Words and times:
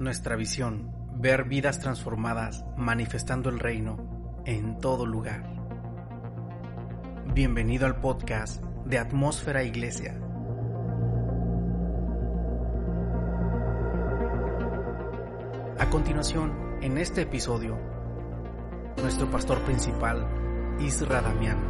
Nuestra 0.00 0.34
visión, 0.34 0.90
ver 1.16 1.44
vidas 1.44 1.78
transformadas 1.78 2.64
manifestando 2.74 3.50
el 3.50 3.58
reino 3.58 4.40
en 4.46 4.78
todo 4.78 5.04
lugar. 5.04 5.44
Bienvenido 7.34 7.84
al 7.84 8.00
podcast 8.00 8.64
de 8.86 8.98
Atmósfera 8.98 9.62
Iglesia. 9.62 10.18
A 15.78 15.90
continuación, 15.90 16.78
en 16.80 16.96
este 16.96 17.20
episodio, 17.20 17.78
nuestro 19.02 19.30
pastor 19.30 19.60
principal, 19.64 20.26
Isra 20.80 21.20
Damián. 21.20 21.69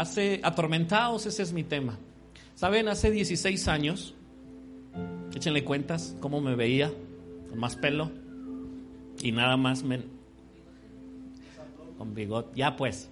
Hace 0.00 0.40
atormentados, 0.42 1.26
ese 1.26 1.42
es 1.42 1.52
mi 1.52 1.62
tema. 1.62 1.98
Saben, 2.54 2.88
hace 2.88 3.10
16 3.10 3.68
años, 3.68 4.14
échenle 5.34 5.62
cuentas 5.62 6.16
cómo 6.20 6.40
me 6.40 6.54
veía, 6.54 6.90
con 7.50 7.58
más 7.58 7.76
pelo 7.76 8.10
y 9.20 9.30
nada 9.32 9.58
más 9.58 9.84
con 11.98 12.14
bigot. 12.14 12.54
Ya 12.54 12.76
pues. 12.76 13.10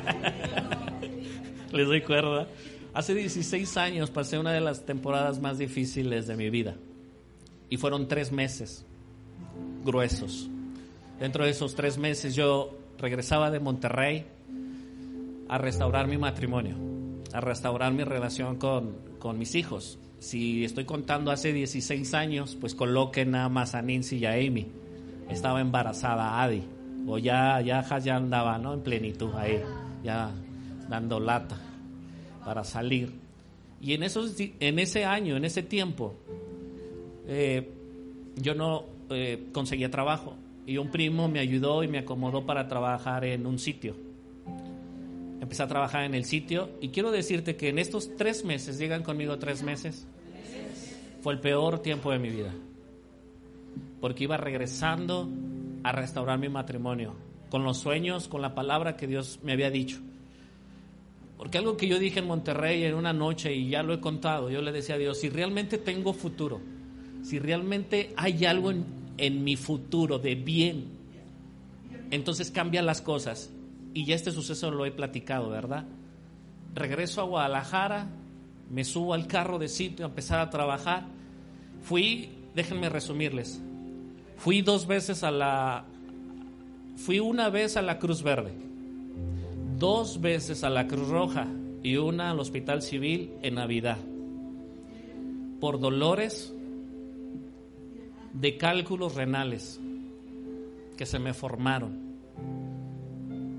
Les 1.70 1.86
doy 1.86 2.00
cuerda. 2.00 2.48
Hace 2.94 3.14
16 3.14 3.76
años 3.76 4.10
pasé 4.10 4.38
una 4.38 4.54
de 4.54 4.62
las 4.62 4.86
temporadas 4.86 5.38
más 5.38 5.58
difíciles 5.58 6.26
de 6.26 6.36
mi 6.36 6.48
vida. 6.48 6.76
Y 7.68 7.76
fueron 7.76 8.08
tres 8.08 8.32
meses 8.32 8.86
gruesos. 9.84 10.48
Dentro 11.20 11.44
de 11.44 11.50
esos 11.50 11.74
tres 11.74 11.98
meses 11.98 12.34
yo 12.34 12.78
regresaba 12.98 13.50
de 13.50 13.60
Monterrey 13.60 14.24
a 15.48 15.58
restaurar 15.58 16.06
mi 16.08 16.18
matrimonio, 16.18 16.76
a 17.32 17.40
restaurar 17.40 17.92
mi 17.92 18.04
relación 18.04 18.56
con, 18.56 18.96
con 19.18 19.38
mis 19.38 19.54
hijos. 19.54 19.98
Si 20.18 20.64
estoy 20.64 20.84
contando 20.84 21.30
hace 21.30 21.52
16 21.52 22.14
años, 22.14 22.56
pues 22.60 22.74
coloquen 22.74 23.32
nada 23.32 23.48
más 23.48 23.74
a 23.74 23.82
Nancy 23.82 24.18
y 24.18 24.24
a 24.26 24.32
Amy. 24.32 24.66
Estaba 25.28 25.60
embarazada 25.60 26.42
Adi, 26.42 26.62
o 27.06 27.18
ya, 27.18 27.60
ya, 27.60 27.82
ya 27.98 28.16
andaba 28.16 28.58
¿no? 28.58 28.74
en 28.74 28.82
plenitud 28.82 29.34
ahí, 29.34 29.60
ya 30.02 30.30
dando 30.88 31.20
lata 31.20 31.58
para 32.44 32.64
salir. 32.64 33.12
Y 33.80 33.92
en, 33.92 34.02
esos, 34.02 34.34
en 34.38 34.78
ese 34.78 35.04
año, 35.04 35.36
en 35.36 35.44
ese 35.44 35.62
tiempo, 35.62 36.14
eh, 37.26 37.70
yo 38.36 38.54
no 38.54 38.84
eh, 39.10 39.48
conseguía 39.52 39.90
trabajo. 39.90 40.34
Y 40.66 40.78
un 40.78 40.90
primo 40.90 41.28
me 41.28 41.38
ayudó 41.38 41.84
y 41.84 41.88
me 41.88 41.98
acomodó 41.98 42.46
para 42.46 42.66
trabajar 42.66 43.24
en 43.24 43.46
un 43.46 43.58
sitio 43.58 44.05
empecé 45.40 45.62
a 45.62 45.68
trabajar 45.68 46.04
en 46.04 46.14
el 46.14 46.24
sitio 46.24 46.70
y 46.80 46.88
quiero 46.88 47.10
decirte 47.10 47.56
que 47.56 47.68
en 47.68 47.78
estos 47.78 48.16
tres 48.16 48.44
meses, 48.44 48.78
llegan 48.78 49.02
conmigo 49.02 49.38
tres 49.38 49.62
meses, 49.62 50.06
fue 51.22 51.34
el 51.34 51.40
peor 51.40 51.80
tiempo 51.80 52.10
de 52.10 52.18
mi 52.18 52.30
vida. 52.30 52.52
Porque 54.00 54.24
iba 54.24 54.36
regresando 54.36 55.28
a 55.82 55.92
restaurar 55.92 56.38
mi 56.38 56.48
matrimonio, 56.48 57.14
con 57.50 57.64
los 57.64 57.78
sueños, 57.78 58.28
con 58.28 58.42
la 58.42 58.54
palabra 58.54 58.96
que 58.96 59.06
Dios 59.06 59.40
me 59.42 59.52
había 59.52 59.70
dicho. 59.70 59.98
Porque 61.36 61.58
algo 61.58 61.76
que 61.76 61.86
yo 61.86 61.98
dije 61.98 62.20
en 62.20 62.26
Monterrey 62.26 62.84
en 62.84 62.94
una 62.94 63.12
noche 63.12 63.54
y 63.54 63.68
ya 63.68 63.82
lo 63.82 63.92
he 63.92 64.00
contado, 64.00 64.50
yo 64.50 64.62
le 64.62 64.72
decía 64.72 64.94
a 64.94 64.98
Dios, 64.98 65.20
si 65.20 65.28
realmente 65.28 65.78
tengo 65.78 66.14
futuro, 66.14 66.60
si 67.22 67.38
realmente 67.38 68.14
hay 68.16 68.44
algo 68.46 68.70
en, 68.70 68.84
en 69.18 69.44
mi 69.44 69.56
futuro 69.56 70.18
de 70.18 70.34
bien, 70.34 70.96
entonces 72.10 72.50
cambian 72.50 72.86
las 72.86 73.02
cosas 73.02 73.50
y 73.96 74.04
ya 74.04 74.14
este 74.14 74.30
suceso 74.30 74.70
lo 74.70 74.84
he 74.84 74.90
platicado, 74.90 75.48
¿verdad? 75.48 75.86
Regreso 76.74 77.22
a 77.22 77.24
Guadalajara, 77.24 78.10
me 78.68 78.84
subo 78.84 79.14
al 79.14 79.26
carro 79.26 79.58
de 79.58 79.68
sitio 79.68 80.04
a 80.04 80.10
empezar 80.10 80.38
a 80.38 80.50
trabajar. 80.50 81.06
Fui, 81.80 82.28
déjenme 82.54 82.90
resumirles, 82.90 83.58
fui 84.36 84.60
dos 84.60 84.86
veces 84.86 85.22
a 85.22 85.30
la, 85.30 85.86
fui 86.96 87.20
una 87.20 87.48
vez 87.48 87.78
a 87.78 87.82
la 87.82 87.98
Cruz 87.98 88.22
Verde, 88.22 88.52
dos 89.78 90.20
veces 90.20 90.62
a 90.62 90.68
la 90.68 90.86
Cruz 90.86 91.08
Roja 91.08 91.46
y 91.82 91.96
una 91.96 92.32
al 92.32 92.40
Hospital 92.40 92.82
Civil 92.82 93.32
en 93.40 93.54
Navidad, 93.54 93.96
por 95.58 95.80
dolores 95.80 96.52
de 98.34 98.58
cálculos 98.58 99.14
renales 99.14 99.80
que 100.98 101.06
se 101.06 101.18
me 101.18 101.32
formaron 101.32 102.05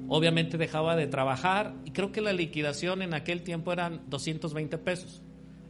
obviamente 0.07 0.57
dejaba 0.57 0.95
de 0.95 1.07
trabajar 1.07 1.75
y 1.85 1.91
creo 1.91 2.11
que 2.11 2.21
la 2.21 2.33
liquidación 2.33 3.01
en 3.01 3.13
aquel 3.13 3.43
tiempo 3.43 3.71
eran 3.71 4.01
220 4.09 4.77
pesos. 4.77 5.21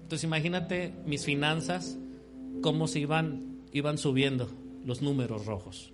Entonces 0.03 0.23
imagínate 0.23 0.93
mis 1.05 1.25
finanzas, 1.25 1.97
cómo 2.61 2.87
se 2.87 2.99
iban, 2.99 3.61
iban 3.73 3.97
subiendo 3.97 4.49
los 4.85 5.01
números 5.01 5.45
rojos. 5.45 5.91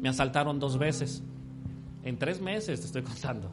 Me 0.00 0.08
asaltaron 0.08 0.58
dos 0.58 0.78
veces, 0.78 1.22
en 2.04 2.18
tres 2.18 2.40
meses 2.40 2.80
te 2.80 2.86
estoy 2.86 3.02
contando. 3.02 3.50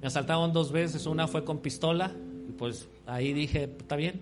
Me 0.00 0.08
asaltaron 0.08 0.52
dos 0.52 0.72
veces, 0.72 1.06
una 1.06 1.28
fue 1.28 1.44
con 1.44 1.58
pistola 1.58 2.12
y 2.48 2.52
pues 2.52 2.88
ahí 3.06 3.32
dije, 3.32 3.64
está 3.64 3.96
bien. 3.96 4.20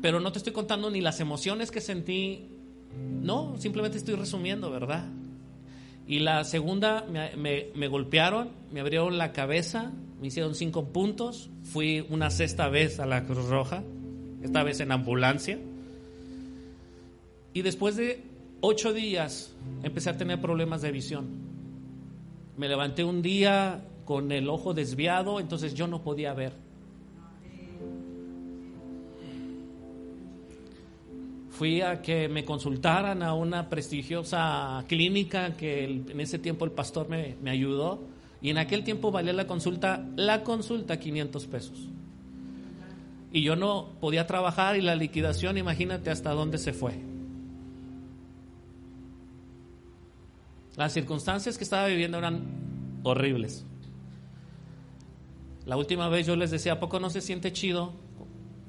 Pero 0.00 0.20
no 0.20 0.32
te 0.32 0.38
estoy 0.38 0.52
contando 0.52 0.90
ni 0.90 1.00
las 1.00 1.20
emociones 1.20 1.70
que 1.70 1.80
sentí, 1.80 2.48
no, 3.22 3.56
simplemente 3.58 3.96
estoy 3.98 4.14
resumiendo, 4.14 4.70
¿verdad? 4.70 5.10
Y 6.06 6.18
la 6.18 6.44
segunda 6.44 7.06
me, 7.06 7.88
golpearon, 7.88 8.50
me 8.70 8.80
abrieron 8.80 9.16
la 9.16 9.32
cabeza, 9.32 9.92
me 10.20 10.26
hicieron 10.26 10.54
cinco 10.54 10.92
puntos. 10.92 11.50
Fui 11.62 12.06
una 12.10 12.30
sexta 12.30 12.68
vez 12.68 13.00
a 13.00 13.06
la 13.06 13.24
Cruz 13.24 13.48
Roja, 13.48 13.82
esta 14.42 14.62
vez 14.62 14.80
en 14.80 14.92
ambulancia. 14.92 15.58
Y 17.54 17.62
después 17.62 17.96
de 17.96 18.22
ocho 18.60 18.92
días 18.92 19.54
empecé 19.82 20.10
a 20.10 20.16
tener 20.16 20.40
problemas 20.40 20.82
de 20.82 20.92
visión. 20.92 21.26
Me 22.56 22.68
levanté 22.68 23.02
un 23.02 23.22
día 23.22 23.84
con 24.04 24.30
el 24.30 24.48
ojo 24.50 24.74
desviado, 24.74 25.40
entonces 25.40 25.74
yo 25.74 25.86
no 25.86 26.02
podía 26.02 26.34
ver. 26.34 26.52
Fui 31.54 31.82
a 31.82 32.02
que 32.02 32.28
me 32.28 32.44
consultaran 32.44 33.22
a 33.22 33.32
una 33.34 33.68
prestigiosa 33.68 34.84
clínica 34.88 35.56
que 35.56 35.84
en 35.84 36.20
ese 36.20 36.40
tiempo 36.40 36.64
el 36.64 36.72
pastor 36.72 37.08
me, 37.08 37.36
me, 37.42 37.50
ayudó 37.50 38.02
y 38.42 38.50
en 38.50 38.58
aquel 38.58 38.82
tiempo 38.82 39.12
valía 39.12 39.32
la 39.32 39.46
consulta, 39.46 40.04
la 40.16 40.42
consulta 40.42 40.98
500 40.98 41.46
pesos. 41.46 41.88
Y 43.32 43.42
yo 43.42 43.54
no 43.54 43.90
podía 44.00 44.26
trabajar 44.26 44.76
y 44.76 44.80
la 44.80 44.96
liquidación, 44.96 45.56
imagínate 45.56 46.10
hasta 46.10 46.32
dónde 46.32 46.58
se 46.58 46.72
fue. 46.72 46.94
Las 50.76 50.92
circunstancias 50.92 51.56
que 51.56 51.62
estaba 51.62 51.86
viviendo 51.86 52.18
eran 52.18 52.42
horribles. 53.04 53.64
La 55.66 55.76
última 55.76 56.08
vez 56.08 56.26
yo 56.26 56.34
les 56.34 56.50
decía, 56.50 56.74
¿a 56.74 56.80
poco 56.80 56.98
no 56.98 57.10
se 57.10 57.20
siente 57.20 57.52
chido 57.52 57.92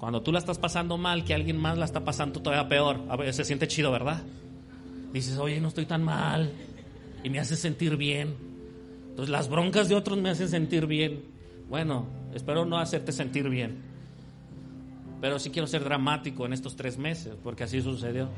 cuando 0.06 0.22
tú 0.22 0.32
la 0.32 0.38
estás 0.38 0.60
pasando 0.60 1.00
mal, 1.00 1.26
que 1.26 1.34
alguien 1.34 1.58
más 1.58 1.80
la 1.80 1.86
está 1.86 2.06
pasando 2.06 2.40
todavía 2.40 2.70
peor, 2.70 3.02
a 3.10 3.16
veces 3.16 3.38
se 3.38 3.44
siente 3.44 3.68
chido, 3.68 3.92
¿verdad? 3.92 4.22
Dices, 5.12 5.40
oye, 5.40 5.60
no 5.60 5.70
estoy 5.70 5.88
tan 5.88 6.04
mal 6.04 6.52
y 7.24 7.30
me 7.32 7.40
hace 7.40 7.56
sentir 7.56 7.98
bien. 7.98 8.36
Entonces 9.10 9.32
las 9.32 9.50
broncas 9.50 9.90
de 9.90 9.96
otros 9.96 10.20
me 10.20 10.30
hacen 10.30 10.48
sentir 10.48 10.86
bien. 10.86 11.24
Bueno, 11.70 12.06
espero 12.36 12.66
no 12.66 12.78
hacerte 12.78 13.12
sentir 13.12 13.50
bien. 13.50 13.82
Pero 15.22 15.40
sí 15.40 15.50
quiero 15.50 15.66
ser 15.66 15.84
dramático 15.84 16.46
en 16.46 16.54
estos 16.54 16.76
tres 16.76 17.00
meses, 17.00 17.34
porque 17.44 17.64
así 17.64 17.82
sucedió. 17.82 18.30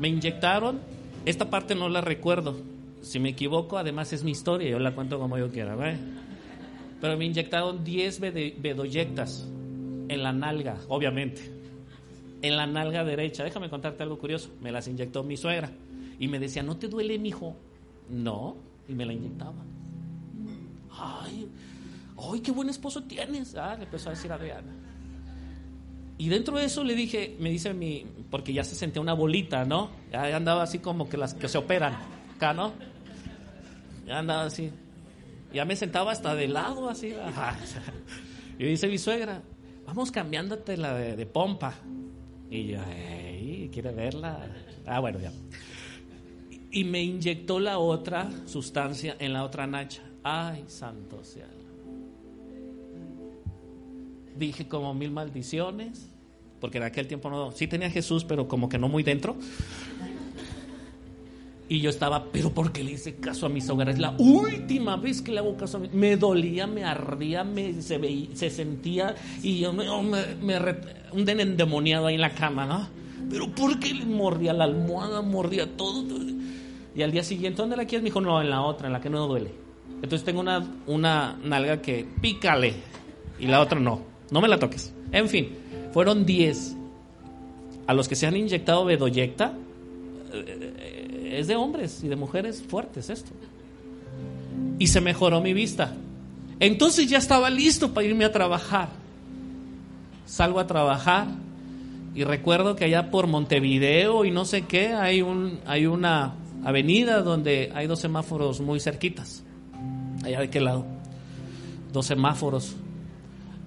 Me 0.00 0.08
inyectaron, 0.08 0.80
esta 1.26 1.48
parte 1.48 1.76
no 1.76 1.88
la 1.88 2.00
recuerdo. 2.00 2.56
Si 3.02 3.20
me 3.20 3.28
equivoco, 3.28 3.78
además 3.78 4.12
es 4.12 4.24
mi 4.24 4.32
historia, 4.32 4.68
yo 4.68 4.80
la 4.80 4.96
cuento 4.96 5.20
como 5.20 5.38
yo 5.38 5.48
quiera. 5.52 5.76
¿ve? 5.76 5.96
Pero 7.04 7.18
me 7.18 7.26
inyectaron 7.26 7.84
10 7.84 8.18
bedoyectas 8.62 9.46
en 10.08 10.22
la 10.22 10.32
nalga, 10.32 10.78
obviamente. 10.88 11.42
En 12.40 12.56
la 12.56 12.66
nalga 12.66 13.04
derecha. 13.04 13.44
Déjame 13.44 13.68
contarte 13.68 14.02
algo 14.02 14.18
curioso. 14.18 14.48
Me 14.62 14.72
las 14.72 14.88
inyectó 14.88 15.22
mi 15.22 15.36
suegra. 15.36 15.70
Y 16.18 16.28
me 16.28 16.38
decía, 16.38 16.62
¿no 16.62 16.78
te 16.78 16.88
duele, 16.88 17.18
mijo? 17.18 17.54
No. 18.08 18.56
Y 18.88 18.94
me 18.94 19.04
la 19.04 19.12
inyectaba. 19.12 19.52
Ay, 20.92 21.46
ay, 22.16 22.40
qué 22.40 22.50
buen 22.52 22.70
esposo 22.70 23.02
tienes. 23.02 23.54
Ah, 23.54 23.76
le 23.76 23.84
empezó 23.84 24.08
a 24.08 24.12
decir 24.12 24.32
a 24.32 24.36
Adriana. 24.36 24.72
Y 26.16 26.30
dentro 26.30 26.56
de 26.56 26.64
eso 26.64 26.82
le 26.84 26.94
dije, 26.94 27.36
me 27.38 27.50
dice 27.50 27.74
mi, 27.74 28.06
porque 28.30 28.54
ya 28.54 28.64
se 28.64 28.74
sentía 28.74 29.02
una 29.02 29.12
bolita, 29.12 29.66
¿no? 29.66 29.90
Ya 30.10 30.34
andaba 30.34 30.62
así 30.62 30.78
como 30.78 31.06
que 31.06 31.18
las 31.18 31.34
que 31.34 31.48
se 31.48 31.58
operan, 31.58 31.98
acá, 32.34 32.54
¿no? 32.54 32.72
Ya 34.06 34.20
andaba 34.20 34.44
así. 34.44 34.72
Ya 35.54 35.64
me 35.64 35.76
sentaba 35.76 36.10
hasta 36.12 36.34
de 36.34 36.48
lado 36.48 36.88
así. 36.88 37.14
Y 38.56 38.66
dice 38.66 38.86
mi 38.86 38.98
suegra, 38.98 39.42
vamos 39.84 40.12
cambiándote 40.12 40.76
la 40.76 40.94
de, 40.94 41.26
pompa. 41.26 41.74
Y 42.48 42.68
yo, 42.68 42.78
¿quiere 43.72 43.90
verla? 43.90 44.46
Ah, 44.86 45.00
bueno, 45.00 45.18
ya. 45.18 45.32
Y 46.70 46.84
me 46.84 47.02
inyectó 47.02 47.58
la 47.58 47.78
otra 47.78 48.30
sustancia 48.46 49.16
en 49.18 49.32
la 49.32 49.42
otra 49.42 49.66
nacha. 49.66 50.02
Ay, 50.22 50.64
santo 50.68 51.24
sea. 51.24 51.48
Dije 54.36 54.68
como 54.68 54.94
mil 54.94 55.10
maldiciones, 55.10 56.08
porque 56.60 56.78
en 56.78 56.84
aquel 56.84 57.08
tiempo 57.08 57.30
no, 57.30 57.50
sí 57.50 57.66
tenía 57.66 57.90
Jesús, 57.90 58.24
pero 58.24 58.46
como 58.46 58.68
que 58.68 58.78
no 58.78 58.88
muy 58.88 59.02
dentro. 59.02 59.36
Y 61.68 61.80
yo 61.80 61.88
estaba, 61.88 62.26
pero 62.30 62.52
¿por 62.52 62.72
qué 62.72 62.84
le 62.84 62.92
hice 62.92 63.16
caso 63.16 63.46
a 63.46 63.48
mis 63.48 63.68
hogares? 63.70 63.98
La 63.98 64.14
última 64.18 64.96
vez 64.96 65.22
que 65.22 65.32
le 65.32 65.38
hago 65.38 65.56
caso 65.56 65.78
a 65.78 65.80
mí, 65.80 65.88
me 65.92 66.16
dolía, 66.16 66.66
me 66.66 66.84
ardía, 66.84 67.42
me, 67.42 67.80
se, 67.80 67.96
veía, 67.96 68.28
se 68.34 68.50
sentía 68.50 69.14
y 69.42 69.60
yo 69.60 69.72
me, 69.72 69.86
me, 70.42 70.58
un 71.12 71.28
endemoniado 71.28 72.06
ahí 72.06 72.16
en 72.16 72.20
la 72.20 72.34
cama, 72.34 72.66
¿no? 72.66 72.88
Pero 73.30 73.50
¿por 73.54 73.78
qué 73.78 73.94
le 73.94 74.04
mordía 74.04 74.52
la 74.52 74.64
almohada, 74.64 75.22
mordía 75.22 75.66
todo? 75.76 76.04
Y 76.94 77.02
al 77.02 77.10
día 77.10 77.24
siguiente, 77.24 77.62
¿dónde 77.62 77.76
la 77.76 77.86
quieres? 77.86 78.02
Me 78.02 78.10
dijo, 78.10 78.20
no, 78.20 78.40
en 78.40 78.50
la 78.50 78.60
otra, 78.60 78.86
en 78.88 78.92
la 78.92 79.00
que 79.00 79.10
no 79.10 79.26
duele. 79.26 79.50
Entonces 80.02 80.24
tengo 80.24 80.40
una, 80.40 80.64
una 80.86 81.38
nalga 81.42 81.80
que 81.80 82.06
pícale 82.20 82.74
y 83.38 83.46
la 83.46 83.60
otra 83.60 83.80
no, 83.80 84.02
no 84.30 84.40
me 84.40 84.48
la 84.48 84.58
toques. 84.58 84.92
En 85.12 85.28
fin, 85.28 85.48
fueron 85.92 86.26
10 86.26 86.76
a 87.86 87.94
los 87.94 88.08
que 88.08 88.16
se 88.16 88.26
han 88.26 88.36
inyectado 88.36 88.84
bedoyecta. 88.84 89.54
Es 91.38 91.46
de 91.46 91.56
hombres 91.56 92.02
y 92.02 92.08
de 92.08 92.16
mujeres 92.16 92.62
fuertes 92.62 93.10
esto. 93.10 93.30
Y 94.78 94.86
se 94.88 95.00
mejoró 95.00 95.40
mi 95.40 95.52
vista. 95.52 95.94
Entonces 96.60 97.08
ya 97.08 97.18
estaba 97.18 97.50
listo 97.50 97.92
para 97.92 98.06
irme 98.06 98.24
a 98.24 98.32
trabajar. 98.32 98.88
Salgo 100.26 100.60
a 100.60 100.66
trabajar 100.66 101.26
y 102.14 102.24
recuerdo 102.24 102.76
que 102.76 102.84
allá 102.84 103.10
por 103.10 103.26
Montevideo 103.26 104.24
y 104.24 104.30
no 104.30 104.44
sé 104.44 104.62
qué 104.62 104.94
hay, 104.94 105.20
un, 105.20 105.60
hay 105.66 105.86
una 105.86 106.34
avenida 106.64 107.22
donde 107.22 107.72
hay 107.74 107.86
dos 107.86 108.00
semáforos 108.00 108.60
muy 108.60 108.80
cerquitas. 108.80 109.42
Allá 110.24 110.40
de 110.40 110.50
qué 110.50 110.60
lado. 110.60 110.86
Dos 111.92 112.06
semáforos. 112.06 112.76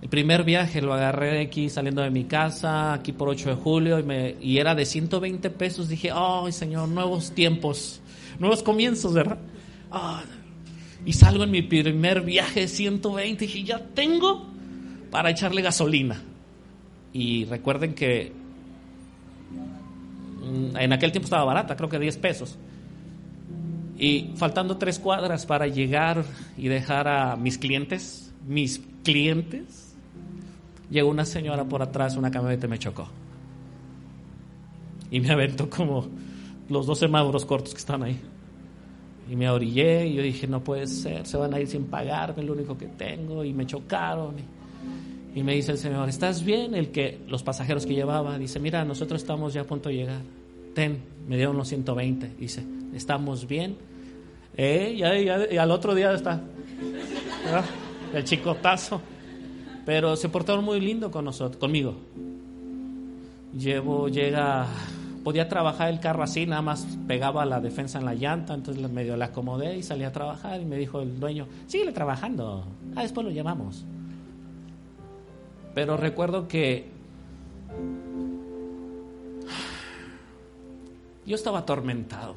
El 0.01 0.09
primer 0.09 0.43
viaje 0.43 0.81
lo 0.81 0.93
agarré 0.93 1.41
aquí 1.41 1.69
saliendo 1.69 2.01
de 2.01 2.11
mi 2.11 2.25
casa, 2.25 2.93
aquí 2.93 3.11
por 3.11 3.29
8 3.29 3.49
de 3.49 3.55
julio, 3.55 3.99
y, 3.99 4.03
me, 4.03 4.35
y 4.39 4.59
era 4.59 4.75
de 4.75 4.85
120 4.85 5.49
pesos. 5.49 5.89
Dije, 5.89 6.11
ay 6.13 6.51
Señor, 6.51 6.87
nuevos 6.89 7.31
tiempos, 7.31 7.99
nuevos 8.39 8.61
comienzos, 8.61 9.13
¿verdad? 9.13 9.39
Ah, 9.91 10.23
y 11.05 11.13
salgo 11.13 11.43
en 11.43 11.51
mi 11.51 11.63
primer 11.63 12.21
viaje 12.21 12.61
de 12.61 12.67
120 12.67 13.43
y 13.43 13.47
dije, 13.47 13.63
ya 13.63 13.79
tengo 13.79 14.45
para 15.09 15.31
echarle 15.31 15.61
gasolina. 15.61 16.21
Y 17.11 17.45
recuerden 17.45 17.95
que 17.95 18.31
mm, 20.43 20.77
en 20.77 20.93
aquel 20.93 21.11
tiempo 21.11 21.25
estaba 21.25 21.43
barata, 21.43 21.75
creo 21.75 21.89
que 21.89 21.97
10 21.97 22.17
pesos. 22.17 22.57
Y 23.97 24.33
faltando 24.35 24.77
tres 24.77 24.99
cuadras 24.99 25.47
para 25.47 25.65
llegar 25.65 26.23
y 26.55 26.67
dejar 26.67 27.07
a 27.07 27.35
mis 27.35 27.57
clientes, 27.57 28.31
mis 28.45 28.79
clientes, 29.03 29.86
llegó 30.89 31.09
una 31.09 31.25
señora 31.25 31.65
por 31.65 31.81
atrás, 31.81 32.15
una 32.15 32.31
camioneta 32.31 32.67
y 32.67 32.69
me 32.69 32.79
chocó. 32.79 33.07
Y 35.09 35.19
me 35.19 35.31
aventó 35.31 35.69
como 35.69 36.07
los 36.69 36.85
dos 36.85 36.99
semáforos 36.99 37.45
cortos 37.45 37.73
que 37.73 37.79
están 37.79 38.03
ahí. 38.03 38.19
Y 39.29 39.35
me 39.35 39.49
orillé 39.49 40.07
y 40.07 40.15
yo 40.15 40.21
dije, 40.21 40.47
no 40.47 40.63
puede 40.63 40.87
ser, 40.87 41.25
se 41.25 41.37
van 41.37 41.53
a 41.53 41.59
ir 41.59 41.67
sin 41.67 41.85
pagarme, 41.85 42.43
lo 42.43 42.53
único 42.53 42.77
que 42.77 42.87
tengo. 42.87 43.43
Y 43.43 43.53
me 43.53 43.65
chocaron. 43.65 44.35
Y, 45.35 45.43
me 45.43 45.53
dice 45.53 45.73
el 45.73 45.77
señor, 45.77 46.09
¿estás 46.09 46.43
bien? 46.43 46.73
El 46.73 46.89
que, 46.89 47.19
los 47.27 47.43
pasajeros 47.43 47.85
que 47.85 47.93
llevaba, 47.93 48.37
dice, 48.39 48.59
mira, 48.59 48.83
nosotros 48.83 49.21
estamos 49.21 49.53
ya 49.53 49.61
a 49.61 49.63
punto 49.65 49.89
de 49.89 49.95
llegar. 49.95 50.21
Ten, 50.73 50.99
me 51.27 51.35
dieron 51.35 51.57
los 51.57 51.67
120. 51.67 52.35
Dice, 52.39 52.63
¿estamos 52.93 53.47
bien? 53.47 53.77
Eh, 54.55 54.95
y 55.51 55.57
al 55.57 55.71
otro 55.71 55.93
día 55.93 56.13
está 56.13 56.41
el 58.13 58.23
chicotazo. 58.23 59.01
Pero 59.87 60.17
se 60.17 60.27
portaron 60.27 60.65
muy 60.65 60.81
lindo 60.81 61.11
con 61.11 61.23
nosotros, 61.23 61.55
conmigo. 61.55 61.95
Llevo, 63.57 64.09
llega, 64.09 64.67
podía 65.23 65.47
trabajar 65.47 65.87
el 65.87 66.01
carro 66.01 66.23
así, 66.23 66.45
nada 66.45 66.61
más 66.61 66.85
pegaba 67.07 67.45
la 67.45 67.61
defensa 67.61 67.97
en 67.97 68.03
la 68.03 68.13
llanta, 68.13 68.53
entonces 68.53 68.91
medio 68.91 69.15
le 69.15 69.23
acomodé 69.23 69.77
y 69.77 69.83
salí 69.83 70.03
a 70.03 70.11
trabajar 70.11 70.59
y 70.59 70.65
me 70.65 70.75
dijo 70.75 70.99
el 70.99 71.21
dueño, 71.21 71.47
síguele 71.67 71.93
trabajando, 71.93 72.65
ah, 72.97 73.01
después 73.03 73.25
lo 73.25 73.31
llamamos. 73.31 73.85
Pero 75.73 75.95
recuerdo 75.95 76.49
que 76.49 76.89
yo 81.25 81.35
estaba 81.35 81.59
atormentado. 81.59 82.35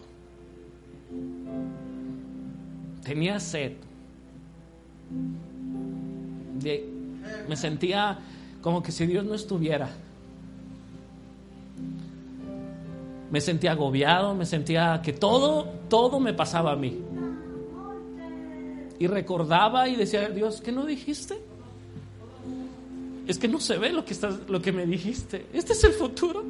Tenía 3.02 3.40
sed. 3.40 3.72
De, 6.60 6.99
me 7.48 7.56
sentía 7.56 8.18
como 8.60 8.82
que 8.82 8.92
si 8.92 9.06
Dios 9.06 9.24
no 9.24 9.34
estuviera. 9.34 9.88
Me 13.30 13.40
sentía 13.40 13.72
agobiado, 13.72 14.34
me 14.34 14.44
sentía 14.44 15.00
que 15.02 15.12
todo, 15.12 15.64
todo 15.88 16.18
me 16.20 16.34
pasaba 16.34 16.72
a 16.72 16.76
mí. 16.76 16.98
Y 18.98 19.06
recordaba 19.06 19.88
y 19.88 19.96
decía, 19.96 20.28
Dios, 20.28 20.60
¿qué 20.60 20.72
no 20.72 20.84
dijiste? 20.84 21.40
Es 23.26 23.38
que 23.38 23.48
no 23.48 23.60
se 23.60 23.78
ve 23.78 23.92
lo 23.92 24.04
que, 24.04 24.12
estás, 24.12 24.40
lo 24.48 24.60
que 24.60 24.72
me 24.72 24.84
dijiste. 24.84 25.46
Este 25.52 25.72
es 25.72 25.84
el 25.84 25.92
futuro. 25.92 26.44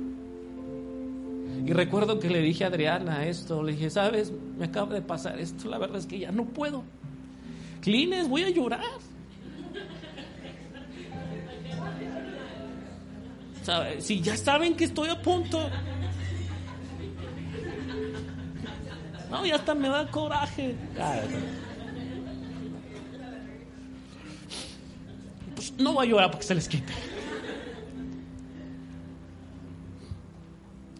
Y 1.67 1.73
recuerdo 1.73 2.19
que 2.19 2.31
le 2.31 2.41
dije 2.41 2.65
a 2.65 2.69
Adriana 2.69 3.27
esto, 3.27 3.63
le 3.63 3.73
dije, 3.73 3.91
sabes, 3.91 4.33
me 4.59 4.65
acaba 4.65 4.95
de 4.95 5.03
pasar 5.03 5.39
esto, 5.39 5.69
la 5.69 5.79
verdad 5.79 5.99
es 5.99 6.07
que 6.07 6.19
ya 6.19 6.33
no 6.33 6.47
puedo. 6.47 6.83
Clines, 7.83 8.29
voy 8.29 8.43
a 8.45 8.51
llorar. 8.51 8.81
Si 13.99 14.21
ya 14.21 14.37
saben 14.37 14.77
que 14.77 14.85
estoy 14.85 15.09
a 15.09 15.21
punto. 15.21 15.59
No, 19.31 19.47
ya 19.47 19.55
hasta 19.55 19.75
me 19.75 19.89
da 19.89 20.11
coraje. 20.11 20.75
Pues 25.55 25.73
no 25.79 25.93
voy 25.93 26.07
a 26.07 26.11
llorar 26.11 26.31
porque 26.31 26.47
se 26.47 26.55
les 26.55 26.69
quite. 26.69 26.93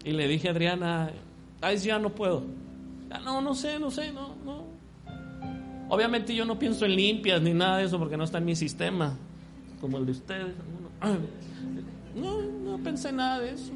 Y 0.03 0.11
le 0.11 0.27
dije 0.27 0.47
a 0.47 0.51
Adriana, 0.51 1.11
ay, 1.61 1.77
ya 1.77 1.99
no 1.99 2.09
puedo. 2.09 2.43
no, 3.23 3.41
no 3.41 3.53
sé, 3.53 3.79
no 3.79 3.91
sé, 3.91 4.11
no, 4.11 4.35
no. 4.45 4.65
Obviamente 5.89 6.33
yo 6.33 6.45
no 6.45 6.57
pienso 6.57 6.85
en 6.85 6.95
limpias 6.95 7.41
ni 7.41 7.53
nada 7.53 7.77
de 7.77 7.83
eso 7.83 7.99
porque 7.99 8.15
no 8.15 8.23
está 8.23 8.37
en 8.37 8.45
mi 8.45 8.55
sistema, 8.55 9.17
como 9.81 9.97
el 9.97 10.05
de 10.05 10.11
ustedes. 10.13 10.55
No, 12.15 12.41
no 12.41 12.77
pensé 12.83 13.11
nada 13.11 13.39
de 13.39 13.53
eso. 13.53 13.73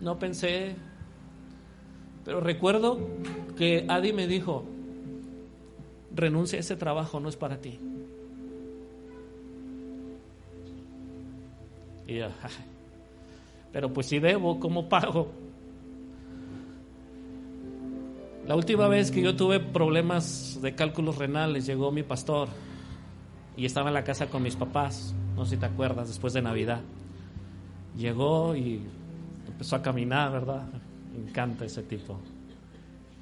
No 0.00 0.18
pensé. 0.18 0.76
Pero 2.24 2.40
recuerdo 2.40 2.98
que 3.56 3.86
Adi 3.88 4.12
me 4.12 4.26
dijo, 4.26 4.64
renuncia 6.14 6.58
a 6.58 6.60
ese 6.60 6.76
trabajo, 6.76 7.20
no 7.20 7.28
es 7.28 7.36
para 7.36 7.60
ti. 7.60 7.78
Y 12.06 12.18
yo, 12.18 12.26
pero 13.72 13.92
pues 13.92 14.06
si 14.06 14.18
debo, 14.18 14.58
¿cómo 14.58 14.88
pago? 14.88 15.28
La 18.46 18.56
última 18.56 18.88
vez 18.88 19.12
que 19.12 19.22
yo 19.22 19.36
tuve 19.36 19.60
problemas 19.60 20.58
de 20.60 20.74
cálculos 20.74 21.18
renales 21.18 21.66
llegó 21.66 21.92
mi 21.92 22.02
pastor 22.02 22.48
y 23.56 23.64
estaba 23.64 23.88
en 23.88 23.94
la 23.94 24.02
casa 24.02 24.26
con 24.26 24.42
mis 24.42 24.56
papás, 24.56 25.14
no 25.36 25.44
sé 25.44 25.52
si 25.52 25.56
te 25.60 25.66
acuerdas, 25.66 26.08
después 26.08 26.32
de 26.32 26.42
Navidad. 26.42 26.80
Llegó 27.96 28.56
y 28.56 28.82
empezó 29.46 29.76
a 29.76 29.82
caminar, 29.82 30.32
¿verdad? 30.32 30.66
Me 31.12 31.28
encanta 31.28 31.64
ese 31.64 31.82
tipo. 31.82 32.18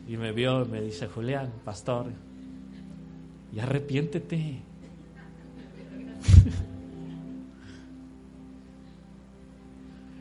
Y 0.07 0.17
me 0.17 0.33
vio 0.33 0.65
y 0.65 0.69
me 0.69 0.81
dice, 0.81 1.07
Julián, 1.07 1.53
pastor, 1.65 2.07
y 3.53 3.61
arrepiéntete. 3.61 4.37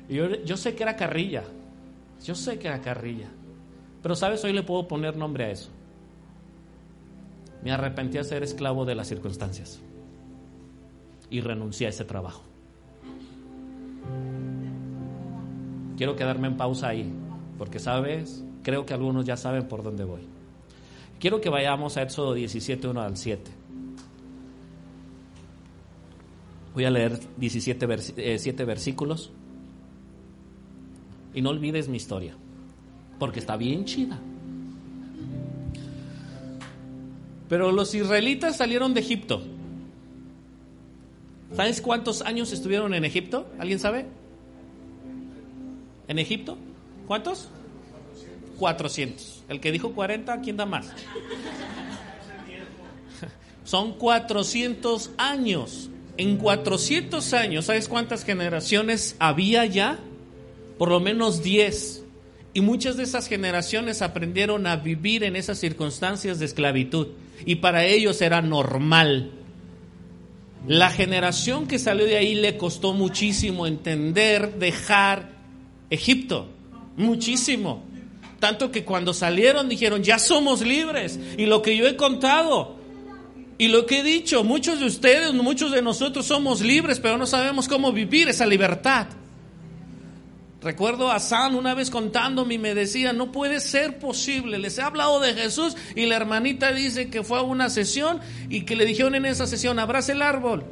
y 0.09 0.15
yo, 0.15 0.43
yo 0.43 0.57
sé 0.57 0.75
que 0.75 0.83
era 0.83 0.95
carrilla, 0.95 1.43
yo 2.23 2.35
sé 2.35 2.59
que 2.59 2.67
era 2.67 2.81
carrilla, 2.81 3.29
pero 4.03 4.15
sabes, 4.15 4.43
hoy 4.43 4.53
le 4.53 4.63
puedo 4.63 4.87
poner 4.87 5.15
nombre 5.17 5.45
a 5.45 5.51
eso. 5.51 5.69
Me 7.63 7.71
arrepentí 7.71 8.17
a 8.17 8.23
ser 8.23 8.43
esclavo 8.43 8.85
de 8.85 8.93
las 8.95 9.07
circunstancias 9.07 9.81
y 11.29 11.41
renuncié 11.41 11.87
a 11.87 11.89
ese 11.89 12.05
trabajo. 12.05 12.43
Quiero 15.97 16.15
quedarme 16.15 16.47
en 16.47 16.57
pausa 16.57 16.89
ahí, 16.89 17.11
porque 17.57 17.79
sabes, 17.79 18.43
creo 18.63 18.85
que 18.85 18.93
algunos 18.93 19.25
ya 19.25 19.35
saben 19.35 19.67
por 19.67 19.83
dónde 19.83 20.03
voy. 20.03 20.21
Quiero 21.19 21.41
que 21.41 21.49
vayamos 21.49 21.97
a 21.97 22.03
Éxodo 22.03 22.33
17, 22.33 22.87
1 22.87 23.01
al 23.01 23.17
7. 23.17 23.51
Voy 26.75 26.85
a 26.85 26.91
leer 26.91 27.19
17 27.37 28.37
7 28.37 28.65
versículos. 28.65 29.31
Y 31.33 31.41
no 31.41 31.49
olvides 31.49 31.87
mi 31.87 31.97
historia, 31.97 32.35
porque 33.17 33.39
está 33.39 33.57
bien 33.57 33.85
chida. 33.85 34.19
Pero 37.49 37.71
los 37.71 37.95
israelitas 37.95 38.57
salieron 38.57 38.93
de 38.93 38.99
Egipto. 38.99 39.41
¿Sabes 41.55 41.81
cuántos 41.81 42.21
años 42.21 42.51
estuvieron 42.51 42.93
en 42.93 43.05
Egipto? 43.05 43.47
¿Alguien 43.59 43.79
sabe? 43.79 44.05
¿En 46.07 46.19
Egipto? 46.19 46.57
¿Cuántos? 47.07 47.49
400. 48.57 49.43
El 49.49 49.59
que 49.59 49.71
dijo 49.71 49.93
40, 49.93 50.41
¿quién 50.41 50.57
da 50.57 50.65
más? 50.65 50.87
Son 53.63 53.93
400 53.93 55.11
años. 55.17 55.89
En 56.17 56.37
400 56.37 57.33
años, 57.33 57.65
¿sabes 57.65 57.87
cuántas 57.87 58.23
generaciones 58.23 59.15
había 59.19 59.65
ya? 59.65 59.99
Por 60.77 60.89
lo 60.89 60.99
menos 60.99 61.43
10. 61.43 62.03
Y 62.53 62.61
muchas 62.61 62.97
de 62.97 63.03
esas 63.03 63.27
generaciones 63.27 64.01
aprendieron 64.01 64.65
a 64.65 64.77
vivir 64.77 65.23
en 65.23 65.35
esas 65.35 65.59
circunstancias 65.59 66.39
de 66.39 66.45
esclavitud. 66.45 67.09
Y 67.45 67.55
para 67.55 67.85
ellos 67.85 68.21
era 68.21 68.41
normal. 68.41 69.31
La 70.67 70.89
generación 70.89 71.65
que 71.65 71.79
salió 71.79 72.05
de 72.05 72.17
ahí 72.17 72.35
le 72.35 72.57
costó 72.57 72.93
muchísimo 72.93 73.67
entender, 73.67 74.55
dejar 74.55 75.29
Egipto. 75.89 76.49
Muchísimo. 76.97 77.83
Tanto 78.39 78.71
que 78.71 78.83
cuando 78.83 79.13
salieron 79.13 79.69
dijeron, 79.69 80.03
ya 80.03 80.19
somos 80.19 80.61
libres. 80.61 81.19
Y 81.37 81.45
lo 81.45 81.61
que 81.61 81.77
yo 81.77 81.87
he 81.87 81.95
contado 81.95 82.75
y 83.57 83.69
lo 83.69 83.85
que 83.85 83.99
he 83.99 84.03
dicho, 84.03 84.43
muchos 84.43 84.79
de 84.79 84.85
ustedes, 84.85 85.33
muchos 85.33 85.71
de 85.71 85.81
nosotros 85.81 86.25
somos 86.27 86.61
libres, 86.61 86.99
pero 86.99 87.17
no 87.17 87.25
sabemos 87.25 87.67
cómo 87.67 87.91
vivir 87.91 88.27
esa 88.27 88.45
libertad. 88.45 89.07
Recuerdo 90.67 91.09
a 91.09 91.21
San 91.21 91.55
una 91.55 91.73
vez 91.73 91.89
contándome 91.89 92.55
y 92.55 92.57
me 92.57 92.75
decía, 92.75 93.13
no 93.13 93.31
puede 93.31 93.61
ser 93.61 93.99
posible, 93.99 94.59
les 94.59 94.77
he 94.77 94.81
hablado 94.81 95.21
de 95.21 95.33
Jesús 95.33 95.77
y 95.95 96.07
la 96.07 96.17
hermanita 96.17 96.73
dice 96.73 97.09
que 97.09 97.23
fue 97.23 97.39
a 97.39 97.41
una 97.41 97.69
sesión 97.69 98.19
y 98.49 98.63
que 98.65 98.75
le 98.75 98.85
dijeron 98.85 99.15
en 99.15 99.25
esa 99.25 99.47
sesión, 99.47 99.79
abrace 99.79 100.11
el 100.11 100.21
árbol. 100.21 100.65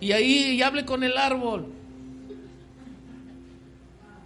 Y 0.00 0.12
ahí 0.12 0.62
hable 0.62 0.86
con 0.86 1.04
el 1.04 1.18
árbol. 1.18 1.66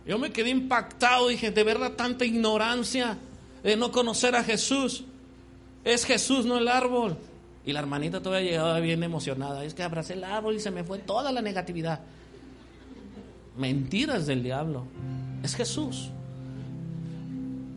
Yo 0.06 0.16
me 0.16 0.30
quedé 0.30 0.50
impactado, 0.50 1.26
dije, 1.26 1.50
de 1.50 1.64
verdad 1.64 1.94
tanta 1.94 2.24
ignorancia 2.24 3.18
de 3.64 3.76
no 3.76 3.90
conocer 3.90 4.36
a 4.36 4.44
Jesús. 4.44 5.02
Es 5.82 6.04
Jesús, 6.04 6.46
no 6.46 6.56
el 6.56 6.68
árbol. 6.68 7.16
Y 7.66 7.72
la 7.72 7.80
hermanita 7.80 8.22
todavía 8.22 8.52
llegaba 8.52 8.78
bien 8.78 9.02
emocionada. 9.02 9.64
Es 9.64 9.74
que 9.74 9.82
abracé 9.82 10.12
el 10.12 10.22
árbol 10.22 10.54
y 10.54 10.60
se 10.60 10.70
me 10.70 10.84
fue 10.84 11.00
toda 11.00 11.32
la 11.32 11.42
negatividad. 11.42 11.98
Mentiras 13.56 14.26
del 14.26 14.42
diablo. 14.42 14.84
Es 15.42 15.54
Jesús. 15.54 16.10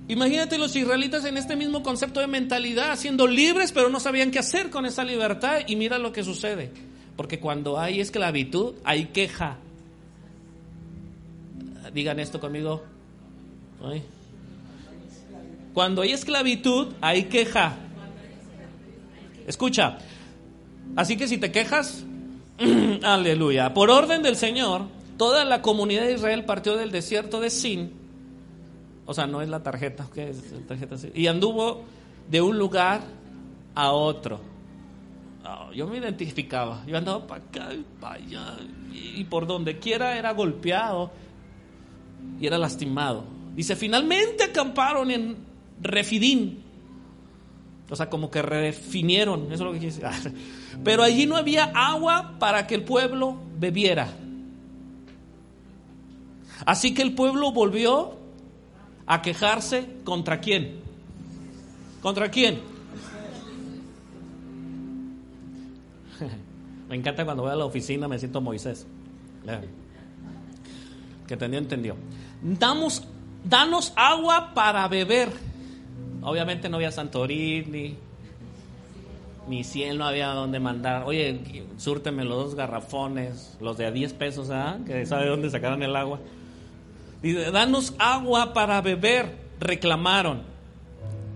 Imagínate 0.07 0.57
los 0.57 0.75
israelitas 0.75 1.23
en 1.25 1.37
este 1.37 1.55
mismo 1.55 1.81
concepto 1.81 2.19
de 2.19 2.27
mentalidad, 2.27 2.97
siendo 2.97 3.25
libres, 3.25 3.71
pero 3.71 3.89
no 3.89 3.99
sabían 3.99 4.31
qué 4.31 4.39
hacer 4.39 4.69
con 4.69 4.85
esa 4.85 5.03
libertad. 5.03 5.61
Y 5.67 5.75
mira 5.75 5.97
lo 5.97 6.11
que 6.11 6.23
sucede. 6.23 6.71
Porque 7.15 7.39
cuando 7.39 7.79
hay 7.79 8.01
esclavitud, 8.01 8.75
hay 8.83 9.05
queja. 9.05 9.57
Digan 11.93 12.19
esto 12.19 12.39
conmigo. 12.39 12.83
Cuando 15.73 16.01
hay 16.01 16.11
esclavitud, 16.11 16.93
hay 17.01 17.23
queja. 17.23 17.75
Escucha, 19.47 19.97
así 20.95 21.17
que 21.17 21.27
si 21.27 21.37
te 21.37 21.51
quejas, 21.51 22.05
aleluya, 23.03 23.73
por 23.73 23.89
orden 23.89 24.21
del 24.21 24.37
Señor, 24.37 24.83
toda 25.17 25.45
la 25.45 25.61
comunidad 25.61 26.03
de 26.03 26.13
Israel 26.13 26.45
partió 26.45 26.75
del 26.77 26.91
desierto 26.91 27.39
de 27.39 27.49
Sin, 27.49 27.93
o 29.05 29.13
sea, 29.13 29.27
no 29.27 29.41
es 29.41 29.49
la 29.49 29.61
tarjeta, 29.61 30.07
¿qué 30.13 30.29
es 30.29 30.51
la 30.51 30.67
tarjeta? 30.67 30.95
Y 31.13 31.27
anduvo 31.27 31.83
de 32.29 32.41
un 32.41 32.57
lugar 32.57 33.01
a 33.75 33.91
otro. 33.91 34.39
Oh, 35.45 35.73
yo 35.73 35.87
me 35.87 35.97
identificaba, 35.97 36.83
yo 36.87 36.97
andaba 36.97 37.27
para 37.27 37.43
acá 37.43 37.73
y 37.73 37.85
para 37.99 38.15
allá, 38.15 38.57
y 38.93 39.23
por 39.25 39.45
donde 39.45 39.77
quiera 39.77 40.17
era 40.17 40.31
golpeado 40.31 41.11
y 42.39 42.47
era 42.47 42.57
lastimado. 42.57 43.25
Dice, 43.53 43.75
finalmente 43.75 44.43
acamparon 44.43 45.11
en 45.11 45.35
Refidín, 45.81 46.63
o 47.89 47.95
sea, 47.95 48.09
como 48.09 48.31
que 48.31 48.41
redefinieron, 48.41 49.51
eso 49.51 49.53
es 49.53 49.59
lo 49.59 49.73
que 49.73 49.79
quiere 49.79 49.95
decir. 49.95 50.33
Pero 50.83 51.03
allí 51.03 51.25
no 51.25 51.35
había 51.35 51.65
agua 51.75 52.35
para 52.39 52.65
que 52.65 52.75
el 52.75 52.83
pueblo 52.83 53.37
bebiera. 53.59 54.07
Así 56.65 56.93
que 56.93 57.01
el 57.01 57.13
pueblo 57.13 57.51
volvió 57.51 58.17
a 59.05 59.21
quejarse 59.21 59.87
contra 60.03 60.39
quién. 60.39 60.79
¿Contra 62.01 62.29
quién? 62.29 62.61
Me 66.89 66.95
encanta 66.95 67.25
cuando 67.25 67.43
voy 67.43 67.51
a 67.51 67.55
la 67.55 67.65
oficina, 67.65 68.07
me 68.07 68.19
siento 68.19 68.39
Moisés. 68.41 68.85
Que 71.27 71.33
entendió, 71.33 71.59
entendió. 71.59 71.95
Damos, 72.41 73.03
danos 73.43 73.93
agua 73.95 74.53
para 74.53 74.87
beber. 74.87 75.29
Obviamente 76.21 76.69
no 76.69 76.77
había 76.77 76.91
Santorini, 76.91 77.97
ni 79.47 79.63
100 79.63 79.97
no 79.97 80.05
había 80.05 80.27
dónde 80.27 80.59
mandar. 80.59 81.03
Oye, 81.05 81.65
súrteme 81.77 82.23
los 82.23 82.45
dos 82.45 82.55
garrafones, 82.55 83.57
los 83.59 83.77
de 83.77 83.85
a 83.85 83.91
10 83.91 84.13
pesos, 84.13 84.49
¿ah? 84.51 84.77
Que 84.85 85.05
sabe 85.05 85.27
dónde 85.27 85.49
sacaron 85.49 85.83
el 85.83 85.95
agua. 85.95 86.19
Dice, 87.23 87.51
danos 87.51 87.95
agua 87.97 88.53
para 88.53 88.81
beber, 88.81 89.37
reclamaron. 89.57 90.43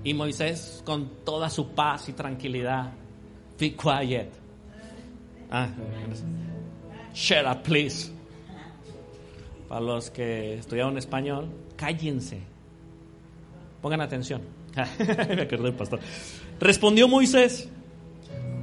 Y 0.03 0.13
Moisés, 0.13 0.83
con 0.85 1.09
toda 1.23 1.49
su 1.49 1.69
paz 1.69 2.09
y 2.09 2.13
tranquilidad, 2.13 2.91
be 3.57 3.73
quiet. 3.73 4.29
Ah, 5.49 5.69
shut 7.13 7.45
up, 7.49 7.63
please. 7.63 8.11
Para 9.69 9.79
los 9.79 10.09
que 10.09 10.55
estudiaron 10.55 10.97
español, 10.97 11.49
cállense. 11.77 12.41
Pongan 13.81 14.01
atención. 14.01 14.41
Me 14.99 15.71
pastor. 15.71 15.99
Respondió 16.59 17.07
Moisés, 17.07 17.69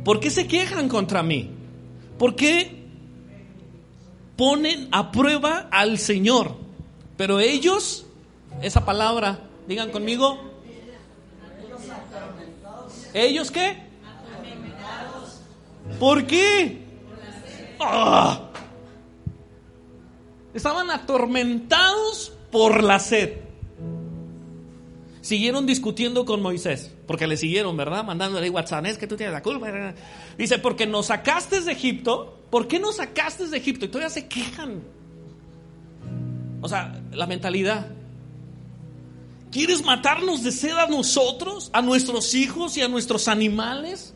¿por 0.04 0.20
qué 0.20 0.28
se 0.28 0.46
quejan 0.46 0.90
contra 0.90 1.22
mí? 1.22 1.50
¿Por 2.18 2.36
qué 2.36 2.84
ponen 4.36 4.88
a 4.92 5.10
prueba 5.10 5.68
al 5.70 5.98
Señor? 5.98 6.63
Pero 7.16 7.40
ellos, 7.40 8.06
esa 8.62 8.84
palabra, 8.84 9.40
digan 9.66 9.90
conmigo, 9.90 10.38
¿ellos 13.12 13.50
qué? 13.50 13.82
¿Por 15.98 16.26
qué? 16.26 16.82
¡Ah! 17.80 18.50
Estaban 20.52 20.90
atormentados 20.90 22.32
por 22.50 22.82
la 22.82 22.98
sed 22.98 23.44
siguieron 25.24 25.64
discutiendo 25.64 26.26
con 26.26 26.42
Moisés, 26.42 26.92
porque 27.06 27.26
le 27.26 27.38
siguieron, 27.38 27.78
¿verdad? 27.78 28.04
Mandándole 28.04 28.50
WhatsApp, 28.50 28.84
es 28.84 28.98
que 28.98 29.06
tú 29.06 29.16
tienes 29.16 29.32
la 29.32 29.42
culpa. 29.42 29.94
Dice, 30.36 30.58
porque 30.58 30.86
nos 30.86 31.06
sacaste 31.06 31.62
de 31.62 31.72
Egipto, 31.72 32.44
¿por 32.50 32.68
qué 32.68 32.78
nos 32.78 32.96
sacaste 32.96 33.46
de 33.46 33.56
Egipto? 33.56 33.86
Y 33.86 33.88
todavía 33.88 34.10
se 34.10 34.28
quejan. 34.28 34.82
O 36.64 36.68
sea, 36.70 36.98
la 37.12 37.26
mentalidad. 37.26 37.88
¿Quieres 39.52 39.84
matarnos 39.84 40.42
de 40.42 40.50
sed 40.50 40.70
a 40.70 40.86
nosotros, 40.86 41.68
a 41.74 41.82
nuestros 41.82 42.34
hijos 42.34 42.78
y 42.78 42.80
a 42.80 42.88
nuestros 42.88 43.28
animales? 43.28 44.14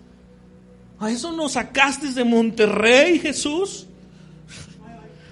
¿A 0.98 1.10
eso 1.10 1.30
nos 1.32 1.52
sacaste 1.52 2.10
de 2.10 2.24
Monterrey, 2.24 3.18
Jesús? 3.18 3.86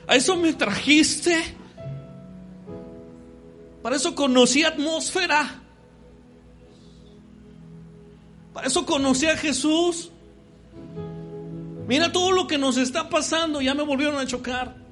¿A 0.06 0.14
eso 0.14 0.36
me 0.36 0.52
trajiste? 0.52 1.56
Para 3.82 3.96
eso 3.96 4.14
conocí 4.14 4.62
atmósfera. 4.62 5.62
Para 8.52 8.66
eso 8.66 8.84
conocí 8.84 9.24
a 9.24 9.38
Jesús. 9.38 10.10
Mira 11.88 12.12
todo 12.12 12.32
lo 12.32 12.46
que 12.46 12.58
nos 12.58 12.76
está 12.76 13.08
pasando. 13.08 13.62
Ya 13.62 13.72
me 13.72 13.84
volvieron 13.84 14.18
a 14.18 14.26
chocar. 14.26 14.85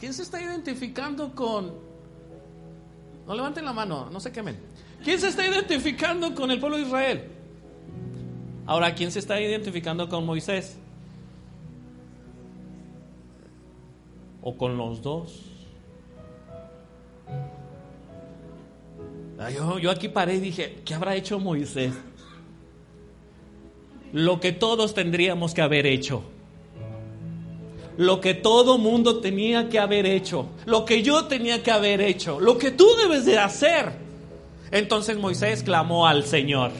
¿Quién 0.00 0.14
se 0.14 0.22
está 0.22 0.40
identificando 0.40 1.34
con... 1.34 1.74
No 3.26 3.34
levanten 3.34 3.66
la 3.66 3.74
mano, 3.74 4.08
no 4.10 4.18
se 4.18 4.32
quemen. 4.32 4.58
¿Quién 5.04 5.20
se 5.20 5.28
está 5.28 5.46
identificando 5.46 6.34
con 6.34 6.50
el 6.50 6.58
pueblo 6.58 6.78
de 6.78 6.84
Israel? 6.84 7.24
Ahora, 8.66 8.94
¿quién 8.94 9.12
se 9.12 9.18
está 9.18 9.38
identificando 9.38 10.08
con 10.08 10.24
Moisés? 10.24 10.78
¿O 14.40 14.56
con 14.56 14.78
los 14.78 15.02
dos? 15.02 15.42
Ah, 19.38 19.50
yo, 19.50 19.90
aquí 19.90 20.08
paré 20.08 20.36
y 20.36 20.40
dije, 20.40 20.82
¿qué 20.84 20.94
habrá 20.94 21.14
hecho 21.14 21.38
Moisés? 21.38 21.92
Lo 24.12 24.40
que 24.40 24.52
todos 24.52 24.94
tendríamos 24.94 25.52
que 25.52 25.62
haber 25.62 25.86
hecho. 25.86 26.22
Lo 28.00 28.18
que 28.18 28.32
todo 28.32 28.78
mundo 28.78 29.20
tenía 29.20 29.68
que 29.68 29.78
haber 29.78 30.06
hecho, 30.06 30.46
lo 30.64 30.86
que 30.86 31.02
yo 31.02 31.26
tenía 31.26 31.62
que 31.62 31.70
haber 31.70 32.00
hecho, 32.00 32.40
lo 32.40 32.56
que 32.56 32.70
tú 32.70 32.86
debes 33.02 33.26
de 33.26 33.38
hacer. 33.38 33.92
Entonces 34.70 35.18
Moisés 35.18 35.62
clamó 35.62 36.06
al 36.06 36.24
Señor. 36.24 36.70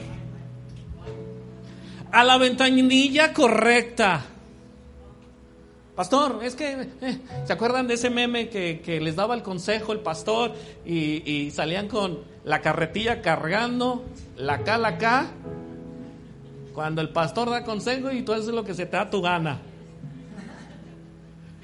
A 2.11 2.23
la 2.23 2.39
ventanilla 2.39 3.33
correcta. 3.33 4.25
Pastor, 5.95 6.39
es 6.41 6.55
que, 6.55 6.89
eh, 7.01 7.19
¿se 7.45 7.53
acuerdan 7.53 7.87
de 7.87 7.93
ese 7.93 8.09
meme 8.09 8.49
que, 8.49 8.99
les 8.99 9.15
daba 9.15 9.35
el 9.35 9.43
consejo 9.43 9.91
el 9.91 9.99
pastor 9.99 10.53
y, 10.87 11.21
y, 11.31 11.51
salían 11.51 11.87
con 11.87 12.21
la 12.43 12.61
carretilla 12.61 13.21
cargando, 13.21 14.03
la 14.37 14.63
cala 14.63 14.87
acá? 14.87 15.27
Cuando 16.73 16.99
el 16.99 17.09
pastor 17.09 17.51
da 17.51 17.63
consejo 17.63 18.11
y 18.11 18.23
tú 18.23 18.33
haces 18.33 18.47
lo 18.47 18.63
que 18.63 18.73
se 18.73 18.87
te 18.87 18.97
da 18.97 19.07
tu 19.07 19.21
gana. 19.21 19.61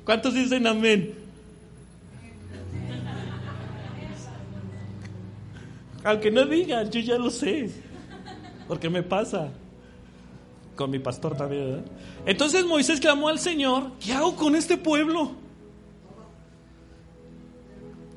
¿Cuántos 0.08 0.34
dicen 0.34 0.66
amén? 0.66 1.14
Aunque 6.02 6.32
no 6.32 6.46
digan, 6.46 6.90
yo 6.90 7.02
ya 7.02 7.18
lo 7.18 7.30
sé. 7.30 7.70
Porque 8.70 8.90
me 8.90 9.04
pasa. 9.04 9.50
Con 10.78 10.92
mi 10.92 11.00
pastor 11.00 11.36
también. 11.36 11.84
Entonces 12.26 12.66
Moisés 12.66 13.02
clamó 13.02 13.28
al 13.28 13.38
Señor, 13.38 13.92
¿qué 14.00 14.14
hago 14.14 14.34
con 14.38 14.56
este 14.56 14.78
pueblo? 14.78 15.34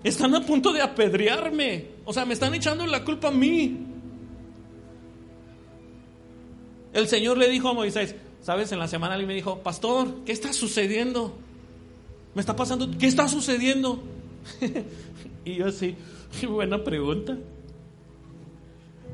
Están 0.05 0.33
a 0.37 0.47
punto 0.47 0.73
de 0.73 0.83
apedrearme. 0.83 1.87
O 2.05 2.13
sea, 2.13 2.25
me 2.25 2.35
están 2.35 2.55
echando 2.55 2.87
la 2.87 3.05
culpa 3.05 3.29
a 3.29 3.33
mí. 3.33 3.79
El 6.93 7.09
Señor 7.09 7.37
le 7.37 7.49
dijo 7.49 7.69
a 7.69 7.75
Moisés, 7.75 8.15
¿sabes? 8.43 8.71
En 8.71 8.79
la 8.79 8.87
semana 8.87 9.17
él 9.17 9.27
me 9.27 9.35
dijo, 9.35 9.59
pastor, 9.59 10.23
¿qué 10.25 10.31
está 10.31 10.53
sucediendo? 10.53 11.37
Me 12.35 12.41
está 12.41 12.55
pasando, 12.55 12.89
¿qué 12.99 13.07
está 13.07 13.27
sucediendo? 13.29 14.03
y 15.45 15.57
yo 15.57 15.67
así, 15.67 15.97
buena 16.49 16.83
pregunta. 16.85 17.37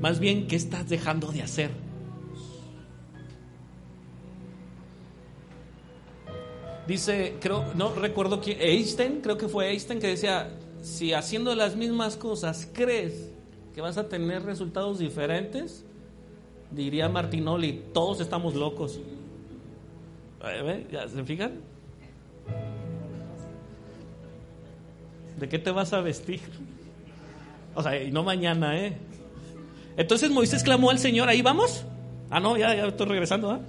Más 0.01 0.21
bien, 0.21 0.47
¿qué 0.47 0.57
estás 0.57 0.89
dejando 0.89 1.33
de 1.33 1.43
hacer? 1.43 1.71
Dice, 6.87 7.37
creo, 7.41 7.65
no 7.75 7.95
recuerdo 7.95 8.41
quién, 8.41 8.59
Einstein, 8.61 9.21
creo 9.21 9.37
que 9.37 9.49
fue 9.49 9.71
Einstein 9.71 9.99
que 9.99 10.09
decía, 10.09 10.51
si 10.83 11.15
haciendo 11.15 11.55
las 11.55 11.75
mismas 11.75 12.17
cosas 12.17 12.71
crees 12.73 13.31
que 13.75 13.81
vas 13.81 13.99
a 13.99 14.09
tener 14.09 14.43
resultados 14.45 14.99
diferentes, 14.99 15.85
diría 16.71 17.09
Martinoli, 17.09 17.83
todos 17.93 18.21
estamos 18.21 18.55
locos. 18.55 19.01
¿Ya 20.93 21.09
se 21.09 21.25
fijan? 21.25 21.61
¿De 25.37 25.49
qué 25.49 25.59
te 25.59 25.71
vas 25.71 25.93
a 25.93 26.01
vestir? 26.01 26.41
O 27.75 27.83
sea, 27.83 28.03
y 28.03 28.11
no 28.11 28.23
mañana, 28.23 28.79
¿eh? 28.79 28.97
Entonces 29.97 30.31
Moisés 30.31 30.63
clamó 30.63 30.91
al 30.91 30.99
Señor, 30.99 31.29
ahí 31.29 31.43
vamos. 31.43 31.85
Ah, 32.31 32.41
no, 32.41 32.57
ya, 32.57 32.75
ya 32.75 32.87
estoy 32.87 33.07
regresando, 33.07 33.51
¿ah? 33.51 33.61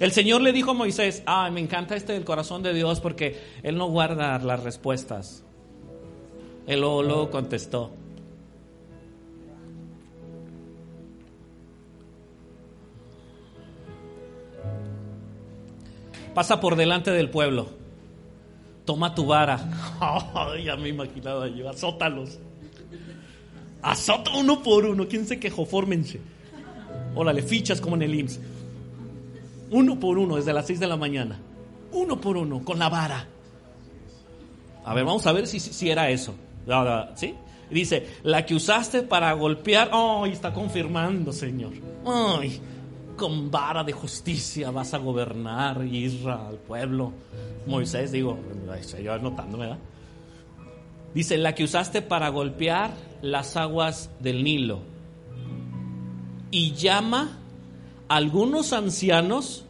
El 0.00 0.12
Señor 0.12 0.40
le 0.40 0.52
dijo 0.52 0.70
a 0.70 0.74
Moisés, 0.74 1.22
ah, 1.26 1.50
me 1.50 1.60
encanta 1.60 1.96
este 1.96 2.12
del 2.12 2.24
corazón 2.24 2.62
de 2.62 2.72
Dios 2.72 3.00
porque 3.00 3.40
Él 3.62 3.76
no 3.76 3.86
guarda 3.86 4.38
las 4.38 4.62
respuestas. 4.62 5.44
Él 6.66 6.80
luego, 6.80 7.30
contestó. 7.30 7.90
Pasa 16.34 16.60
por 16.60 16.76
delante 16.76 17.10
del 17.10 17.30
pueblo. 17.30 17.77
Toma 18.88 19.14
tu 19.14 19.26
vara. 19.26 19.60
ya 20.64 20.74
me 20.74 20.88
imaginaba 20.88 21.46
yo. 21.46 21.68
Azótalos. 21.68 22.38
Azota 23.82 24.30
uno 24.34 24.62
por 24.62 24.86
uno. 24.86 25.06
¿Quién 25.06 25.26
se 25.26 25.38
quejó? 25.38 25.66
Fórmense. 25.66 26.18
Órale, 27.14 27.42
fichas 27.42 27.82
como 27.82 27.96
en 27.96 28.02
el 28.04 28.14
IMSS. 28.14 28.40
Uno 29.72 30.00
por 30.00 30.16
uno, 30.16 30.36
desde 30.36 30.54
las 30.54 30.66
6 30.66 30.80
de 30.80 30.86
la 30.86 30.96
mañana. 30.96 31.38
Uno 31.92 32.18
por 32.18 32.38
uno, 32.38 32.64
con 32.64 32.78
la 32.78 32.88
vara. 32.88 33.28
A 34.86 34.94
ver, 34.94 35.04
vamos 35.04 35.26
a 35.26 35.32
ver 35.32 35.46
si, 35.46 35.60
si 35.60 35.90
era 35.90 36.08
eso. 36.08 36.34
¿Sí? 37.14 37.34
Dice, 37.70 38.06
la 38.22 38.46
que 38.46 38.54
usaste 38.54 39.02
para 39.02 39.34
golpear. 39.34 39.90
¡Ay! 39.92 40.32
está 40.32 40.54
confirmando, 40.54 41.30
Señor. 41.30 41.74
¡Ay! 42.06 42.58
Con 43.18 43.50
vara 43.50 43.84
de 43.84 43.92
justicia 43.92 44.70
vas 44.70 44.94
a 44.94 44.98
gobernar 44.98 45.84
Israel, 45.84 46.38
al 46.48 46.56
pueblo. 46.56 47.12
Moisés, 47.66 48.12
digo, 48.12 48.38
yo 49.02 49.12
anotando, 49.12 49.58
¿verdad? 49.58 49.78
Dice, 51.14 51.36
la 51.36 51.54
que 51.54 51.64
usaste 51.64 52.00
para 52.00 52.28
golpear 52.28 52.92
las 53.20 53.56
aguas 53.56 54.10
del 54.20 54.44
Nilo. 54.44 54.82
Y 56.50 56.72
llama 56.72 57.38
algunos 58.08 58.72
ancianos 58.72 59.64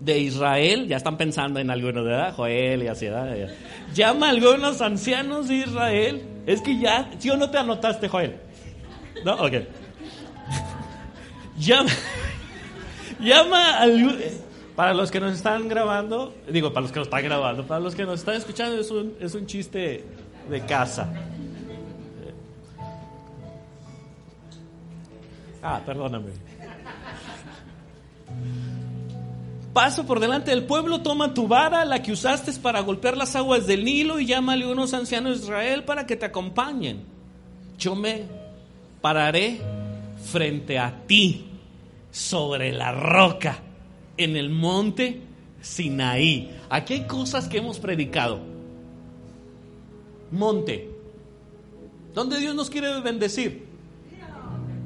de 0.00 0.18
Israel, 0.18 0.88
ya 0.88 0.96
están 0.96 1.16
pensando 1.16 1.60
en 1.60 1.70
algunos, 1.70 2.04
¿verdad? 2.04 2.34
Joel 2.34 2.82
y 2.82 2.88
así, 2.88 3.06
¿verdad? 3.06 3.48
Llama 3.94 4.26
a 4.26 4.30
algunos 4.30 4.80
ancianos 4.80 5.48
de 5.48 5.54
Israel. 5.56 6.22
Es 6.46 6.60
que 6.60 6.78
ya, 6.78 7.10
¿sí 7.18 7.30
o 7.30 7.36
no 7.36 7.50
te 7.50 7.58
anotaste, 7.58 8.08
Joel? 8.08 8.36
¿No? 9.24 9.34
Ok. 9.34 9.52
llama, 11.58 11.90
llama 13.20 13.82
a 13.82 13.86
para 14.76 14.92
los 14.92 15.10
que 15.10 15.20
nos 15.20 15.34
están 15.34 15.68
grabando, 15.68 16.34
digo, 16.48 16.72
para 16.72 16.82
los 16.82 16.92
que 16.92 16.98
nos 16.98 17.06
están 17.06 17.22
grabando, 17.22 17.64
para 17.64 17.80
los 17.80 17.94
que 17.94 18.04
nos 18.04 18.20
están 18.20 18.34
escuchando, 18.34 18.80
es 18.80 18.90
un, 18.90 19.14
es 19.20 19.34
un 19.34 19.46
chiste 19.46 20.04
de 20.50 20.66
casa. 20.66 21.12
Ah, 25.62 25.80
perdóname. 25.86 26.30
Paso 29.72 30.04
por 30.06 30.20
delante 30.20 30.50
del 30.50 30.64
pueblo, 30.64 31.02
toma 31.02 31.34
tu 31.34 31.48
vara, 31.48 31.84
la 31.84 32.02
que 32.02 32.12
usaste 32.12 32.52
para 32.60 32.80
golpear 32.80 33.16
las 33.16 33.34
aguas 33.36 33.66
del 33.66 33.84
Nilo, 33.84 34.18
y 34.18 34.26
llámale 34.26 34.66
unos 34.66 34.92
ancianos 34.92 35.38
de 35.38 35.44
Israel 35.44 35.84
para 35.84 36.04
que 36.04 36.16
te 36.16 36.26
acompañen. 36.26 37.04
Yo 37.78 37.94
me 37.94 38.24
pararé 39.00 39.60
frente 40.32 40.78
a 40.78 40.92
ti 41.06 41.53
sobre 42.14 42.72
la 42.72 42.92
roca 42.92 43.58
en 44.16 44.36
el 44.36 44.48
monte 44.48 45.20
Sinaí. 45.60 46.56
Aquí 46.70 46.94
hay 46.94 47.06
cosas 47.08 47.48
que 47.48 47.58
hemos 47.58 47.80
predicado. 47.80 48.38
Monte. 50.30 50.90
¿Dónde 52.14 52.38
Dios 52.38 52.54
nos 52.54 52.70
quiere 52.70 53.00
bendecir? 53.00 53.66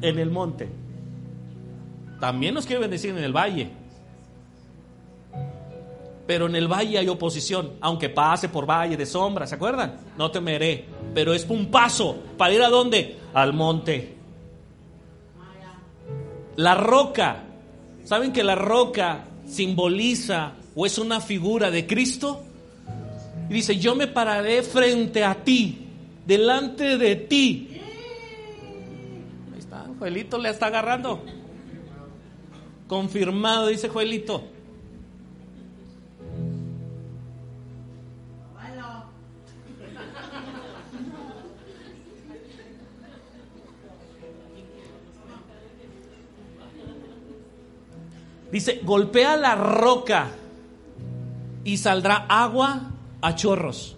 En 0.00 0.18
el 0.18 0.30
monte. 0.30 0.70
También 2.18 2.54
nos 2.54 2.64
quiere 2.64 2.80
bendecir 2.80 3.10
en 3.10 3.18
el 3.18 3.36
valle 3.36 3.70
pero 6.28 6.44
en 6.44 6.54
el 6.56 6.68
valle 6.68 6.98
hay 6.98 7.08
oposición, 7.08 7.72
aunque 7.80 8.10
pase 8.10 8.50
por 8.50 8.68
valle 8.68 8.98
de 8.98 9.06
sombra, 9.06 9.46
¿se 9.46 9.54
acuerdan? 9.54 9.96
No 10.18 10.30
temeré, 10.30 10.84
pero 11.14 11.32
es 11.32 11.46
un 11.48 11.70
paso 11.70 12.18
para 12.36 12.52
ir 12.52 12.62
a 12.62 12.68
dónde? 12.68 13.16
Al 13.32 13.54
monte. 13.54 14.17
La 16.58 16.74
roca, 16.74 17.44
¿saben 18.02 18.32
que 18.32 18.42
la 18.42 18.56
roca 18.56 19.26
simboliza 19.46 20.54
o 20.74 20.86
es 20.86 20.98
una 20.98 21.20
figura 21.20 21.70
de 21.70 21.86
Cristo? 21.86 22.42
Y 23.48 23.52
dice, 23.54 23.76
yo 23.76 23.94
me 23.94 24.08
pararé 24.08 24.64
frente 24.64 25.22
a 25.22 25.36
ti, 25.44 25.86
delante 26.26 26.98
de 26.98 27.14
ti. 27.14 27.80
Ahí 29.52 29.58
está, 29.60 29.86
Joelito 30.00 30.36
le 30.36 30.48
está 30.48 30.66
agarrando. 30.66 31.22
Confirmado, 32.88 33.68
dice 33.68 33.88
Joelito. 33.88 34.42
Dice, 48.50 48.80
golpea 48.82 49.36
la 49.36 49.54
roca 49.54 50.30
y 51.64 51.76
saldrá 51.76 52.26
agua 52.28 52.92
a 53.20 53.34
chorros. 53.34 53.96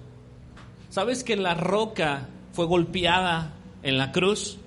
¿Sabes 0.88 1.22
que 1.22 1.36
la 1.36 1.54
roca 1.54 2.28
fue 2.52 2.66
golpeada 2.66 3.54
en 3.82 3.96
la 3.96 4.10
cruz? 4.10 4.58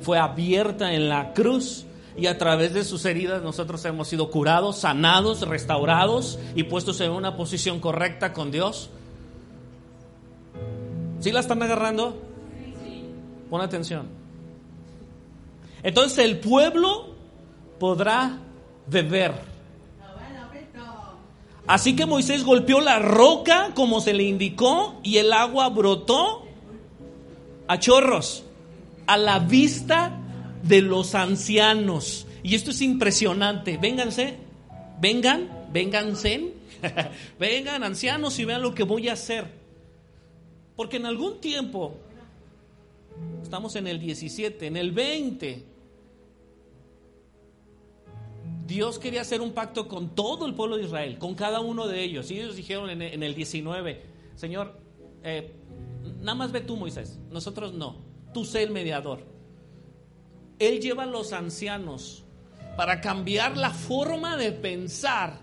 Fue 0.00 0.18
abierta 0.18 0.94
en 0.94 1.08
la 1.08 1.32
cruz 1.32 1.86
y 2.16 2.26
a 2.26 2.38
través 2.38 2.72
de 2.72 2.84
sus 2.84 3.04
heridas 3.04 3.42
nosotros 3.42 3.84
hemos 3.84 4.08
sido 4.08 4.30
curados, 4.30 4.78
sanados, 4.78 5.46
restaurados 5.46 6.38
y 6.54 6.62
puestos 6.62 7.00
en 7.00 7.10
una 7.10 7.36
posición 7.36 7.80
correcta 7.80 8.32
con 8.32 8.50
Dios. 8.50 8.90
¿Sí 11.20 11.32
la 11.32 11.40
están 11.40 11.62
agarrando? 11.62 12.16
Pon 13.50 13.60
atención. 13.60 14.06
Entonces 15.82 16.18
el 16.18 16.38
pueblo 16.38 17.14
podrá 17.78 18.38
beber. 18.86 19.56
Así 21.66 21.96
que 21.96 22.06
Moisés 22.06 22.44
golpeó 22.44 22.80
la 22.80 23.00
roca 23.00 23.72
como 23.74 24.00
se 24.00 24.14
le 24.14 24.22
indicó 24.22 25.00
y 25.02 25.16
el 25.16 25.32
agua 25.32 25.68
brotó 25.68 26.44
a 27.66 27.78
chorros 27.78 28.44
a 29.06 29.16
la 29.16 29.40
vista 29.40 30.16
de 30.62 30.80
los 30.82 31.14
ancianos. 31.14 32.26
Y 32.44 32.54
esto 32.54 32.70
es 32.70 32.80
impresionante. 32.82 33.78
Vénganse, 33.78 34.36
vengan, 35.00 35.48
vénganse, 35.72 36.52
vengan 37.40 37.82
ancianos 37.82 38.38
y 38.38 38.44
vean 38.44 38.62
lo 38.62 38.72
que 38.72 38.84
voy 38.84 39.08
a 39.08 39.14
hacer. 39.14 39.46
Porque 40.76 40.98
en 40.98 41.06
algún 41.06 41.40
tiempo, 41.40 41.96
estamos 43.42 43.74
en 43.74 43.88
el 43.88 43.98
17, 43.98 44.66
en 44.66 44.76
el 44.76 44.92
20, 44.92 45.64
Dios 48.66 48.98
quería 48.98 49.20
hacer 49.20 49.40
un 49.40 49.52
pacto 49.52 49.86
con 49.86 50.14
todo 50.14 50.46
el 50.46 50.54
pueblo 50.54 50.76
de 50.76 50.84
Israel, 50.84 51.18
con 51.18 51.34
cada 51.34 51.60
uno 51.60 51.86
de 51.86 52.02
ellos. 52.02 52.30
Y 52.30 52.40
ellos 52.40 52.56
dijeron 52.56 52.90
en 52.90 53.22
el 53.22 53.34
19, 53.34 54.02
Señor, 54.34 54.78
eh, 55.22 55.52
nada 56.20 56.34
más 56.34 56.52
ve 56.52 56.60
tú 56.60 56.76
Moisés, 56.76 57.18
nosotros 57.30 57.72
no, 57.72 57.96
tú 58.32 58.44
sé 58.44 58.62
el 58.62 58.70
mediador. 58.70 59.20
Él 60.58 60.80
lleva 60.80 61.04
a 61.04 61.06
los 61.06 61.32
ancianos 61.32 62.24
para 62.76 63.00
cambiar 63.00 63.56
la 63.56 63.70
forma 63.70 64.36
de 64.36 64.52
pensar 64.52 65.40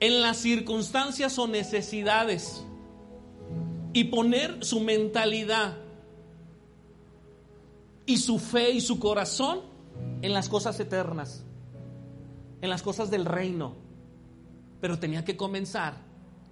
en 0.00 0.20
las 0.20 0.36
circunstancias 0.38 1.38
o 1.38 1.48
necesidades 1.48 2.64
y 3.92 4.04
poner 4.04 4.64
su 4.64 4.80
mentalidad 4.80 5.78
y 8.04 8.18
su 8.18 8.38
fe 8.38 8.70
y 8.70 8.80
su 8.80 8.98
corazón 8.98 9.62
en 10.22 10.32
las 10.32 10.48
cosas 10.48 10.78
eternas, 10.80 11.44
en 12.60 12.70
las 12.70 12.82
cosas 12.82 13.10
del 13.10 13.24
reino. 13.24 13.74
Pero 14.80 14.98
tenía 14.98 15.24
que 15.24 15.36
comenzar 15.36 15.94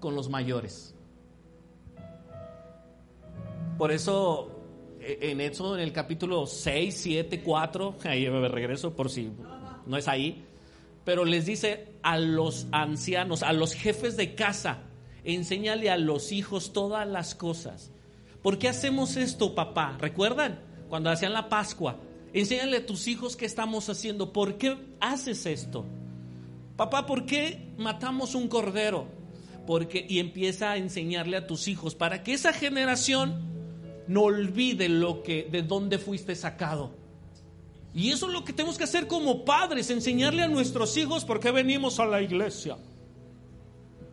con 0.01 0.15
los 0.15 0.29
mayores. 0.29 0.95
Por 3.77 3.93
eso 3.93 4.51
e, 5.01 5.31
en 5.31 5.41
eso, 5.41 5.75
en 5.75 5.83
el 5.83 5.93
capítulo 5.93 6.47
6, 6.47 6.97
7, 6.97 7.43
4, 7.43 7.97
ahí 8.05 8.29
me 8.31 8.49
regreso 8.49 8.95
por 8.95 9.11
si 9.11 9.31
no 9.87 9.97
es 9.97 10.09
ahí, 10.09 10.45
pero 11.05 11.25
les 11.25 11.47
dice 11.47 11.89
a 12.03 12.19
los 12.19 12.67
ancianos, 12.73 13.43
a 13.43 13.53
los 13.53 13.75
jefes 13.75 14.17
de 14.17 14.35
casa, 14.35 14.79
enséñale 15.25 15.91
a 15.91 15.99
los 15.99 16.33
hijos 16.33 16.73
todas 16.73 17.07
las 17.07 17.35
cosas. 17.35 17.91
¿Por 18.43 18.59
qué 18.59 18.69
hacemos 18.69 19.17
esto, 19.17 19.55
papá? 19.55 19.97
¿Recuerdan? 20.01 20.61
Cuando 20.89 21.11
hacían 21.11 21.33
la 21.33 21.49
Pascua, 21.49 21.97
enséñale 22.41 22.79
a 22.79 22.87
tus 22.87 23.09
hijos 23.09 23.37
qué 23.37 23.47
estamos 23.47 23.89
haciendo. 23.89 24.33
¿Por 24.33 24.59
qué 24.59 24.77
haces 25.01 25.47
esto? 25.47 25.87
Papá, 26.77 27.07
¿por 27.07 27.25
qué 27.25 27.73
matamos 27.79 28.35
un 28.35 28.49
cordero? 28.49 29.07
Porque 29.67 30.05
y 30.09 30.19
empieza 30.19 30.73
a 30.73 30.77
enseñarle 30.77 31.37
a 31.37 31.47
tus 31.47 31.69
hijos 31.69 31.95
para 31.95 32.23
que 32.23 32.35
esa 32.35 32.53
generación 32.53 33.55
no 34.09 34.23
olvide 34.23 34.89
lo 34.89 35.23
que 35.23 35.49
de 35.51 35.63
dónde 35.63 35.99
fuiste 35.99 36.35
sacado. 36.35 36.91
Y 37.95 38.11
eso 38.11 38.27
es 38.27 38.33
lo 38.33 38.45
que 38.45 38.53
tenemos 38.53 38.77
que 38.77 38.85
hacer 38.85 39.07
como 39.07 39.45
padres, 39.45 39.89
enseñarle 39.89 40.43
a 40.43 40.49
nuestros 40.49 40.97
hijos 40.97 41.25
por 41.25 41.39
qué 41.39 41.53
venimos 41.53 42.01
a 42.01 42.05
la 42.05 42.21
iglesia. 42.21 42.77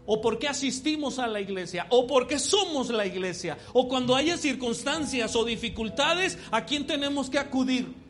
O 0.05 0.21
por 0.21 0.37
qué 0.37 0.47
asistimos 0.47 1.19
a 1.19 1.27
la 1.27 1.39
iglesia, 1.39 1.87
o 1.89 2.05
por 2.05 2.27
qué 2.27 2.37
somos 2.37 2.89
la 2.89 3.05
iglesia, 3.05 3.57
o 3.73 3.87
cuando 3.87 4.15
haya 4.15 4.37
circunstancias 4.37 5.35
o 5.35 5.45
dificultades, 5.45 6.37
¿a 6.51 6.65
quién 6.65 6.85
tenemos 6.85 7.29
que 7.29 7.39
acudir? 7.39 8.00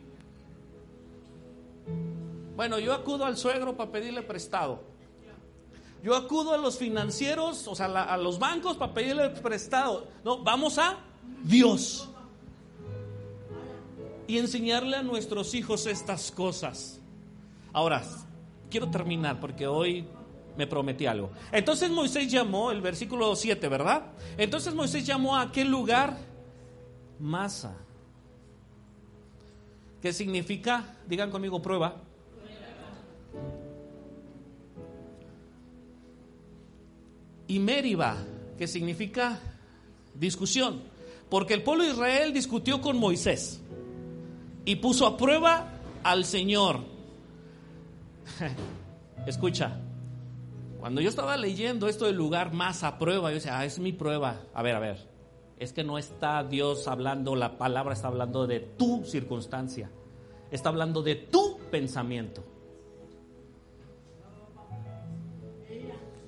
Bueno, 2.62 2.78
yo 2.78 2.94
acudo 2.94 3.26
al 3.26 3.38
suegro 3.38 3.76
para 3.76 3.92
pedirle 3.92 4.22
prestado. 4.22 4.84
Yo 6.04 6.16
acudo 6.16 6.54
a 6.54 6.60
los 6.60 6.78
financieros, 6.78 7.68
o 7.68 7.74
sea, 7.74 7.88
a 7.88 8.18
los 8.18 8.38
bancos 8.38 8.78
para 8.78 8.94
pedirle 8.94 9.32
prestado. 9.32 10.08
No, 10.24 10.44
vamos 10.44 10.78
a 10.78 11.00
Dios. 11.44 12.08
Y 14.28 14.38
enseñarle 14.38 14.96
a 14.96 15.02
nuestros 15.02 15.56
hijos 15.56 15.88
estas 15.88 16.30
cosas. 16.32 17.00
Ahora, 17.74 18.04
quiero 18.70 18.92
terminar 18.92 19.40
porque 19.40 19.66
hoy 19.66 20.06
me 20.56 20.68
prometí 20.68 21.08
algo. 21.08 21.32
Entonces 21.52 21.90
Moisés 21.90 22.32
llamó, 22.32 22.70
el 22.70 22.82
versículo 22.82 23.36
7, 23.36 23.70
¿verdad? 23.70 24.12
Entonces 24.38 24.76
Moisés 24.76 25.04
llamó 25.04 25.36
a 25.36 25.42
aquel 25.42 25.68
lugar 25.68 26.16
Masa. 27.18 27.76
¿Qué 30.00 30.14
significa? 30.14 30.98
Digan 31.08 31.32
conmigo 31.32 31.60
prueba. 31.60 32.11
Y 37.52 37.60
Meriba, 37.60 38.16
que 38.58 38.66
significa 38.66 39.38
discusión. 40.14 40.84
Porque 41.30 41.54
el 41.54 41.64
pueblo 41.64 41.84
de 41.84 41.90
Israel 41.90 42.32
discutió 42.32 42.80
con 42.80 42.98
Moisés 42.98 43.62
y 44.64 44.78
puso 44.78 45.06
a 45.06 45.18
prueba 45.18 45.68
al 46.02 46.24
Señor. 46.24 46.80
Escucha, 49.28 49.82
cuando 50.80 51.02
yo 51.02 51.10
estaba 51.10 51.36
leyendo 51.36 51.90
esto 51.90 52.06
del 52.06 52.16
lugar 52.16 52.54
más 52.54 52.84
a 52.84 52.98
prueba, 52.98 53.32
yo 53.32 53.36
decía, 53.36 53.60
ah, 53.60 53.66
es 53.66 53.80
mi 53.80 53.92
prueba. 53.92 54.44
A 54.54 54.64
ver, 54.64 54.78
a 54.78 54.80
ver, 54.80 55.10
es 55.60 55.74
que 55.74 55.84
no 55.84 55.98
está 55.98 56.46
Dios 56.46 56.88
hablando, 56.88 57.36
la 57.36 57.58
palabra 57.58 57.92
está 57.94 58.08
hablando 58.08 58.48
de 58.48 58.62
tu 58.62 59.04
circunstancia, 59.04 59.92
está 60.52 60.70
hablando 60.70 61.04
de 61.04 61.16
tu 61.16 61.60
pensamiento. 61.70 62.46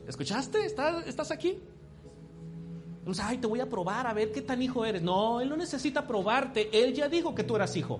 ¿Escuchaste? 0.07 0.65
¿Estás, 0.65 1.07
estás 1.07 1.31
aquí? 1.31 1.59
ay, 3.21 3.37
te 3.37 3.47
voy 3.47 3.59
a 3.59 3.69
probar 3.69 4.07
a 4.07 4.13
ver 4.13 4.31
qué 4.31 4.41
tan 4.41 4.61
hijo 4.61 4.85
eres. 4.85 5.01
No, 5.01 5.41
Él 5.41 5.49
no 5.49 5.57
necesita 5.57 6.07
probarte. 6.07 6.69
Él 6.71 6.93
ya 6.93 7.09
dijo 7.09 7.35
que 7.35 7.43
tú 7.43 7.55
eras 7.55 7.75
hijo. 7.75 7.99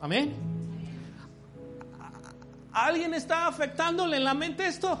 Amén. 0.00 0.32
¿Alguien 2.72 3.12
está 3.14 3.46
afectándole 3.46 4.16
en 4.16 4.24
la 4.24 4.32
mente 4.32 4.66
esto? 4.66 4.98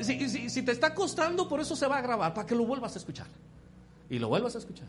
Si, 0.00 0.50
si, 0.50 0.62
te 0.62 0.72
está 0.72 0.92
costando, 0.92 1.48
por 1.48 1.60
eso 1.60 1.76
se 1.76 1.86
va 1.86 1.98
a 1.98 2.02
grabar, 2.02 2.34
para 2.34 2.46
que 2.46 2.54
lo 2.54 2.66
vuelvas 2.66 2.96
a 2.96 2.98
escuchar. 2.98 3.28
Y 4.10 4.18
lo 4.18 4.28
vuelvas 4.28 4.56
a 4.56 4.58
escuchar. 4.58 4.88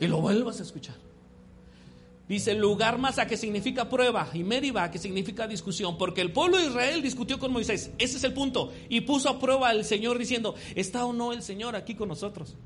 Y 0.00 0.06
lo 0.06 0.20
vuelvas 0.20 0.60
a 0.60 0.62
escuchar. 0.62 0.96
Dice 2.28 2.54
lugar 2.54 2.98
más 2.98 3.18
a 3.18 3.26
que 3.26 3.36
significa 3.36 3.88
prueba 3.88 4.28
y 4.34 4.42
Meriba 4.42 4.90
que 4.90 4.98
significa 4.98 5.46
discusión, 5.46 5.96
porque 5.96 6.20
el 6.20 6.32
pueblo 6.32 6.58
de 6.58 6.66
Israel 6.66 7.00
discutió 7.00 7.38
con 7.38 7.52
Moisés, 7.52 7.92
ese 7.98 8.16
es 8.16 8.24
el 8.24 8.34
punto, 8.34 8.72
y 8.88 9.02
puso 9.02 9.28
a 9.28 9.38
prueba 9.38 9.68
al 9.68 9.84
Señor 9.84 10.18
diciendo, 10.18 10.56
¿está 10.74 11.04
o 11.04 11.12
no 11.12 11.32
el 11.32 11.42
Señor 11.42 11.76
aquí 11.76 11.94
con 11.94 12.08
nosotros? 12.08 12.56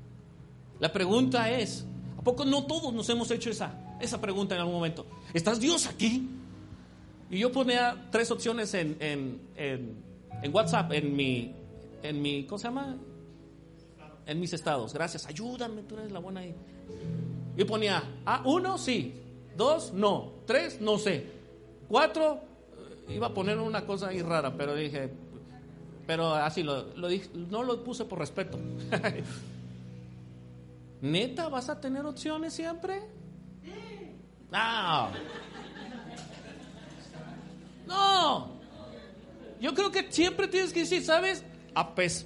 La 0.79 0.91
pregunta 0.91 1.51
es, 1.51 1.85
¿a 2.19 2.23
poco 2.23 2.47
no 2.47 2.65
todos 2.65 2.95
nos 2.95 3.07
hemos 3.11 3.31
hecho 3.31 3.51
esa, 3.51 3.99
esa 4.01 4.19
pregunta 4.19 4.55
en 4.55 4.63
algún 4.63 4.77
momento? 4.77 5.05
¿Estás 5.35 5.61
Dios 5.61 5.87
aquí? 5.87 6.27
Y 7.31 7.39
yo 7.39 7.53
ponía 7.53 8.09
tres 8.11 8.31
opciones 8.31 8.73
en, 8.73 8.97
en, 8.99 9.41
en, 10.43 10.55
WhatsApp, 10.55 10.91
en 10.93 11.15
mi, 11.15 11.55
en 12.03 12.23
mi, 12.23 12.45
¿cómo 12.45 12.59
se 12.59 12.65
llama? 12.65 12.97
En 14.25 14.41
mis 14.41 14.55
estados. 14.55 14.95
Gracias, 14.95 15.27
ayúdame, 15.27 15.83
tú 15.83 15.97
eres 15.97 16.11
la 16.11 16.19
buena 16.19 16.41
ahí. 16.41 16.55
Y 17.57 17.65
ponía, 17.65 18.03
ah, 18.25 18.43
uno, 18.45 18.79
sí, 18.79 19.21
Dos, 19.61 19.93
no. 19.93 20.33
Tres, 20.47 20.81
no 20.81 20.97
sé. 20.97 21.27
Cuatro, 21.87 22.41
eh, 23.09 23.15
iba 23.15 23.27
a 23.27 23.35
poner 23.35 23.59
una 23.59 23.85
cosa 23.85 24.09
ahí 24.09 24.23
rara, 24.23 24.55
pero 24.57 24.75
dije, 24.75 25.13
pero 26.07 26.35
así 26.35 26.63
lo, 26.63 26.85
dije, 27.09 27.29
no 27.35 27.63
lo 27.63 27.85
puse 27.85 28.07
por 28.07 28.19
respeto. 28.19 28.59
¿Neta 31.03 31.49
vas 31.49 31.69
a 31.69 31.81
tener 31.81 32.07
opciones 32.07 32.55
siempre? 32.55 33.03
No. 34.51 35.09
No. 37.87 38.49
Yo 39.61 39.75
creo 39.75 39.91
que 39.91 40.11
siempre 40.11 40.49
tienes 40.49 40.73
que 40.73 40.81
decir, 40.81 41.05
¿sabes? 41.05 41.45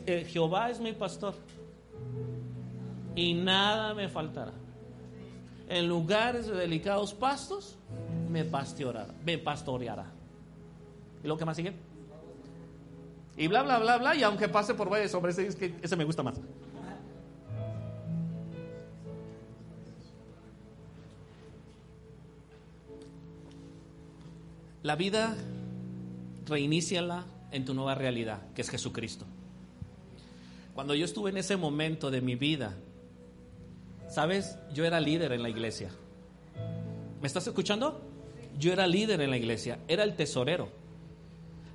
Eh, 0.06 0.24
Jehová 0.28 0.70
es 0.70 0.78
mi 0.78 0.92
pastor. 0.92 1.34
Y 3.16 3.34
nada 3.34 3.92
me 3.92 4.08
faltará 4.08 4.52
en 5.68 5.88
lugares 5.88 6.46
de 6.46 6.54
delicados 6.54 7.14
pastos, 7.14 7.76
me 8.30 8.44
pastoreará. 8.44 9.14
Me 9.24 9.38
pastoreará. 9.38 10.06
¿Y 11.22 11.28
lo 11.28 11.36
que 11.36 11.44
más 11.44 11.56
sigue? 11.56 11.74
Y 13.36 13.48
bla, 13.48 13.62
bla, 13.62 13.78
bla, 13.78 13.98
bla. 13.98 14.14
Y 14.14 14.22
aunque 14.22 14.48
pase 14.48 14.74
por 14.74 14.90
valles 14.90 15.10
sobre 15.10 15.32
ese, 15.32 15.46
es 15.46 15.56
que 15.56 15.74
ese 15.82 15.96
me 15.96 16.04
gusta 16.04 16.22
más. 16.22 16.40
La 24.82 24.96
vida, 24.96 25.34
reiníciala 26.44 27.24
en 27.52 27.64
tu 27.64 27.72
nueva 27.72 27.94
realidad, 27.94 28.42
que 28.54 28.60
es 28.60 28.68
Jesucristo. 28.68 29.24
Cuando 30.74 30.94
yo 30.94 31.06
estuve 31.06 31.30
en 31.30 31.38
ese 31.38 31.56
momento 31.56 32.10
de 32.10 32.20
mi 32.20 32.34
vida, 32.34 32.74
¿Sabes? 34.14 34.56
Yo 34.72 34.84
era 34.84 35.00
líder 35.00 35.32
en 35.32 35.42
la 35.42 35.48
iglesia. 35.48 35.90
¿Me 37.20 37.26
estás 37.26 37.48
escuchando? 37.48 38.00
Yo 38.56 38.72
era 38.72 38.86
líder 38.86 39.20
en 39.20 39.30
la 39.30 39.36
iglesia, 39.36 39.80
era 39.88 40.04
el 40.04 40.14
tesorero. 40.14 40.68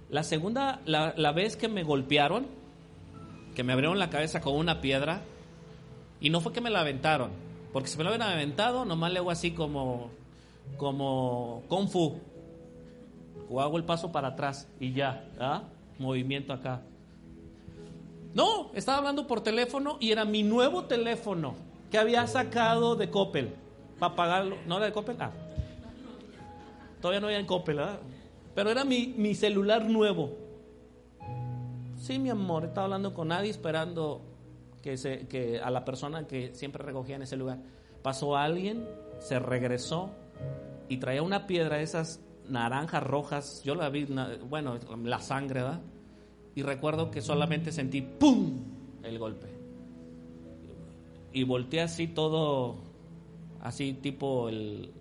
La 0.10 0.24
segunda, 0.24 0.80
la, 0.86 1.14
la 1.18 1.34
vez 1.34 1.58
que 1.58 1.68
me 1.68 1.84
golpearon, 1.84 2.48
que 3.56 3.66
me 3.66 3.74
abrieron 3.74 4.00
la 4.00 4.10
cabeza 4.10 4.40
con 4.40 4.56
una 4.56 4.80
piedra, 4.80 5.22
y 6.22 6.30
no 6.30 6.40
fue 6.40 6.54
que 6.54 6.62
me 6.62 6.70
la 6.70 6.80
aventaron, 6.80 7.32
porque 7.74 7.90
si 7.90 7.98
me 7.98 8.06
la 8.06 8.12
hubieran 8.12 8.32
aventado, 8.32 8.86
nomás 8.86 9.12
le 9.12 9.20
hago 9.20 9.32
así 9.32 9.52
como, 9.52 10.10
como 10.78 11.64
Kung 11.68 11.90
Fu, 11.90 12.22
o 13.50 13.60
hago 13.60 13.76
el 13.76 13.84
paso 13.84 14.14
para 14.14 14.30
atrás 14.30 14.70
y 14.80 14.94
ya, 14.94 15.30
¿ah? 15.42 15.64
movimiento 15.98 16.54
acá. 16.54 16.84
No, 18.34 18.72
estaba 18.76 19.00
hablando 19.00 19.28
por 19.28 19.42
teléfono 19.42 19.98
y 20.00 20.14
era 20.14 20.24
mi 20.24 20.44
nuevo 20.44 20.86
teléfono 20.86 21.68
que 21.90 21.98
había 21.98 22.28
sacado 22.28 22.96
de 22.96 23.10
Coppel 23.10 23.54
para 23.98 24.16
pagarlo. 24.16 24.58
¿No 24.66 24.78
era 24.78 24.88
de 24.88 24.92
Coppel? 24.92 25.18
Ah. 25.20 25.32
Todavía 27.02 27.20
no 27.20 27.28
había 27.28 27.40
en 27.40 27.46
Coppel, 27.46 27.78
¿verdad? 27.78 28.00
Pero 28.56 28.70
era 28.70 28.84
mi, 28.84 29.14
mi 29.18 29.36
celular 29.36 29.86
nuevo. 29.86 30.36
Sí, 31.98 32.20
mi 32.20 32.30
amor, 32.30 32.66
estaba 32.66 32.86
hablando 32.86 33.14
con 33.14 33.28
nadie 33.30 33.50
esperando 33.50 34.22
que, 34.82 34.98
se, 34.98 35.28
que 35.28 35.60
a 35.60 35.70
la 35.70 35.86
persona 35.86 36.28
que 36.28 36.54
siempre 36.56 36.84
recogía 36.84 37.16
en 37.16 37.24
ese 37.24 37.38
lugar. 37.38 37.60
Pasó 38.02 38.36
alguien, 38.38 38.88
se 39.20 39.40
regresó 39.40 40.10
y 40.88 40.98
traía 40.98 41.22
una 41.22 41.48
piedra, 41.48 41.82
esas 41.82 42.22
naranjas 42.48 43.04
rojas. 43.04 43.62
Yo 43.64 43.76
la 43.76 43.90
vi, 43.90 44.06
bueno, 44.50 44.80
la 45.04 45.20
sangre, 45.20 45.62
¿verdad? 45.62 45.82
Y 46.56 46.64
recuerdo 46.64 47.12
que 47.12 47.22
solamente 47.22 47.72
sentí 47.72 48.02
¡pum! 48.02 48.64
el 49.04 49.20
golpe. 49.20 49.59
Y 51.32 51.44
volteé 51.44 51.82
así 51.82 52.08
todo, 52.08 52.78
así 53.62 53.94
tipo 53.94 54.50
el, 54.50 54.92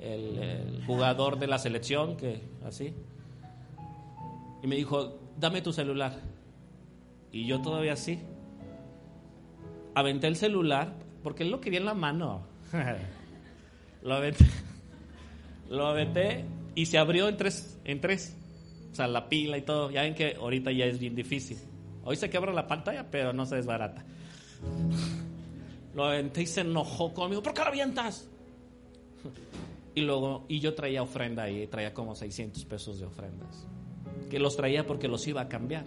el, 0.00 0.82
jugador 0.86 1.38
de 1.38 1.46
la 1.46 1.58
selección, 1.58 2.16
que 2.16 2.42
así. 2.64 2.92
Y 4.62 4.66
me 4.66 4.76
dijo, 4.76 5.18
dame 5.38 5.62
tu 5.62 5.72
celular. 5.72 6.20
Y 7.30 7.46
yo 7.46 7.62
todavía 7.62 7.94
así. 7.94 8.20
Aventé 9.94 10.26
el 10.26 10.36
celular, 10.36 10.94
porque 11.22 11.42
él 11.42 11.50
lo 11.50 11.60
quería 11.60 11.78
en 11.78 11.86
la 11.86 11.94
mano. 11.94 12.42
lo 14.02 14.14
aventé. 14.14 14.46
Lo 15.68 15.86
aventé 15.86 16.44
y 16.74 16.86
se 16.86 16.98
abrió 16.98 17.28
en 17.28 17.36
tres, 17.36 17.78
en 17.84 18.00
tres. 18.00 18.36
O 18.92 18.94
sea, 18.94 19.08
la 19.08 19.28
pila 19.28 19.56
y 19.56 19.62
todo. 19.62 19.90
Ya 19.90 20.02
ven 20.02 20.14
que 20.14 20.34
ahorita 20.34 20.70
ya 20.70 20.84
es 20.84 20.98
bien 20.98 21.14
difícil. 21.14 21.58
Hoy 22.04 22.16
se 22.16 22.28
quebra 22.28 22.52
la 22.52 22.66
pantalla, 22.66 23.10
pero 23.10 23.32
no 23.32 23.46
se 23.46 23.56
desbarata. 23.56 24.04
Lo 25.94 26.04
aventé 26.04 26.42
y 26.42 26.46
se 26.46 26.62
enojó 26.62 27.12
conmigo. 27.12 27.42
¿Por 27.42 27.54
qué 27.54 27.60
lo 27.60 27.68
avientas? 27.68 28.28
Y 29.94 30.00
luego, 30.00 30.46
y 30.48 30.58
yo 30.58 30.74
traía 30.74 31.02
ofrenda 31.02 31.42
ahí, 31.42 31.66
traía 31.66 31.92
como 31.92 32.14
600 32.14 32.64
pesos 32.64 32.98
de 32.98 33.04
ofrendas. 33.04 33.66
Que 34.30 34.38
los 34.38 34.56
traía 34.56 34.86
porque 34.86 35.06
los 35.06 35.26
iba 35.28 35.42
a 35.42 35.48
cambiar. 35.50 35.84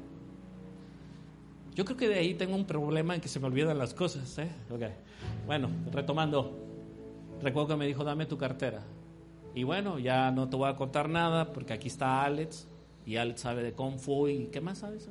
Yo 1.73 1.85
creo 1.85 1.97
que 1.97 2.07
de 2.07 2.19
ahí 2.19 2.35
tengo 2.35 2.55
un 2.55 2.65
problema 2.65 3.15
en 3.15 3.21
que 3.21 3.27
se 3.27 3.39
me 3.39 3.47
olvidan 3.47 3.77
las 3.79 3.95
cosas. 3.95 4.37
¿eh? 4.37 4.49
Okay. 4.69 4.93
Bueno, 5.47 5.69
retomando. 5.91 6.55
Recuerdo 7.41 7.69
que 7.69 7.75
me 7.77 7.87
dijo, 7.87 8.03
dame 8.03 8.27
tu 8.27 8.37
cartera. 8.37 8.83
Y 9.55 9.63
bueno, 9.63 9.97
ya 9.97 10.29
no 10.29 10.47
te 10.49 10.55
voy 10.55 10.69
a 10.69 10.75
contar 10.75 11.09
nada 11.09 11.51
porque 11.51 11.73
aquí 11.73 11.87
está 11.87 12.23
Alex. 12.23 12.67
Y 13.05 13.17
Alex 13.17 13.41
sabe 13.41 13.63
de 13.63 13.73
Kung 13.73 13.97
Fu 13.97 14.27
y 14.27 14.47
¿qué 14.47 14.61
más 14.61 14.79
sabes? 14.79 15.09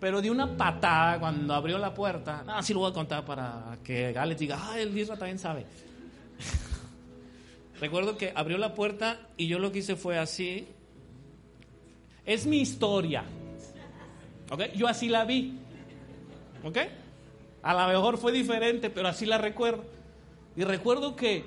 Pero 0.00 0.22
de 0.22 0.30
una 0.30 0.56
patada 0.56 1.18
cuando 1.18 1.54
abrió 1.54 1.78
la 1.78 1.92
puerta. 1.92 2.44
Ah, 2.46 2.62
sí 2.62 2.72
lo 2.72 2.80
voy 2.80 2.90
a 2.90 2.94
contar 2.94 3.24
para 3.24 3.78
que 3.82 4.16
Alex 4.16 4.40
diga, 4.40 4.58
ah, 4.60 4.78
el 4.78 4.96
Isra 4.96 5.16
también 5.16 5.38
sabe. 5.38 5.66
Recuerdo 7.80 8.16
que 8.16 8.32
abrió 8.34 8.58
la 8.58 8.74
puerta 8.74 9.18
y 9.36 9.48
yo 9.48 9.58
lo 9.58 9.72
que 9.72 9.80
hice 9.80 9.96
fue 9.96 10.18
así. 10.18 10.68
Es 12.24 12.46
mi 12.46 12.60
historia. 12.60 13.24
¿Ok? 14.50 14.72
Yo 14.74 14.86
así 14.86 15.08
la 15.08 15.24
vi. 15.24 15.58
¿Ok? 16.62 16.78
A 17.62 17.74
lo 17.74 17.88
mejor 17.88 18.18
fue 18.18 18.32
diferente, 18.32 18.90
pero 18.90 19.08
así 19.08 19.26
la 19.26 19.38
recuerdo. 19.38 19.84
Y 20.56 20.64
recuerdo 20.64 21.16
que 21.16 21.44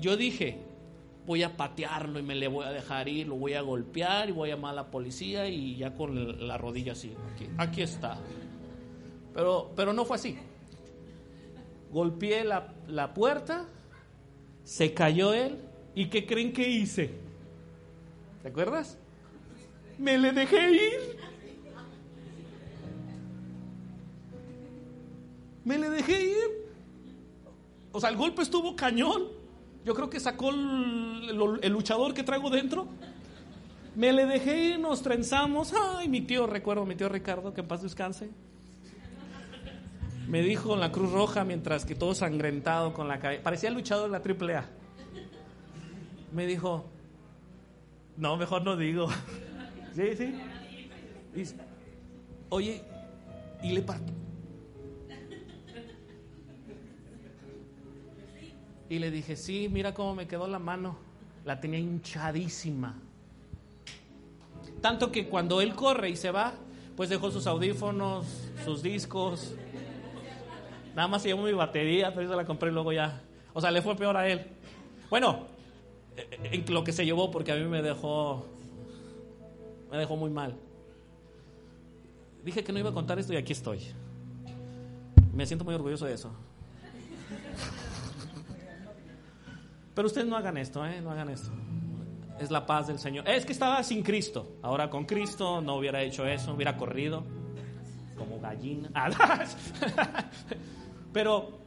yo 0.00 0.16
dije, 0.16 0.58
voy 1.28 1.42
a 1.42 1.58
patearlo 1.58 2.18
y 2.18 2.22
me 2.22 2.34
le 2.34 2.48
voy 2.48 2.64
a 2.64 2.70
dejar 2.70 3.06
ir, 3.06 3.28
lo 3.28 3.36
voy 3.36 3.52
a 3.52 3.60
golpear 3.60 4.30
y 4.30 4.32
voy 4.32 4.50
a 4.50 4.54
llamar 4.54 4.72
a 4.72 4.76
la 4.76 4.90
policía 4.90 5.46
y 5.46 5.76
ya 5.76 5.94
con 5.94 6.48
la 6.48 6.56
rodilla 6.56 6.92
así. 6.92 7.12
Aquí, 7.58 7.82
está. 7.82 8.18
Pero, 9.34 9.70
pero 9.76 9.92
no 9.92 10.06
fue 10.06 10.16
así. 10.16 10.38
Golpeé 11.92 12.44
la, 12.44 12.72
la 12.86 13.12
puerta 13.12 13.68
se 14.64 14.94
cayó 14.94 15.34
él 15.34 15.58
y 15.94 16.06
¿qué 16.06 16.24
creen 16.24 16.50
que 16.50 16.66
hice? 16.66 17.10
¿Te 18.42 18.48
acuerdas? 18.48 18.96
Me 19.98 20.16
le 20.16 20.32
dejé 20.32 20.72
ir. 20.72 21.16
Me 25.62 25.76
le 25.76 25.90
dejé 25.90 26.22
ir. 26.22 26.70
O 27.92 28.00
sea, 28.00 28.08
el 28.08 28.16
golpe 28.16 28.40
estuvo 28.40 28.74
cañón. 28.74 29.37
Yo 29.88 29.94
creo 29.94 30.08
que 30.10 30.20
sacó 30.20 30.50
el, 30.50 31.58
el 31.62 31.72
luchador 31.72 32.14
que 32.14 32.22
traigo 32.22 32.50
dentro. 32.50 32.86
Me 33.96 34.12
le 34.12 34.26
dejé 34.26 34.64
ir, 34.64 34.78
nos 34.78 35.02
trenzamos. 35.02 35.72
Ay, 35.72 36.08
mi 36.08 36.20
tío, 36.20 36.46
recuerdo, 36.46 36.84
mi 36.84 36.94
tío 36.94 37.08
Ricardo, 37.08 37.52
que 37.52 37.62
en 37.62 37.66
paz 37.66 37.82
descanse 37.82 38.28
me 40.28 40.42
dijo 40.42 40.74
en 40.74 40.80
la 40.80 40.92
Cruz 40.92 41.10
Roja 41.10 41.42
mientras 41.42 41.86
que 41.86 41.94
todo 41.94 42.14
sangrentado 42.14 42.92
con 42.92 43.08
la 43.08 43.18
cabeza, 43.18 43.42
parecía 43.42 43.70
luchador 43.70 44.06
en 44.06 44.12
la 44.12 44.18
AAA. 44.18 44.64
Me 46.32 46.46
dijo, 46.46 46.84
no, 48.18 48.36
mejor 48.36 48.62
no 48.62 48.76
digo. 48.76 49.08
sí, 49.96 50.14
sí. 51.34 51.54
Oye, 52.50 52.82
y 53.62 53.72
le 53.72 53.80
parto. 53.80 54.12
Y 58.88 58.98
le 58.98 59.10
dije, 59.10 59.36
sí, 59.36 59.68
mira 59.70 59.94
cómo 59.94 60.14
me 60.14 60.26
quedó 60.26 60.48
la 60.48 60.58
mano. 60.58 60.96
La 61.44 61.60
tenía 61.60 61.78
hinchadísima. 61.78 62.94
Tanto 64.80 65.10
que 65.12 65.28
cuando 65.28 65.60
él 65.60 65.74
corre 65.74 66.10
y 66.10 66.16
se 66.16 66.30
va, 66.30 66.54
pues 66.96 67.10
dejó 67.10 67.30
sus 67.30 67.46
audífonos, 67.46 68.26
sus 68.64 68.82
discos, 68.82 69.54
Nada 70.98 71.06
más 71.06 71.22
se 71.22 71.28
llevó 71.28 71.44
mi 71.44 71.52
batería, 71.52 72.12
pero 72.12 72.28
yo 72.28 72.34
la 72.34 72.44
compré 72.44 72.72
luego 72.72 72.92
ya. 72.92 73.22
O 73.54 73.60
sea, 73.60 73.70
le 73.70 73.82
fue 73.82 73.94
peor 73.94 74.16
a 74.16 74.26
él. 74.26 74.44
Bueno, 75.08 75.46
en 76.42 76.64
lo 76.74 76.82
que 76.82 76.90
se 76.90 77.04
llevó 77.04 77.30
porque 77.30 77.52
a 77.52 77.54
mí 77.54 77.64
me 77.66 77.82
dejó 77.82 78.44
me 79.92 79.96
dejó 79.96 80.16
muy 80.16 80.28
mal. 80.28 80.56
Dije 82.44 82.64
que 82.64 82.72
no 82.72 82.80
iba 82.80 82.90
a 82.90 82.92
contar 82.92 83.20
esto 83.20 83.32
y 83.32 83.36
aquí 83.36 83.52
estoy. 83.52 83.80
Me 85.32 85.46
siento 85.46 85.64
muy 85.64 85.76
orgulloso 85.76 86.04
de 86.04 86.14
eso. 86.14 86.32
Pero 89.98 90.06
ustedes 90.06 90.28
no 90.28 90.36
hagan 90.36 90.56
esto, 90.56 90.86
¿eh? 90.86 91.00
No 91.00 91.10
hagan 91.10 91.28
esto. 91.28 91.50
Es 92.38 92.52
la 92.52 92.64
paz 92.64 92.86
del 92.86 93.00
Señor. 93.00 93.28
Es 93.28 93.44
que 93.44 93.50
estaba 93.50 93.82
sin 93.82 94.04
Cristo. 94.04 94.58
Ahora 94.62 94.88
con 94.88 95.06
Cristo 95.06 95.60
no 95.60 95.74
hubiera 95.74 96.00
hecho 96.02 96.24
eso, 96.24 96.54
hubiera 96.54 96.76
corrido 96.76 97.24
como 98.16 98.38
gallina. 98.38 98.90
Pero 101.12 101.58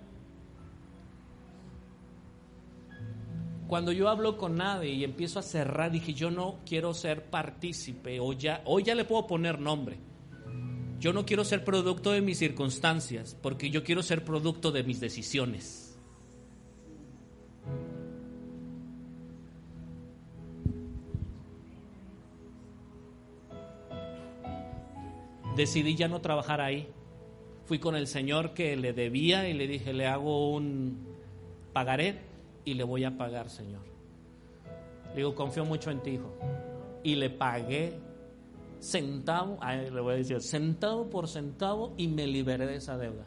cuando 3.67 3.91
yo 3.91 4.07
hablo 4.07 4.37
con 4.37 4.55
nadie 4.55 4.91
y 4.91 5.03
empiezo 5.03 5.37
a 5.37 5.41
cerrar, 5.41 5.91
dije, 5.91 6.13
yo 6.13 6.31
no 6.31 6.59
quiero 6.65 6.93
ser 6.93 7.25
partícipe, 7.25 8.21
o 8.21 8.31
ya, 8.31 8.61
hoy 8.63 8.83
ya 8.83 8.95
le 8.95 9.03
puedo 9.03 9.27
poner 9.27 9.59
nombre. 9.59 9.99
Yo 11.01 11.11
no 11.11 11.25
quiero 11.25 11.43
ser 11.43 11.65
producto 11.65 12.11
de 12.13 12.21
mis 12.21 12.37
circunstancias, 12.37 13.35
porque 13.41 13.69
yo 13.69 13.83
quiero 13.83 14.01
ser 14.01 14.23
producto 14.23 14.71
de 14.71 14.83
mis 14.83 15.01
decisiones. 15.01 15.80
Decidí 25.55 25.95
ya 25.95 26.07
no 26.07 26.21
trabajar 26.21 26.61
ahí 26.61 26.87
fui 27.71 27.79
con 27.79 27.95
el 27.95 28.07
señor 28.07 28.53
que 28.53 28.75
le 28.75 28.91
debía 28.91 29.47
y 29.47 29.53
le 29.53 29.65
dije, 29.65 29.93
le 29.93 30.05
hago 30.05 30.51
un 30.51 31.07
pagaré 31.71 32.19
y 32.65 32.73
le 32.73 32.83
voy 32.83 33.05
a 33.05 33.17
pagar, 33.17 33.49
señor. 33.49 33.81
Le 35.11 35.15
digo, 35.15 35.35
confío 35.35 35.63
mucho 35.63 35.89
en 35.89 36.01
ti, 36.01 36.11
hijo. 36.11 36.33
Y 37.01 37.15
le 37.15 37.29
pagué 37.29 37.93
centavo, 38.81 39.57
le 39.63 40.01
voy 40.01 40.15
a 40.15 40.17
decir, 40.17 40.41
centavo 40.41 41.09
por 41.09 41.29
centavo 41.29 41.93
y 41.95 42.09
me 42.09 42.27
liberé 42.27 42.67
de 42.67 42.75
esa 42.75 42.97
deuda. 42.97 43.25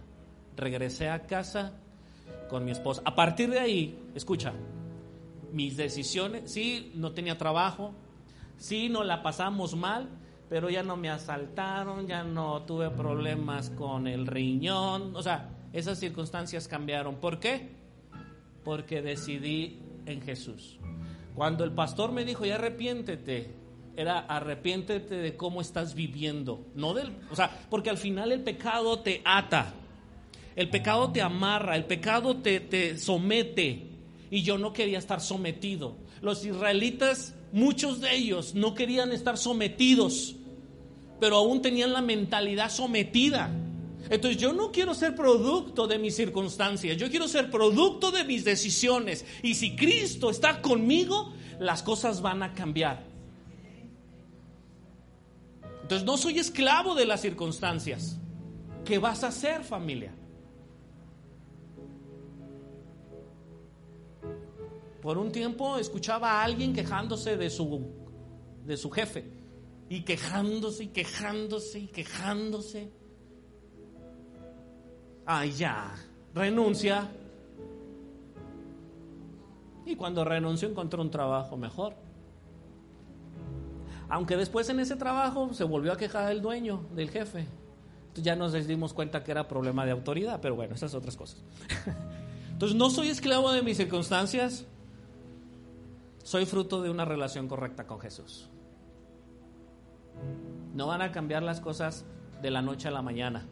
Regresé 0.59 1.09
a 1.09 1.27
casa 1.27 1.73
con 2.51 2.67
mi 2.67 2.73
esposa. 2.73 3.01
A 3.05 3.15
partir 3.15 3.49
de 3.49 3.61
ahí, 3.61 3.99
escucha, 4.15 4.53
mis 5.53 5.77
decisiones, 5.79 6.51
sí, 6.51 6.93
no 6.95 7.13
tenía 7.13 7.39
trabajo, 7.39 7.95
sí, 8.59 8.91
nos 8.91 9.07
la 9.07 9.23
pasamos 9.23 9.75
mal, 9.75 10.09
pero 10.55 10.71
ya 10.71 10.85
no 10.85 10.97
me 10.97 11.11
asaltaron, 11.11 12.07
ya 12.07 12.23
no 12.23 12.63
tuve 12.63 12.89
problemas 12.89 13.71
con 13.71 14.07
el 14.07 14.25
riñón, 14.25 15.17
o 15.17 15.21
sea, 15.21 15.51
esas 15.73 15.99
circunstancias 15.99 16.69
cambiaron. 16.69 17.17
¿Por 17.17 17.41
qué? 17.41 17.71
Porque 18.63 19.03
decidí 19.03 19.81
en 20.07 20.23
Jesús. 20.23 20.79
Cuando 21.35 21.65
el 21.65 21.73
pastor 21.73 22.13
me 22.13 22.25
dijo, 22.25 22.45
ya 22.45 22.55
arrepiéntete, 22.55 23.51
era 23.97 24.21
arrepiéntete 24.21 25.17
de 25.17 25.37
cómo 25.37 25.61
estás 25.61 25.97
viviendo, 25.97 26.65
no 26.77 26.95
del, 26.95 27.11
o 27.33 27.35
sea, 27.35 27.51
porque 27.69 27.91
al 27.91 27.99
final 27.99 28.31
el 28.31 28.45
pecado 28.45 29.01
te 29.01 29.23
ata, 29.25 29.75
el 30.55 30.71
pecado 30.71 31.11
te 31.11 31.21
amarra, 31.21 31.75
el 31.75 31.87
pecado 31.87 32.37
te, 32.37 32.61
te 32.61 32.97
somete, 32.97 33.89
y 34.31 34.43
yo 34.45 34.57
no 34.57 34.73
quería 34.73 34.99
estar 34.99 35.21
sometido. 35.21 35.97
Los 36.23 36.45
israelitas, 36.45 37.35
muchos 37.51 38.01
de 38.01 38.15
ellos 38.15 38.55
no 38.55 38.77
querían 38.77 39.11
estar 39.11 39.37
sometidos, 39.37 40.37
pero 41.21 41.37
aún 41.37 41.63
tenían 41.63 41.93
la 41.93 42.03
mentalidad 42.03 42.71
sometida. 42.71 43.51
Entonces 44.11 44.41
yo 44.41 44.53
no 44.53 44.71
quiero 44.71 44.95
ser 44.95 45.15
producto 45.15 45.87
de 45.87 45.99
mis 45.99 46.15
circunstancias, 46.15 46.97
yo 46.97 47.11
quiero 47.11 47.27
ser 47.27 47.51
producto 47.51 48.11
de 48.11 48.25
mis 48.25 48.45
decisiones. 48.45 49.25
Y 49.43 49.55
si 49.55 49.77
Cristo 49.77 50.31
está 50.31 50.61
conmigo, 50.61 51.33
las 51.59 51.83
cosas 51.83 52.21
van 52.21 52.43
a 52.43 52.53
cambiar. 52.53 53.05
Entonces 55.83 56.07
no 56.07 56.17
soy 56.17 56.39
esclavo 56.39 56.95
de 56.95 57.07
las 57.07 57.21
circunstancias. 57.21 58.19
¿Qué 58.85 58.99
vas 58.99 59.25
a 59.25 59.29
hacer 59.29 59.65
familia? 59.65 60.13
Por 65.01 65.19
un 65.19 65.31
tiempo 65.31 65.77
escuchaba 65.77 66.33
a 66.33 66.45
alguien 66.45 66.73
quejándose 66.73 67.37
de 67.37 67.51
su, 67.51 67.87
de 68.65 68.77
su 68.77 68.91
jefe. 68.91 69.44
Y 69.95 70.03
quejándose 70.03 70.85
y 70.85 70.89
quejándose 70.89 71.79
y 71.79 71.87
quejándose 71.87 72.91
ay 75.27 75.53
ya, 75.53 75.95
renuncia. 76.35 77.11
Y 79.87 79.97
cuando 79.97 80.25
renunció 80.25 80.69
encontró 80.69 81.03
un 81.03 81.11
trabajo 81.11 81.57
mejor. 81.57 81.95
Aunque 84.09 84.37
después 84.37 84.69
en 84.69 84.81
ese 84.81 84.97
trabajo 84.97 85.53
se 85.55 85.65
volvió 85.65 85.93
a 85.93 85.97
quejar 85.97 86.31
el 86.31 86.41
dueño, 86.43 86.87
del 86.95 87.11
jefe. 87.11 87.47
Entonces 88.09 88.25
ya 88.25 88.37
nos 88.37 88.53
dimos 88.67 88.93
cuenta 88.93 89.25
que 89.25 89.31
era 89.33 89.49
problema 89.49 89.85
de 89.85 89.93
autoridad, 89.93 90.41
pero 90.41 90.55
bueno, 90.55 90.75
esas 90.75 90.95
otras 90.95 91.17
cosas. 91.17 91.43
Entonces 92.53 92.77
no 92.77 92.91
soy 92.91 93.09
esclavo 93.09 93.51
de 93.53 93.63
mis 93.63 93.77
circunstancias, 93.77 94.67
soy 96.23 96.47
fruto 96.47 96.81
de 96.81 96.91
una 96.91 97.05
relación 97.05 97.49
correcta 97.49 97.87
con 97.87 97.99
Jesús. 97.99 98.49
No 100.75 100.87
van 100.87 101.03
a 101.03 101.13
cambiar 101.13 101.43
las 101.43 101.61
cosas 101.61 102.05
de 102.43 102.51
la 102.51 102.63
noche 102.63 102.89
a 102.89 102.91
la 102.91 103.03
mañana 103.03 103.47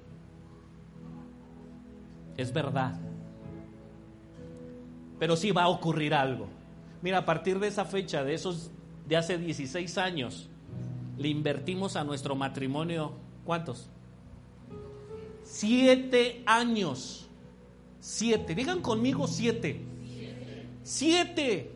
es 2.36 2.52
verdad. 2.52 2.98
Pero 5.18 5.36
sí 5.36 5.50
va 5.50 5.64
a 5.64 5.68
ocurrir 5.68 6.14
algo. 6.14 6.48
Mira, 7.00 7.18
a 7.18 7.24
partir 7.24 7.58
de 7.58 7.68
esa 7.68 7.84
fecha, 7.84 8.24
de 8.24 8.34
esos 8.34 8.70
de 9.06 9.16
hace 9.16 9.38
16 9.38 9.98
años, 9.98 10.48
le 11.18 11.28
invertimos 11.28 11.96
a 11.96 12.04
nuestro 12.04 12.34
matrimonio, 12.34 13.12
¿cuántos? 13.44 13.88
Siete 15.44 16.42
años. 16.46 17.28
Siete. 18.00 18.54
Digan 18.54 18.80
conmigo 18.80 19.26
siete. 19.26 19.80
Siete. 20.82 21.70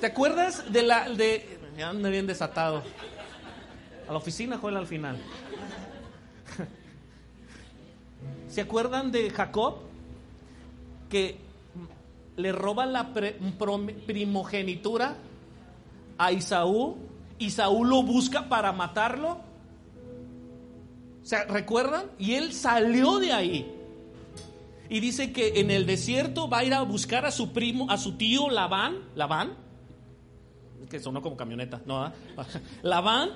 ¿Te 0.00 0.06
acuerdas 0.06 0.70
de 0.72 0.82
la 0.82 1.10
de 1.10 1.57
ya 1.78 1.90
anda 1.90 2.10
bien 2.10 2.26
desatado? 2.26 2.82
A 4.08 4.12
la 4.12 4.18
oficina, 4.18 4.58
Joel, 4.58 4.76
al 4.76 4.88
final. 4.88 5.16
¿Se 8.48 8.60
acuerdan 8.60 9.12
de 9.12 9.30
Jacob? 9.30 9.76
Que 11.08 11.38
le 12.36 12.50
roba 12.50 12.84
la 12.84 13.12
primogenitura 13.12 15.16
a 16.18 16.32
Isaú 16.32 16.96
y 17.38 17.50
Saúl 17.50 17.88
lo 17.88 18.02
busca 18.02 18.48
para 18.48 18.72
matarlo. 18.72 19.38
¿Se 21.22 21.44
recuerdan? 21.44 22.06
Y 22.18 22.34
él 22.34 22.52
salió 22.52 23.20
de 23.20 23.32
ahí. 23.32 23.72
Y 24.88 24.98
dice 24.98 25.32
que 25.32 25.60
en 25.60 25.70
el 25.70 25.86
desierto 25.86 26.48
va 26.48 26.58
a 26.58 26.64
ir 26.64 26.74
a 26.74 26.82
buscar 26.82 27.24
a 27.24 27.30
su 27.30 27.52
primo, 27.52 27.88
a 27.88 27.98
su 27.98 28.16
tío 28.16 28.50
Labán, 28.50 28.96
Labán, 29.14 29.67
que 30.88 31.00
sonó 31.00 31.22
como 31.22 31.36
camioneta, 31.36 31.80
¿no? 31.86 32.02
¿Ah? 32.02 32.12
Labán, 32.82 33.30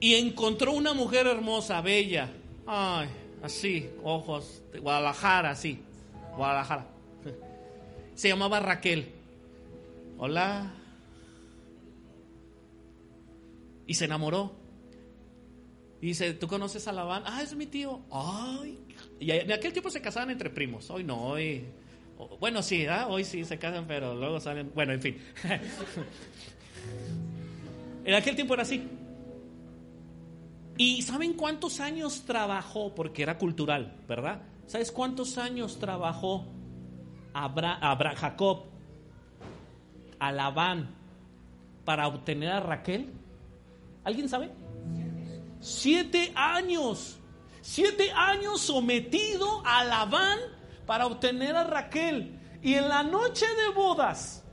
y 0.00 0.14
encontró 0.14 0.72
una 0.72 0.92
mujer 0.92 1.26
hermosa, 1.26 1.80
bella. 1.80 2.30
Ay, 2.66 3.08
así, 3.42 3.90
ojos, 4.02 4.62
Guadalajara, 4.80 5.50
así, 5.50 5.80
Guadalajara. 6.36 6.86
Se 8.14 8.28
llamaba 8.28 8.60
Raquel. 8.60 9.12
Hola. 10.18 10.72
Y 13.86 13.94
se 13.94 14.06
enamoró. 14.06 14.54
Dice, 16.00 16.34
¿tú 16.34 16.46
conoces 16.48 16.86
a 16.88 16.92
Labán? 16.92 17.22
Ah, 17.26 17.42
es 17.42 17.54
mi 17.54 17.66
tío. 17.66 18.00
Ay. 18.10 18.78
Y 19.18 19.30
en 19.30 19.52
aquel 19.52 19.72
tiempo 19.72 19.90
se 19.90 20.00
casaban 20.00 20.30
entre 20.30 20.50
primos. 20.50 20.90
Hoy 20.90 21.04
no, 21.04 21.22
hoy... 21.22 21.64
Bueno, 22.40 22.62
sí, 22.62 22.86
hoy 23.08 23.24
sí 23.24 23.44
se 23.44 23.58
casan, 23.58 23.86
pero 23.86 24.14
luego 24.14 24.40
salen... 24.40 24.72
Bueno, 24.74 24.92
en 24.92 25.02
fin. 25.02 25.18
en 28.04 28.14
aquel 28.14 28.36
tiempo 28.36 28.54
era 28.54 28.62
así. 28.62 28.88
¿Y 30.78 31.02
saben 31.02 31.32
cuántos 31.32 31.80
años 31.80 32.22
trabajó? 32.26 32.94
Porque 32.94 33.22
era 33.22 33.38
cultural, 33.38 33.96
¿verdad? 34.06 34.42
¿Sabes 34.66 34.92
cuántos 34.92 35.38
años 35.38 35.78
trabajó 35.78 36.46
Abra, 37.32 37.78
Jacob 38.16 38.64
a 40.18 40.32
Labán 40.32 40.94
para 41.84 42.06
obtener 42.06 42.50
a 42.50 42.60
Raquel? 42.60 43.12
¿Alguien 44.04 44.28
sabe? 44.28 44.50
Siete 45.60 46.32
años. 46.34 47.18
Siete 47.62 48.12
años 48.12 48.60
sometido 48.60 49.62
a 49.64 49.82
Labán 49.82 50.38
para 50.86 51.06
obtener 51.06 51.56
a 51.56 51.64
Raquel. 51.64 52.38
Y 52.62 52.74
en 52.74 52.88
la 52.88 53.02
noche 53.02 53.46
de 53.46 53.74
bodas, 53.74 54.44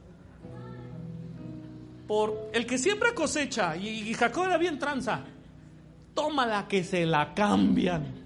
por 2.07 2.49
el 2.53 2.65
que 2.65 2.77
siempre 2.77 3.13
cosecha, 3.13 3.75
y 3.77 4.13
Jacob 4.13 4.45
era 4.45 4.57
bien 4.57 4.79
tranza, 4.79 5.23
tómala 6.13 6.67
que 6.67 6.83
se 6.83 7.05
la 7.05 7.33
cambian 7.33 8.23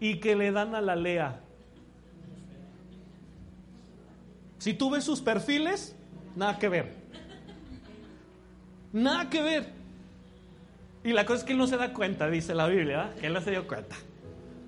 y 0.00 0.18
que 0.18 0.36
le 0.36 0.50
dan 0.52 0.74
a 0.74 0.80
la 0.80 0.96
Lea. 0.96 1.40
Si 4.58 4.74
tú 4.74 4.90
ves 4.90 5.04
sus 5.04 5.20
perfiles, 5.20 5.94
nada 6.34 6.58
que 6.58 6.68
ver. 6.68 6.94
Nada 8.92 9.30
que 9.30 9.42
ver. 9.42 9.72
Y 11.04 11.12
la 11.12 11.24
cosa 11.24 11.38
es 11.38 11.44
que 11.44 11.52
él 11.52 11.58
no 11.58 11.66
se 11.66 11.76
da 11.76 11.92
cuenta, 11.92 12.28
dice 12.28 12.54
la 12.54 12.66
Biblia, 12.66 13.14
que 13.20 13.28
él 13.28 13.32
no 13.32 13.40
se 13.40 13.50
dio 13.50 13.66
cuenta. 13.66 13.96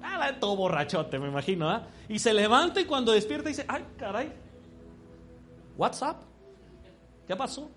Ah, 0.03 0.33
todo 0.39 0.57
borrachote, 0.57 1.19
me 1.19 1.29
imagino. 1.29 1.83
Y 2.09 2.19
se 2.19 2.33
levanta 2.33 2.81
y 2.81 2.85
cuando 2.85 3.13
despierta 3.13 3.49
dice, 3.49 3.65
ay, 3.67 3.85
caray, 3.99 4.33
WhatsApp, 5.77 6.23
¿qué 7.31 7.37
pasó? 7.37 7.71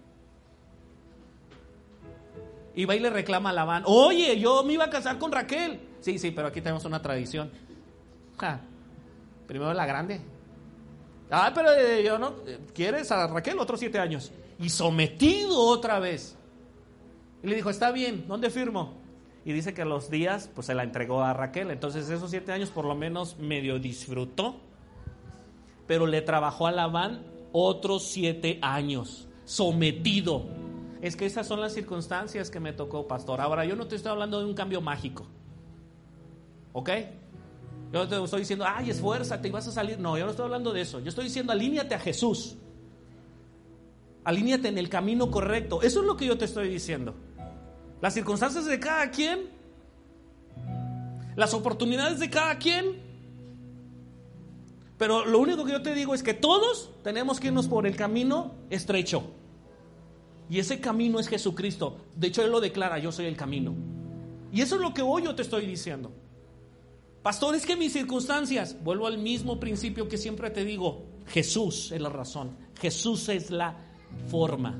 Y 2.73 2.85
va 2.85 2.95
y 2.95 2.99
le 2.99 3.11
reclama 3.11 3.51
a 3.51 3.53
Labán, 3.53 3.83
oye, 3.85 4.39
yo 4.39 4.63
me 4.63 4.73
iba 4.73 4.85
a 4.85 4.89
casar 4.89 5.19
con 5.19 5.31
Raquel. 5.31 5.79
Sí, 5.99 6.17
sí, 6.17 6.31
pero 6.31 6.47
aquí 6.47 6.59
tenemos 6.59 6.85
una 6.85 6.99
tradición. 7.03 7.51
primero 9.45 9.71
la 9.75 9.85
grande. 9.85 10.21
Ah, 11.29 11.51
pero 11.53 11.71
eh, 11.71 12.03
yo 12.03 12.17
no, 12.17 12.33
¿quieres 12.73 13.11
a 13.11 13.27
Raquel 13.27 13.59
otros 13.59 13.79
siete 13.79 13.99
años? 13.99 14.31
Y 14.58 14.69
sometido 14.71 15.60
otra 15.60 15.99
vez. 15.99 16.35
Y 17.43 17.47
le 17.47 17.56
dijo, 17.56 17.69
está 17.69 17.91
bien, 17.91 18.25
¿dónde 18.27 18.49
firmo? 18.49 18.95
Y 19.45 19.54
dice 19.54 19.75
que 19.75 19.85
los 19.85 20.10
días, 20.10 20.49
pues 20.56 20.65
se 20.65 20.73
la 20.73 20.81
entregó 20.81 21.21
a 21.21 21.31
Raquel. 21.33 21.69
Entonces 21.69 22.10
esos 22.10 22.31
siete 22.31 22.51
años 22.54 22.71
por 22.71 22.85
lo 22.85 22.95
menos 22.95 23.37
medio 23.37 23.77
disfrutó. 23.77 24.56
Pero 25.85 26.08
le 26.08 26.23
trabajó 26.23 26.65
a 26.65 26.71
Labán 26.71 27.33
otros 27.51 28.06
siete 28.06 28.58
años, 28.63 29.27
sometido 29.46 30.46
es 31.02 31.17
que 31.17 31.25
esas 31.25 31.46
son 31.46 31.60
las 31.60 31.73
circunstancias 31.73 32.50
que 32.50 32.62
me 32.62 32.71
tocó, 32.71 33.08
pastor. 33.08 33.41
Ahora, 33.41 33.65
yo 33.65 33.75
no 33.75 33.87
te 33.87 33.98
estoy 33.98 34.12
hablando 34.12 34.39
de 34.39 34.46
un 34.46 34.54
cambio 34.54 34.79
mágico. 34.79 35.25
¿Ok? 36.71 36.89
Yo 37.91 38.08
te 38.08 38.23
estoy 38.23 38.39
diciendo, 38.39 38.65
ay, 38.65 38.89
esfuérzate 38.89 39.50
y 39.50 39.52
vas 39.52 39.67
a 39.67 39.71
salir. 39.71 40.00
No, 40.00 40.17
yo 40.17 40.23
no 40.23 40.31
estoy 40.31 40.46
hablando 40.46 40.71
de 40.71 40.79
eso. 40.79 41.02
Yo 41.02 41.10
estoy 41.10 41.25
diciendo, 41.25 41.52
alíñate 41.52 41.94
a 41.94 42.00
Jesús. 42.00 42.56
Alíñate 44.23 44.69
en 44.69 44.77
el 44.77 44.87
camino 44.87 45.29
correcto. 45.29 45.81
Eso 45.81 46.00
es 46.00 46.06
lo 46.06 46.15
que 46.15 46.25
yo 46.25 46.37
te 46.37 46.46
estoy 46.46 46.69
diciendo. 46.69 47.13
Las 48.02 48.13
circunstancias 48.13 48.65
de 48.65 48.79
cada 48.79 49.12
quien, 49.12 49.50
las 51.35 51.54
oportunidades 51.54 52.19
de 52.19 52.29
cada 52.29 52.58
quien. 52.58 53.02
Pero 54.98 55.25
lo 55.25 55.39
único 55.39 55.65
que 55.65 55.71
yo 55.71 55.81
te 55.81 55.94
digo 55.94 56.13
es 56.13 56.23
que 56.23 56.33
todos 56.33 56.91
tenemos 57.04 57.39
que 57.39 57.48
irnos 57.48 57.67
por 57.67 57.87
el 57.87 57.96
camino 57.96 58.54
estrecho. 58.69 59.23
Y 60.50 60.60
ese 60.60 60.79
camino 60.79 61.19
es 61.19 61.27
Jesucristo. 61.27 61.98
De 62.15 62.27
hecho, 62.27 62.44
Él 62.44 62.52
lo 62.52 62.62
declara, 62.62 63.00
yo 63.00 63.12
soy 63.12 63.25
el 63.25 63.35
camino. 63.35 63.73
Y 64.52 64.62
eso 64.62 64.75
es 64.75 64.81
lo 64.81 64.94
que 64.94 65.02
hoy 65.02 65.23
yo 65.23 65.35
te 65.35 65.41
estoy 65.41 65.65
diciendo. 65.65 66.12
Pastor, 67.23 67.56
es 67.56 67.65
que 67.65 67.75
mis 67.75 67.94
circunstancias, 67.94 68.75
vuelvo 68.83 69.08
al 69.08 69.17
mismo 69.17 69.60
principio 69.60 70.08
que 70.08 70.17
siempre 70.17 70.50
te 70.50 70.65
digo, 70.65 71.06
Jesús 71.27 71.91
es 71.91 72.02
la 72.02 72.10
razón, 72.10 72.58
Jesús 72.79 73.29
es 73.29 73.50
la 73.50 73.77
forma. 74.27 74.79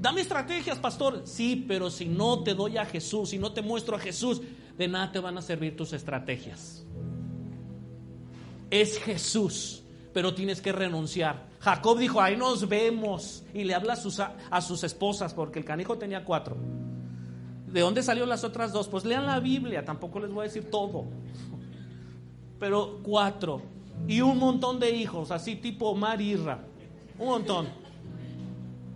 Dame 0.00 0.22
estrategias, 0.22 0.78
pastor. 0.78 1.22
Sí, 1.26 1.64
pero 1.68 1.90
si 1.90 2.06
no 2.06 2.42
te 2.42 2.54
doy 2.54 2.76
a 2.76 2.86
Jesús, 2.86 3.30
si 3.30 3.38
no 3.38 3.52
te 3.52 3.62
muestro 3.62 3.94
a 3.94 4.00
Jesús, 4.00 4.40
de 4.76 4.88
nada 4.88 5.12
te 5.12 5.20
van 5.20 5.38
a 5.38 5.42
servir 5.42 5.76
tus 5.76 5.92
estrategias. 5.92 6.84
Es 8.72 8.98
Jesús, 8.98 9.82
pero 10.14 10.32
tienes 10.32 10.62
que 10.62 10.72
renunciar. 10.72 11.46
Jacob 11.60 11.98
dijo, 11.98 12.22
ahí 12.22 12.38
nos 12.38 12.66
vemos. 12.66 13.44
Y 13.52 13.64
le 13.64 13.74
habla 13.74 13.92
a 14.50 14.60
sus, 14.62 14.82
esposas, 14.82 15.34
porque 15.34 15.58
el 15.58 15.66
canijo 15.66 15.98
tenía 15.98 16.24
cuatro. 16.24 16.56
¿De 17.66 17.80
dónde 17.80 18.02
salieron 18.02 18.30
las 18.30 18.44
otras 18.44 18.72
dos? 18.72 18.88
Pues 18.88 19.04
lean 19.04 19.26
la 19.26 19.40
Biblia, 19.40 19.84
tampoco 19.84 20.20
les 20.20 20.32
voy 20.32 20.40
a 20.40 20.44
decir 20.44 20.70
todo. 20.70 21.04
Pero 22.58 23.00
cuatro. 23.02 23.60
Y 24.08 24.22
un 24.22 24.38
montón 24.38 24.80
de 24.80 24.90
hijos, 24.90 25.30
así 25.32 25.56
tipo 25.56 25.90
Omar 25.90 26.22
Irra. 26.22 26.64
Un 27.18 27.26
montón. 27.26 27.68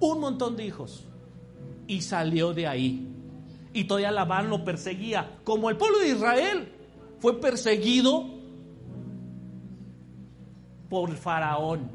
Un 0.01 0.21
montón 0.21 0.57
de 0.57 0.65
hijos. 0.65 1.05
Y 1.87 2.01
salió 2.01 2.55
de 2.55 2.67
ahí. 2.67 3.07
Y 3.75 3.85
todavía 3.85 4.11
Labán 4.11 4.49
lo 4.49 4.65
perseguía. 4.65 5.39
Como 5.45 5.69
el 5.69 5.77
pueblo 5.77 5.99
de 5.99 6.09
Israel 6.09 6.73
fue 7.21 7.39
perseguido 7.39 8.36
por 10.97 11.15
Faraón. 11.15 11.91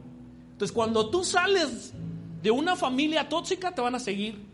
Entonces 0.51 0.71
cuando 0.71 1.09
tú 1.09 1.23
sales 1.23 1.91
de 2.43 2.51
una 2.51 2.75
familia 2.75 3.27
tóxica 3.27 3.73
te 3.73 3.81
van 3.81 3.95
a 3.95 3.99
seguir. 3.99 4.45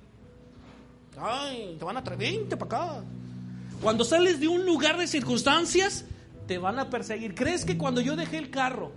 Ay, 1.20 1.76
te 1.78 1.84
van 1.84 1.98
a 1.98 2.02
traer 2.02 2.18
20 2.18 2.56
para 2.56 2.78
acá. 2.78 3.04
Cuando 3.82 4.06
sales 4.06 4.40
de 4.40 4.48
un 4.48 4.66
lugar 4.66 4.98
de 4.98 5.06
circunstancias, 5.06 6.06
te 6.48 6.60
van 6.60 6.80
a 6.80 6.90
perseguir. 6.90 7.36
¿Crees 7.36 7.66
que 7.66 7.78
cuando 7.78 8.00
yo 8.00 8.16
dejé 8.16 8.38
el 8.38 8.50
carro, 8.50 8.94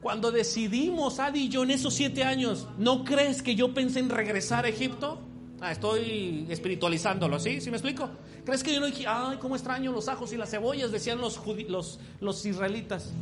cuando 0.00 0.32
decidimos, 0.32 1.18
Adi 1.18 1.40
y 1.40 1.48
yo, 1.50 1.64
en 1.64 1.72
esos 1.72 1.92
siete 1.92 2.24
años, 2.24 2.66
¿no 2.78 3.04
crees 3.04 3.42
que 3.42 3.54
yo 3.54 3.74
pensé 3.74 3.98
en 3.98 4.08
regresar 4.08 4.64
a 4.64 4.68
Egipto? 4.68 5.20
Ah, 5.60 5.72
estoy 5.72 6.46
espiritualizándolo, 6.48 7.38
¿sí? 7.38 7.60
¿Sí 7.60 7.70
me 7.70 7.76
explico? 7.76 8.08
¿Crees 8.46 8.62
que 8.62 8.72
yo 8.72 8.80
no 8.80 8.86
dije, 8.86 9.04
ay, 9.06 9.36
cómo 9.36 9.56
extraño 9.56 9.92
los 9.92 10.08
ajos 10.08 10.32
y 10.32 10.38
las 10.38 10.50
cebollas? 10.50 10.90
Decían 10.90 11.18
los, 11.18 11.38
los, 11.68 12.00
los 12.20 12.46
israelitas. 12.46 13.12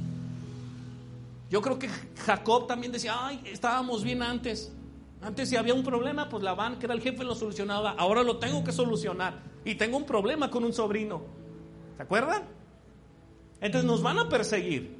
Yo 1.50 1.60
creo 1.60 1.78
que 1.78 1.90
Jacob 2.24 2.68
también 2.68 2.92
decía, 2.92 3.16
ay, 3.18 3.42
estábamos 3.44 4.04
bien 4.04 4.22
antes. 4.22 4.72
Antes 5.20 5.48
si 5.48 5.56
había 5.56 5.74
un 5.74 5.82
problema, 5.82 6.28
pues 6.28 6.44
Labán, 6.44 6.78
que 6.78 6.86
era 6.86 6.94
el 6.94 7.00
jefe, 7.00 7.24
lo 7.24 7.34
solucionaba. 7.34 7.90
Ahora 7.98 8.22
lo 8.22 8.38
tengo 8.38 8.62
que 8.62 8.70
solucionar. 8.70 9.42
Y 9.64 9.74
tengo 9.74 9.96
un 9.96 10.06
problema 10.06 10.48
con 10.48 10.64
un 10.64 10.72
sobrino. 10.72 11.22
¿Se 11.96 12.04
acuerdan? 12.04 12.44
Entonces 13.60 13.84
nos 13.84 14.00
van 14.00 14.20
a 14.20 14.28
perseguir. 14.28 14.96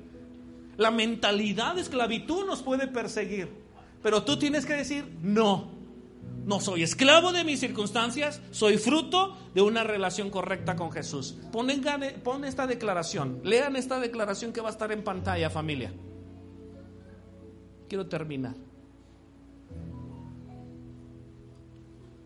La 0.77 0.91
mentalidad 0.91 1.77
de 1.77 1.83
esclavitud 1.83 2.45
nos 2.45 2.63
puede 2.63 2.89
perseguir. 2.89 3.49
Pero 4.03 4.25
tú 4.25 4.37
tienes 4.37 4.67
que 4.67 4.75
decir, 4.75 5.05
no. 5.23 5.69
No 6.45 6.59
soy 6.61 6.83
esclavo 6.83 7.33
de 7.33 7.45
mis 7.45 7.61
circunstancias, 7.61 8.41
soy 8.51 8.77
fruto 8.77 9.37
de 9.55 9.63
una 9.63 9.85
relación 9.85 10.31
correcta 10.31 10.75
con 10.75 10.91
Jesús. 10.91 11.37
Pon, 11.53 11.69
pon 12.25 12.45
esta 12.45 12.67
declaración, 12.67 13.41
lean 13.45 13.77
esta 13.77 14.01
declaración 14.01 14.53
que 14.53 14.61
va 14.61 14.69
a 14.69 14.73
estar 14.73 14.91
en 14.91 15.05
pantalla, 15.05 15.51
familia. 15.51 15.93
Quiero 17.91 18.07
terminar. 18.07 18.55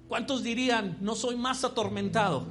¿Cuántos 0.09 0.43
dirían, 0.43 0.99
no 1.01 1.15
soy 1.15 1.37
más 1.37 1.65
atormentado? 1.65 2.45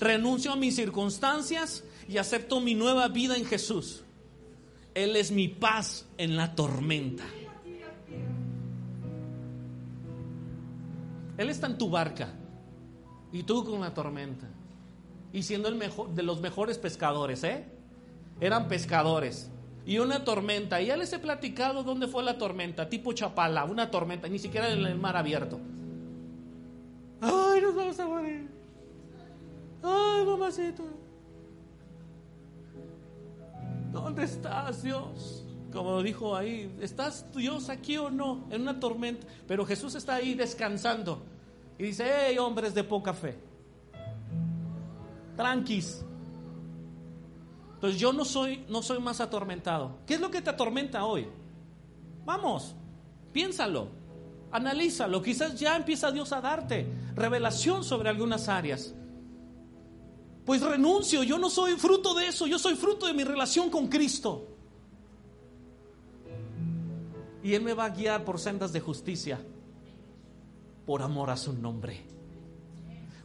Renuncio 0.00 0.52
a 0.52 0.56
mis 0.56 0.74
circunstancias 0.74 1.84
y 2.08 2.16
acepto 2.16 2.62
mi 2.62 2.74
nueva 2.74 3.08
vida 3.08 3.36
en 3.36 3.44
Jesús. 3.44 4.04
Él 4.94 5.16
es 5.16 5.30
mi 5.32 5.48
paz 5.48 6.06
en 6.16 6.34
la 6.38 6.54
tormenta. 6.54 7.24
Él 11.36 11.50
está 11.50 11.66
en 11.66 11.76
tu 11.76 11.90
barca 11.90 12.32
y 13.32 13.42
tú 13.42 13.66
con 13.66 13.82
la 13.82 13.92
tormenta. 13.92 14.48
Y 15.30 15.42
siendo 15.42 15.68
el 15.68 15.74
mejor 15.74 16.14
de 16.14 16.22
los 16.22 16.40
mejores 16.40 16.78
pescadores, 16.78 17.44
¿eh? 17.44 17.66
Eran 18.40 18.66
pescadores. 18.66 19.50
Y 19.84 19.98
una 19.98 20.24
tormenta. 20.24 20.80
Y 20.80 20.86
ya 20.86 20.96
les 20.96 21.12
he 21.12 21.18
platicado 21.18 21.82
dónde 21.82 22.06
fue 22.06 22.22
la 22.22 22.38
tormenta, 22.38 22.88
tipo 22.88 23.12
Chapala, 23.12 23.64
una 23.64 23.90
tormenta, 23.90 24.28
ni 24.28 24.38
siquiera 24.38 24.70
en 24.70 24.84
el 24.84 24.98
mar 24.98 25.16
abierto. 25.16 25.58
Ay, 27.20 27.60
nos 27.60 27.74
vamos 27.74 28.00
a 28.00 28.06
morir. 28.06 28.48
Ay, 29.82 30.24
mamacito. 30.24 30.84
¿Dónde 33.92 34.24
estás, 34.24 34.82
Dios? 34.82 35.44
Como 35.72 36.02
dijo 36.02 36.36
ahí, 36.36 36.74
¿estás 36.80 37.26
Dios 37.34 37.68
aquí 37.68 37.96
o 37.96 38.10
no? 38.10 38.46
En 38.50 38.62
una 38.62 38.78
tormenta. 38.78 39.26
Pero 39.46 39.64
Jesús 39.64 39.94
está 39.94 40.16
ahí 40.16 40.34
descansando. 40.34 41.22
Y 41.78 41.84
dice, 41.84 42.04
hey, 42.06 42.38
hombres 42.38 42.74
de 42.74 42.84
poca 42.84 43.12
fe. 43.12 43.36
Tranquis. 45.36 46.04
Entonces 47.82 48.00
yo 48.00 48.12
no 48.12 48.24
soy, 48.24 48.64
no 48.68 48.80
soy 48.80 49.00
más 49.00 49.20
atormentado. 49.20 49.98
¿Qué 50.06 50.14
es 50.14 50.20
lo 50.20 50.30
que 50.30 50.40
te 50.40 50.50
atormenta 50.50 51.04
hoy? 51.04 51.26
Vamos, 52.24 52.76
piénsalo. 53.32 53.88
Analízalo, 54.52 55.20
quizás 55.20 55.58
ya 55.58 55.74
empieza 55.74 56.12
Dios 56.12 56.30
a 56.30 56.40
darte 56.40 56.86
revelación 57.16 57.82
sobre 57.82 58.08
algunas 58.08 58.48
áreas. 58.48 58.94
Pues 60.46 60.62
renuncio, 60.62 61.24
yo 61.24 61.38
no 61.38 61.50
soy 61.50 61.72
fruto 61.72 62.14
de 62.14 62.28
eso, 62.28 62.46
yo 62.46 62.56
soy 62.56 62.76
fruto 62.76 63.06
de 63.06 63.14
mi 63.14 63.24
relación 63.24 63.68
con 63.68 63.88
Cristo. 63.88 64.46
Y 67.42 67.52
Él 67.54 67.62
me 67.62 67.74
va 67.74 67.86
a 67.86 67.90
guiar 67.90 68.24
por 68.24 68.38
sendas 68.38 68.72
de 68.72 68.78
justicia, 68.78 69.40
por 70.86 71.02
amor 71.02 71.30
a 71.30 71.36
su 71.36 71.52
nombre. 71.52 72.00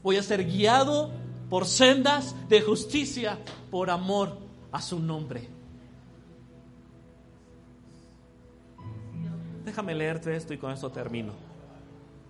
Voy 0.02 0.16
a 0.16 0.24
ser 0.24 0.46
guiado 0.46 1.12
por 1.48 1.68
sendas 1.68 2.34
de 2.50 2.62
justicia, 2.62 3.38
por 3.70 3.92
amor 3.92 4.47
a 4.78 4.82
su 4.82 5.00
nombre. 5.00 5.48
Déjame 9.66 9.96
leerte 9.96 10.36
esto 10.36 10.54
y 10.54 10.60
con 10.60 10.72
esto 10.72 10.92
termino. 10.92 11.34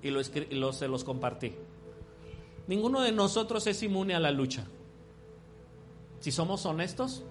Y 0.01 0.11
lo, 0.11 0.71
se 0.71 0.87
los 0.87 1.03
compartí. 1.03 1.55
Ninguno 2.67 3.01
de 3.01 3.11
nosotros 3.11 3.67
es 3.67 3.83
inmune 3.83 4.15
a 4.15 4.21
la 4.21 4.31
lucha. 4.31 4.65
Si 6.21 6.31
somos 6.31 6.65
honestos, 6.65 7.25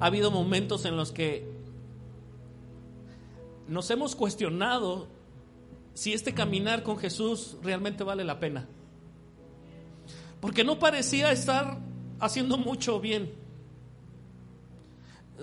ha 0.00 0.06
habido 0.06 0.30
momentos 0.30 0.86
en 0.86 0.96
los 0.96 1.12
que 1.12 1.46
nos 3.68 3.90
hemos 3.90 4.16
cuestionado 4.16 5.08
si 5.92 6.14
este 6.14 6.32
caminar 6.32 6.84
con 6.84 6.96
Jesús 6.96 7.58
realmente 7.62 8.02
vale 8.02 8.24
la 8.24 8.40
pena. 8.40 8.66
Porque 10.40 10.64
no 10.64 10.78
parecía 10.78 11.32
estar 11.32 11.78
haciendo 12.18 12.56
mucho 12.56 12.98
bien. 12.98 13.49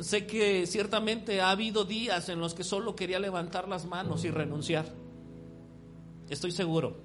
Sé 0.02 0.28
que 0.28 0.68
ciertamente 0.68 1.42
ha 1.42 1.52
habido 1.52 1.84
días 1.84 2.30
en 2.30 2.40
los 2.40 2.54
que 2.54 2.64
solo 2.64 2.96
quería 2.96 3.20
levantar 3.20 3.68
las 3.68 3.86
manos 3.86 4.26
y 4.26 4.32
renunciar. 4.32 4.86
Estoy 6.30 6.52
seguro 6.52 6.98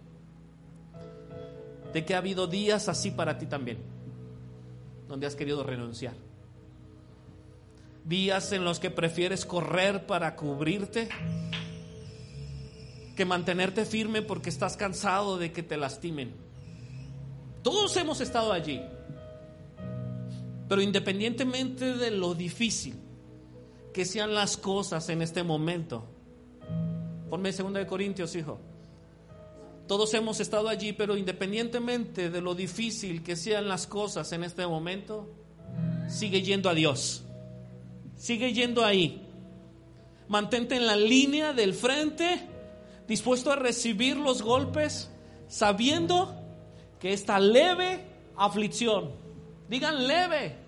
de 1.92 2.04
que 2.04 2.14
ha 2.14 2.18
habido 2.18 2.46
días 2.46 2.88
así 2.88 3.10
para 3.10 3.38
ti 3.38 3.46
también, 3.46 3.78
donde 5.08 5.26
has 5.26 5.36
querido 5.36 5.62
renunciar. 5.62 6.14
Días 8.04 8.52
en 8.52 8.64
los 8.64 8.80
que 8.80 8.90
prefieres 8.90 9.46
correr 9.46 10.06
para 10.06 10.34
cubrirte 10.34 11.08
que 13.16 13.24
mantenerte 13.24 13.84
firme 13.84 14.22
porque 14.22 14.50
estás 14.50 14.76
cansado 14.76 15.38
de 15.38 15.52
que 15.52 15.62
te 15.62 15.76
lastimen. 15.76 16.34
Todos 17.62 17.96
hemos 17.96 18.20
estado 18.20 18.52
allí. 18.52 18.82
Pero 20.72 20.80
independientemente 20.80 21.96
de 21.96 22.10
lo 22.10 22.34
difícil 22.34 22.94
que 23.92 24.06
sean 24.06 24.32
las 24.32 24.56
cosas 24.56 25.06
en 25.10 25.20
este 25.20 25.42
momento, 25.42 26.08
ponme 27.28 27.52
2 27.52 27.74
de 27.74 27.86
Corintios, 27.86 28.34
hijo. 28.36 28.58
Todos 29.86 30.14
hemos 30.14 30.40
estado 30.40 30.70
allí, 30.70 30.94
pero 30.94 31.18
independientemente 31.18 32.30
de 32.30 32.40
lo 32.40 32.54
difícil 32.54 33.22
que 33.22 33.36
sean 33.36 33.68
las 33.68 33.86
cosas 33.86 34.32
en 34.32 34.44
este 34.44 34.66
momento, 34.66 35.28
sigue 36.08 36.40
yendo 36.40 36.70
a 36.70 36.74
Dios. 36.74 37.22
Sigue 38.16 38.54
yendo 38.54 38.82
ahí. 38.82 39.28
Mantente 40.26 40.76
en 40.76 40.86
la 40.86 40.96
línea 40.96 41.52
del 41.52 41.74
frente, 41.74 42.48
dispuesto 43.06 43.52
a 43.52 43.56
recibir 43.56 44.16
los 44.16 44.40
golpes, 44.40 45.10
sabiendo 45.48 46.34
que 46.98 47.12
esta 47.12 47.38
leve 47.38 48.06
aflicción, 48.38 49.12
digan 49.68 50.08
leve, 50.08 50.61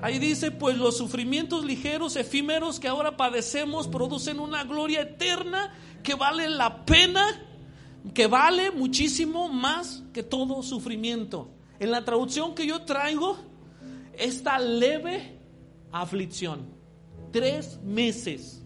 Ahí 0.00 0.18
dice, 0.20 0.52
pues 0.52 0.76
los 0.76 0.96
sufrimientos 0.96 1.64
ligeros, 1.64 2.14
efímeros 2.14 2.78
que 2.78 2.86
ahora 2.86 3.16
padecemos 3.16 3.88
producen 3.88 4.38
una 4.38 4.62
gloria 4.62 5.02
eterna 5.02 5.74
que 6.04 6.14
vale 6.14 6.48
la 6.48 6.84
pena, 6.84 7.26
que 8.14 8.28
vale 8.28 8.70
muchísimo 8.70 9.48
más 9.48 10.04
que 10.12 10.22
todo 10.22 10.62
sufrimiento. 10.62 11.50
En 11.80 11.90
la 11.90 12.04
traducción 12.04 12.54
que 12.54 12.66
yo 12.66 12.82
traigo, 12.82 13.38
esta 14.16 14.58
leve 14.60 15.36
aflicción. 15.90 16.66
Tres 17.32 17.80
meses. 17.82 18.62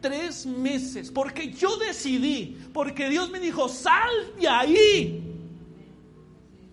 Tres 0.00 0.46
meses. 0.46 1.12
Porque 1.12 1.52
yo 1.52 1.76
decidí, 1.76 2.58
porque 2.72 3.08
Dios 3.08 3.30
me 3.30 3.38
dijo, 3.38 3.68
sal 3.68 4.10
de 4.40 4.48
ahí. 4.48 5.22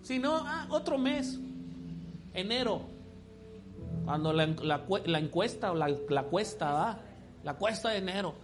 Si 0.02 0.18
no, 0.18 0.36
ah, 0.36 0.66
otro 0.70 0.98
mes. 0.98 1.38
Enero. 2.34 2.97
Cuando 4.08 4.32
la, 4.32 4.44
encuesta 5.18 5.70
o 5.70 5.74
la, 5.74 6.22
cuesta, 6.22 6.98
la 7.44 7.54
cuesta 7.58 7.90
de 7.90 7.98
enero. 7.98 8.34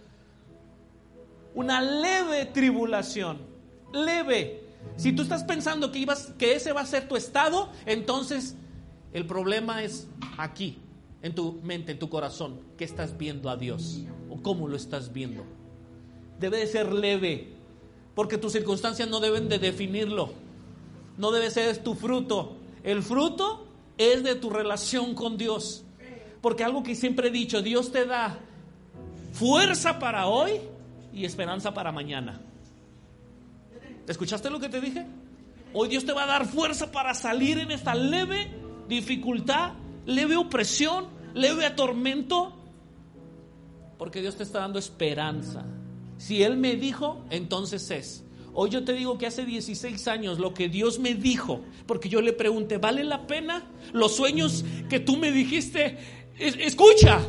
Una 1.55 1.81
leve 1.81 2.45
tribulación. 2.45 3.39
Leve. 3.91 4.61
Si 4.95 5.11
tú 5.13 5.23
estás 5.23 5.43
pensando 5.43 5.91
que, 5.91 5.97
ibas, 5.97 6.27
que 6.37 6.53
ese 6.53 6.71
va 6.71 6.81
a 6.81 6.85
ser 6.85 7.07
tu 7.07 7.15
estado, 7.15 7.71
entonces 7.87 8.55
el 9.11 9.25
problema 9.25 9.81
es 9.81 10.07
aquí, 10.37 10.77
en 11.23 11.33
tu 11.33 11.53
mente, 11.63 11.93
en 11.93 11.97
tu 11.97 12.09
corazón. 12.09 12.59
¿Qué 12.77 12.83
estás 12.83 13.17
viendo 13.17 13.49
a 13.49 13.57
Dios? 13.57 14.03
¿O 14.29 14.43
cómo 14.43 14.67
lo 14.67 14.75
estás 14.75 15.13
viendo? 15.13 15.45
Debe 16.39 16.59
de 16.59 16.67
ser 16.67 16.93
leve, 16.93 17.55
porque 18.13 18.37
tus 18.37 18.51
circunstancias 18.51 19.09
no 19.09 19.19
deben 19.19 19.49
de 19.49 19.57
definirlo. 19.57 20.29
No 21.17 21.31
debe 21.31 21.49
ser 21.49 21.75
tu 21.79 21.95
fruto. 21.95 22.55
El 22.83 23.01
fruto 23.01 23.64
es 23.97 24.23
de 24.23 24.35
tu 24.35 24.49
relación 24.49 25.15
con 25.15 25.37
Dios. 25.37 25.83
Porque 26.41 26.63
algo 26.63 26.83
que 26.83 26.95
siempre 26.95 27.29
he 27.29 27.31
dicho, 27.31 27.61
Dios 27.61 27.91
te 27.91 28.05
da 28.05 28.39
fuerza 29.33 29.99
para 29.99 30.27
hoy 30.27 30.59
y 31.13 31.25
esperanza 31.25 31.73
para 31.73 31.91
mañana. 31.91 32.41
¿Escuchaste 34.07 34.49
lo 34.49 34.59
que 34.59 34.69
te 34.69 34.79
dije? 34.81 35.05
Hoy 35.73 35.89
Dios 35.89 36.05
te 36.05 36.13
va 36.13 36.23
a 36.23 36.27
dar 36.27 36.45
fuerza 36.45 36.91
para 36.91 37.13
salir 37.13 37.57
en 37.57 37.71
esta 37.71 37.95
leve 37.95 38.49
dificultad, 38.87 39.73
leve 40.05 40.35
opresión, 40.37 41.07
leve 41.33 41.65
atormento. 41.65 42.53
Porque 43.97 44.21
Dios 44.21 44.35
te 44.35 44.43
está 44.43 44.59
dando 44.59 44.77
esperanza. 44.77 45.65
Si 46.17 46.43
Él 46.43 46.57
me 46.57 46.75
dijo, 46.75 47.25
entonces 47.29 47.89
es. 47.91 48.24
Hoy 48.57 48.69
yo 48.69 48.85
te 48.85 48.93
digo 48.93 49.17
que 49.17 49.27
hace 49.27 49.45
16 49.45 50.07
años 50.07 50.39
lo 50.39 50.53
que 50.53 50.69
Dios 50.69 50.97
me 50.97 51.13
dijo, 51.13 51.59
porque 51.85 52.07
yo 52.07 52.21
le 52.21 52.31
pregunté, 52.31 52.77
¿vale 52.77 53.03
la 53.03 53.27
pena 53.27 53.65
los 53.91 54.15
sueños 54.15 54.63
que 54.89 55.01
tú 55.01 55.17
me 55.17 55.29
dijiste? 55.29 55.97
escucha, 56.39 57.19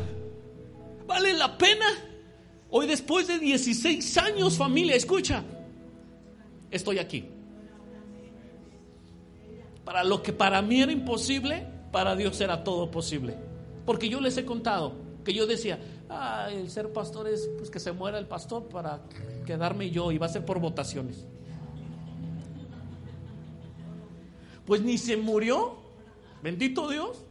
¿vale 1.05 1.33
la 1.33 1.57
pena? 1.57 1.85
Hoy 2.69 2.87
después 2.87 3.27
de 3.27 3.39
16 3.39 4.17
años 4.17 4.57
familia, 4.57 4.95
escucha, 4.95 5.43
estoy 6.71 6.97
aquí. 6.99 7.25
Para 9.83 10.05
lo 10.05 10.23
que 10.23 10.31
para 10.31 10.61
mí 10.61 10.81
era 10.81 10.93
imposible, 10.93 11.67
para 11.91 12.15
Dios 12.15 12.39
era 12.39 12.63
todo 12.63 12.89
posible. 12.89 13.35
Porque 13.85 14.07
yo 14.07 14.21
les 14.21 14.37
he 14.37 14.45
contado 14.45 15.06
que 15.27 15.33
yo 15.33 15.45
decía, 15.45 15.77
ah, 16.09 16.47
el 16.49 16.69
ser 16.69 16.93
pastor 16.93 17.27
es 17.27 17.49
pues, 17.57 17.69
que 17.69 17.81
se 17.81 17.91
muera 17.91 18.17
el 18.17 18.27
pastor 18.27 18.69
para 18.69 19.01
quedarme 19.45 19.89
yo 19.89 20.13
y 20.13 20.17
va 20.17 20.27
a 20.27 20.29
ser 20.29 20.45
por 20.45 20.57
votaciones. 20.61 21.25
Pues 24.65 24.81
ni 24.81 24.97
se 24.97 25.17
murió, 25.17 25.75
bendito 26.41 26.89
Dios, 26.89 27.25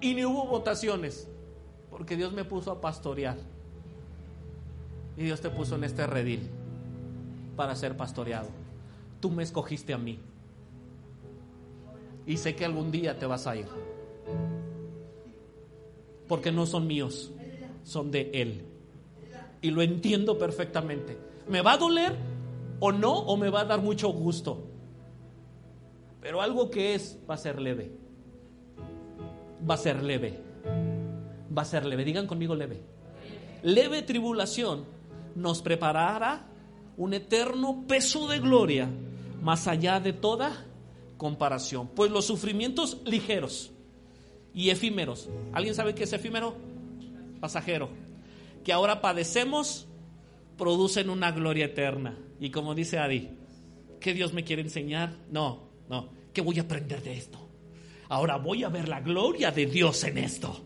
y 0.00 0.14
ni 0.14 0.24
hubo 0.24 0.46
votaciones, 0.46 1.26
porque 1.90 2.16
Dios 2.16 2.32
me 2.32 2.44
puso 2.44 2.70
a 2.70 2.80
pastorear. 2.80 3.36
Y 5.16 5.24
Dios 5.24 5.40
te 5.40 5.50
puso 5.50 5.74
en 5.74 5.82
este 5.82 6.06
redil 6.06 6.48
para 7.56 7.74
ser 7.74 7.96
pastoreado. 7.96 8.50
Tú 9.18 9.30
me 9.30 9.42
escogiste 9.42 9.92
a 9.92 9.98
mí. 9.98 10.20
Y 12.24 12.36
sé 12.36 12.54
que 12.54 12.64
algún 12.64 12.92
día 12.92 13.18
te 13.18 13.26
vas 13.26 13.48
a 13.48 13.56
ir 13.56 13.87
porque 16.28 16.52
no 16.52 16.66
son 16.66 16.86
míos, 16.86 17.32
son 17.82 18.10
de 18.10 18.30
Él. 18.34 18.64
Y 19.60 19.70
lo 19.70 19.82
entiendo 19.82 20.38
perfectamente. 20.38 21.18
¿Me 21.48 21.62
va 21.62 21.72
a 21.72 21.78
doler 21.78 22.14
o 22.78 22.92
no? 22.92 23.12
¿O 23.12 23.36
me 23.36 23.50
va 23.50 23.62
a 23.62 23.64
dar 23.64 23.80
mucho 23.80 24.10
gusto? 24.10 24.68
Pero 26.20 26.42
algo 26.42 26.70
que 26.70 26.94
es 26.94 27.18
va 27.28 27.34
a 27.34 27.38
ser 27.38 27.60
leve. 27.60 27.90
Va 29.68 29.74
a 29.74 29.78
ser 29.78 30.02
leve. 30.02 30.38
Va 31.56 31.62
a 31.62 31.64
ser 31.64 31.84
leve. 31.86 32.04
Digan 32.04 32.26
conmigo 32.26 32.54
leve. 32.54 32.82
Leve 33.62 34.02
tribulación 34.02 34.84
nos 35.34 35.62
preparará 35.62 36.46
un 36.96 37.14
eterno 37.14 37.84
peso 37.86 38.28
de 38.28 38.38
gloria 38.38 38.88
más 39.42 39.66
allá 39.66 39.98
de 40.00 40.12
toda 40.12 40.66
comparación. 41.16 41.88
Pues 41.88 42.10
los 42.10 42.26
sufrimientos 42.26 43.00
ligeros 43.04 43.72
y 44.58 44.70
efímeros. 44.70 45.28
¿Alguien 45.52 45.72
sabe 45.72 45.94
qué 45.94 46.02
es 46.02 46.12
efímero? 46.12 46.56
Pasajero. 47.38 47.90
Que 48.64 48.72
ahora 48.72 49.00
padecemos, 49.00 49.86
producen 50.56 51.10
una 51.10 51.30
gloria 51.30 51.66
eterna. 51.66 52.18
Y 52.40 52.50
como 52.50 52.74
dice 52.74 52.98
Adi, 52.98 53.30
¿qué 54.00 54.12
Dios 54.14 54.32
me 54.32 54.42
quiere 54.42 54.62
enseñar? 54.62 55.14
No, 55.30 55.68
no. 55.88 56.08
¿Qué 56.32 56.40
voy 56.40 56.58
a 56.58 56.62
aprender 56.62 57.00
de 57.04 57.16
esto? 57.16 57.38
Ahora 58.08 58.34
voy 58.34 58.64
a 58.64 58.68
ver 58.68 58.88
la 58.88 59.00
gloria 59.00 59.52
de 59.52 59.66
Dios 59.66 60.02
en 60.02 60.18
esto. 60.18 60.60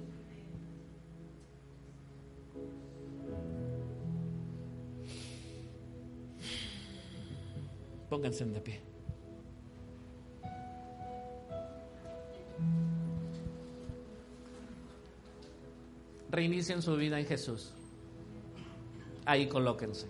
Pónganse 8.09 8.47
de 8.47 8.61
pie. 8.63 8.81
Reinicien 16.33 16.81
su 16.83 16.97
vida 16.97 17.21
en 17.21 17.27
Jesús. 17.27 17.71
Ahí 19.25 19.47
colóquense. 19.47 20.07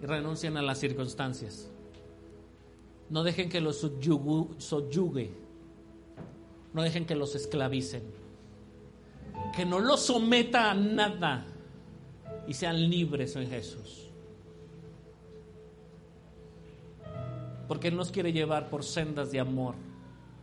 Y 0.00 0.06
renuncien 0.06 0.56
a 0.56 0.62
las 0.62 0.78
circunstancias. 0.78 1.68
No 3.10 3.24
dejen 3.24 3.50
que 3.50 3.60
los 3.60 3.78
subyugue. 3.78 5.34
No 6.72 6.82
dejen 6.82 7.04
que 7.04 7.16
los 7.16 7.34
esclavicen. 7.34 8.02
Que 9.54 9.66
no 9.66 9.80
los 9.80 10.00
someta 10.00 10.70
a 10.70 10.74
nada. 10.74 11.44
Y 12.46 12.54
sean 12.54 12.88
libres 12.88 13.36
en 13.36 13.48
Jesús. 13.48 14.08
Porque 17.68 17.88
Él 17.88 17.96
nos 17.96 18.10
quiere 18.10 18.32
llevar 18.32 18.70
por 18.70 18.84
sendas 18.84 19.32
de 19.32 19.40
amor, 19.40 19.74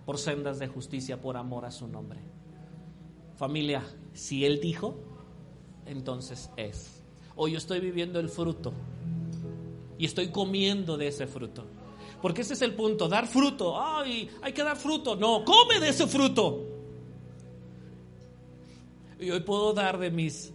por 0.05 0.17
sendas 0.17 0.59
de 0.59 0.67
justicia, 0.67 1.19
por 1.19 1.37
amor 1.37 1.65
a 1.65 1.71
su 1.71 1.87
nombre. 1.87 2.19
Familia, 3.39 3.81
si 4.11 4.45
Él 4.45 4.59
dijo, 4.59 4.99
entonces 5.85 6.51
es. 6.57 7.01
Hoy 7.37 7.53
yo 7.53 7.57
estoy 7.57 7.79
viviendo 7.79 8.19
el 8.19 8.27
fruto 8.27 8.73
y 9.97 10.03
estoy 10.03 10.27
comiendo 10.27 10.97
de 10.97 11.07
ese 11.07 11.25
fruto. 11.25 11.63
Porque 12.21 12.41
ese 12.41 12.55
es 12.55 12.61
el 12.61 12.75
punto, 12.75 13.07
dar 13.07 13.27
fruto. 13.27 13.81
Ay, 13.81 14.29
hay 14.41 14.51
que 14.51 14.61
dar 14.61 14.75
fruto. 14.75 15.15
No, 15.15 15.45
come 15.45 15.79
de 15.79 15.87
ese 15.87 16.05
fruto. 16.05 16.65
Y 19.21 19.31
hoy 19.31 19.39
puedo 19.39 19.71
dar 19.71 19.97
de 19.97 20.11
mis... 20.11 20.51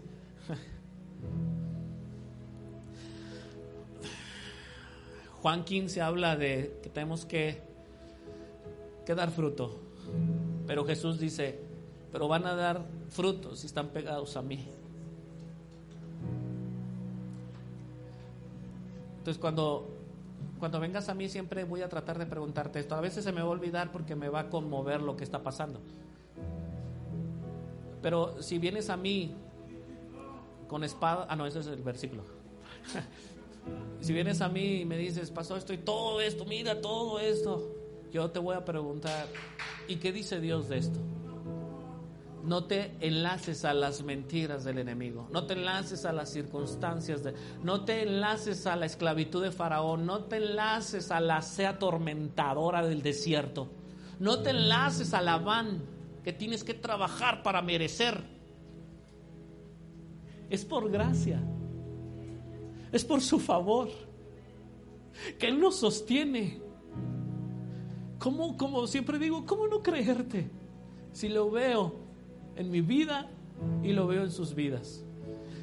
Juan 5.40 5.64
15 5.64 6.02
habla 6.02 6.36
de 6.36 6.80
que 6.82 6.90
tenemos 6.90 7.24
que, 7.24 7.62
que 9.06 9.14
dar 9.14 9.30
fruto. 9.30 9.80
Pero 10.66 10.84
Jesús 10.84 11.18
dice, 11.18 11.63
pero 12.14 12.28
van 12.28 12.46
a 12.46 12.54
dar 12.54 12.80
frutos 13.10 13.58
si 13.58 13.66
están 13.66 13.88
pegados 13.88 14.36
a 14.36 14.42
mí. 14.42 14.64
Entonces 19.18 19.40
cuando, 19.40 19.88
cuando 20.60 20.78
vengas 20.78 21.08
a 21.08 21.14
mí 21.14 21.28
siempre 21.28 21.64
voy 21.64 21.82
a 21.82 21.88
tratar 21.88 22.16
de 22.20 22.26
preguntarte 22.26 22.78
esto. 22.78 22.94
A 22.94 23.00
veces 23.00 23.24
se 23.24 23.32
me 23.32 23.40
va 23.40 23.48
a 23.48 23.50
olvidar 23.50 23.90
porque 23.90 24.14
me 24.14 24.28
va 24.28 24.42
a 24.42 24.48
conmover 24.48 25.02
lo 25.02 25.16
que 25.16 25.24
está 25.24 25.42
pasando. 25.42 25.80
Pero 28.00 28.40
si 28.40 28.58
vienes 28.58 28.90
a 28.90 28.96
mí 28.96 29.34
con 30.68 30.84
espada, 30.84 31.26
ah 31.28 31.34
no, 31.34 31.46
ese 31.48 31.58
es 31.58 31.66
el 31.66 31.82
versículo. 31.82 32.22
si 34.00 34.12
vienes 34.12 34.40
a 34.40 34.48
mí 34.48 34.82
y 34.82 34.84
me 34.84 34.96
dices, 34.96 35.32
pasó 35.32 35.56
esto 35.56 35.72
y 35.72 35.78
todo 35.78 36.20
esto, 36.20 36.44
mira 36.44 36.80
todo 36.80 37.18
esto, 37.18 37.74
yo 38.12 38.30
te 38.30 38.38
voy 38.38 38.54
a 38.54 38.64
preguntar, 38.64 39.26
¿y 39.88 39.96
qué 39.96 40.12
dice 40.12 40.40
Dios 40.40 40.68
de 40.68 40.78
esto? 40.78 41.00
No 42.44 42.64
te 42.64 42.94
enlaces 43.00 43.64
a 43.64 43.72
las 43.72 44.02
mentiras 44.02 44.64
del 44.64 44.78
enemigo. 44.78 45.28
No 45.32 45.46
te 45.46 45.54
enlaces 45.54 46.04
a 46.04 46.12
las 46.12 46.30
circunstancias. 46.30 47.24
De, 47.24 47.34
no 47.62 47.84
te 47.84 48.02
enlaces 48.02 48.66
a 48.66 48.76
la 48.76 48.84
esclavitud 48.84 49.42
de 49.42 49.50
Faraón. 49.50 50.04
No 50.04 50.24
te 50.24 50.36
enlaces 50.36 51.10
a 51.10 51.20
la 51.20 51.40
sea 51.40 51.70
atormentadora 51.70 52.86
del 52.86 53.02
desierto. 53.02 53.70
No 54.18 54.42
te 54.42 54.50
enlaces 54.50 55.14
a 55.14 55.22
la 55.22 55.42
que 56.22 56.34
tienes 56.34 56.64
que 56.64 56.74
trabajar 56.74 57.42
para 57.42 57.62
merecer. 57.62 58.22
Es 60.50 60.66
por 60.66 60.90
gracia. 60.90 61.42
Es 62.92 63.04
por 63.04 63.22
su 63.22 63.40
favor. 63.40 63.88
que 65.38 65.46
Él 65.46 65.58
nos 65.58 65.76
sostiene. 65.76 66.60
¿Cómo, 68.18 68.56
como 68.58 68.86
siempre 68.86 69.18
digo, 69.18 69.46
cómo 69.46 69.66
no 69.66 69.82
creerte 69.82 70.50
si 71.12 71.28
lo 71.28 71.50
veo 71.50 72.03
en 72.56 72.70
mi 72.70 72.80
vida 72.80 73.28
y 73.82 73.92
lo 73.92 74.06
veo 74.06 74.22
en 74.22 74.30
sus 74.30 74.54
vidas? 74.54 75.04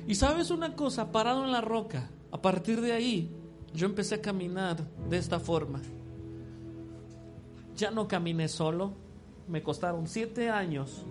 Y 0.08 0.16
sabes 0.16 0.52
una 0.52 0.76
cosa, 0.76 1.12
parado 1.12 1.46
en 1.46 1.52
la 1.52 1.62
roca, 1.62 2.10
a 2.32 2.42
partir 2.42 2.82
de 2.82 2.92
ahí, 2.94 3.30
yo 3.74 3.86
empecé 3.86 4.16
a 4.16 4.22
caminar 4.22 4.78
de 5.10 5.18
esta 5.18 5.40
forma. 5.40 5.82
Ya 7.76 7.92
no 7.92 8.08
caminé 8.08 8.48
solo, 8.48 8.94
me 9.48 9.62
costaron 9.64 10.08
siete 10.08 10.50
años. 10.50 11.04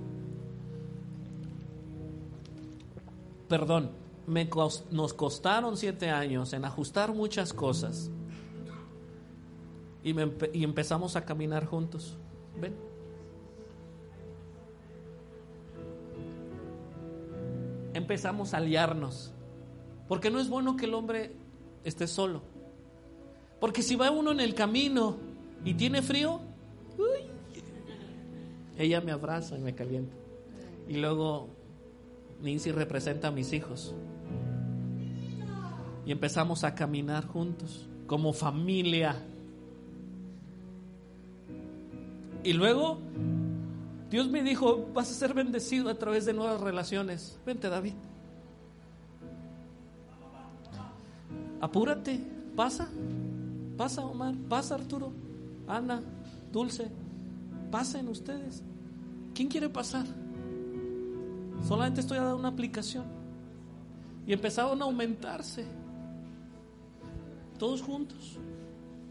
Perdón, 3.48 3.90
me 4.26 4.48
nos 4.90 5.14
costaron 5.14 5.76
siete 5.76 6.10
años 6.10 6.52
en 6.52 6.64
ajustar 6.64 7.12
muchas 7.14 7.52
cosas. 7.52 8.10
Y, 10.02 10.14
y 10.52 10.64
empezamos 10.64 11.16
a 11.16 11.24
caminar 11.24 11.66
juntos. 11.66 12.16
¿Ven? 12.60 12.89
Empezamos 17.94 18.54
a 18.54 18.58
aliarnos. 18.58 19.32
Porque 20.08 20.30
no 20.30 20.40
es 20.40 20.48
bueno 20.48 20.76
que 20.76 20.86
el 20.86 20.94
hombre 20.94 21.32
esté 21.84 22.06
solo. 22.06 22.42
Porque 23.60 23.82
si 23.82 23.96
va 23.96 24.10
uno 24.10 24.32
en 24.32 24.40
el 24.40 24.54
camino 24.54 25.16
y 25.64 25.74
tiene 25.74 26.02
frío, 26.02 26.40
ella 28.78 29.00
me 29.00 29.12
abraza 29.12 29.56
y 29.56 29.60
me 29.60 29.74
calienta. 29.74 30.14
Y 30.88 30.94
luego 30.94 31.48
Nancy 32.42 32.72
representa 32.72 33.28
a 33.28 33.30
mis 33.30 33.52
hijos. 33.52 33.94
Y 36.06 36.12
empezamos 36.12 36.64
a 36.64 36.74
caminar 36.74 37.26
juntos, 37.26 37.86
como 38.06 38.32
familia. 38.32 39.14
Y 42.42 42.54
luego 42.54 42.98
Dios 44.10 44.28
me 44.28 44.42
dijo, 44.42 44.88
vas 44.92 45.10
a 45.10 45.14
ser 45.14 45.34
bendecido 45.34 45.88
a 45.88 45.94
través 45.94 46.24
de 46.24 46.32
nuevas 46.32 46.60
relaciones. 46.60 47.38
Vente, 47.46 47.68
David. 47.68 47.94
Apúrate, 51.60 52.20
pasa, 52.56 52.88
pasa 53.76 54.04
Omar, 54.04 54.34
pasa 54.48 54.74
Arturo, 54.74 55.12
Ana, 55.68 56.02
Dulce, 56.50 56.90
pasen 57.70 58.08
ustedes. 58.08 58.62
¿Quién 59.34 59.48
quiere 59.48 59.68
pasar? 59.68 60.06
Solamente 61.68 62.00
estoy 62.00 62.18
a 62.18 62.22
dar 62.22 62.34
una 62.34 62.48
aplicación. 62.48 63.04
Y 64.26 64.32
empezaron 64.32 64.80
a 64.80 64.86
aumentarse. 64.86 65.64
Todos 67.58 67.82
juntos. 67.82 68.38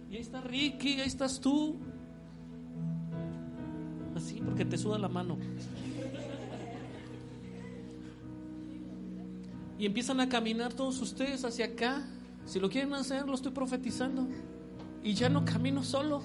Y 0.09 0.15
ahí 0.15 0.21
está 0.21 0.41
Ricky, 0.41 0.99
ahí 0.99 1.07
estás 1.07 1.39
tú. 1.39 1.77
Así, 4.29 4.41
porque 4.45 4.63
te 4.63 4.77
suda 4.77 4.99
la 4.99 5.09
mano. 5.09 5.37
Y 9.79 9.87
empiezan 9.87 10.19
a 10.19 10.29
caminar 10.29 10.71
todos 10.73 11.01
ustedes 11.01 11.43
hacia 11.45 11.65
acá. 11.65 12.05
Si 12.45 12.59
lo 12.59 12.69
quieren 12.69 12.93
hacer, 12.93 13.25
lo 13.25 13.33
estoy 13.33 13.51
profetizando. 13.51 14.27
Y 15.03 15.15
ya 15.15 15.29
no 15.29 15.45
camino 15.45 15.83
solo. 15.83 16.21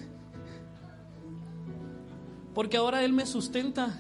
Porque 2.52 2.76
ahora 2.76 3.02
Él 3.02 3.14
me 3.14 3.24
sustenta. 3.24 3.98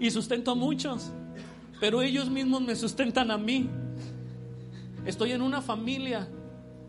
Y 0.00 0.10
sustento 0.10 0.50
a 0.50 0.54
muchos. 0.56 1.12
Pero 1.78 2.02
ellos 2.02 2.28
mismos 2.28 2.62
me 2.62 2.74
sustentan 2.74 3.30
a 3.30 3.38
mí. 3.38 3.70
Estoy 5.04 5.30
en 5.30 5.42
una 5.42 5.62
familia. 5.62 6.28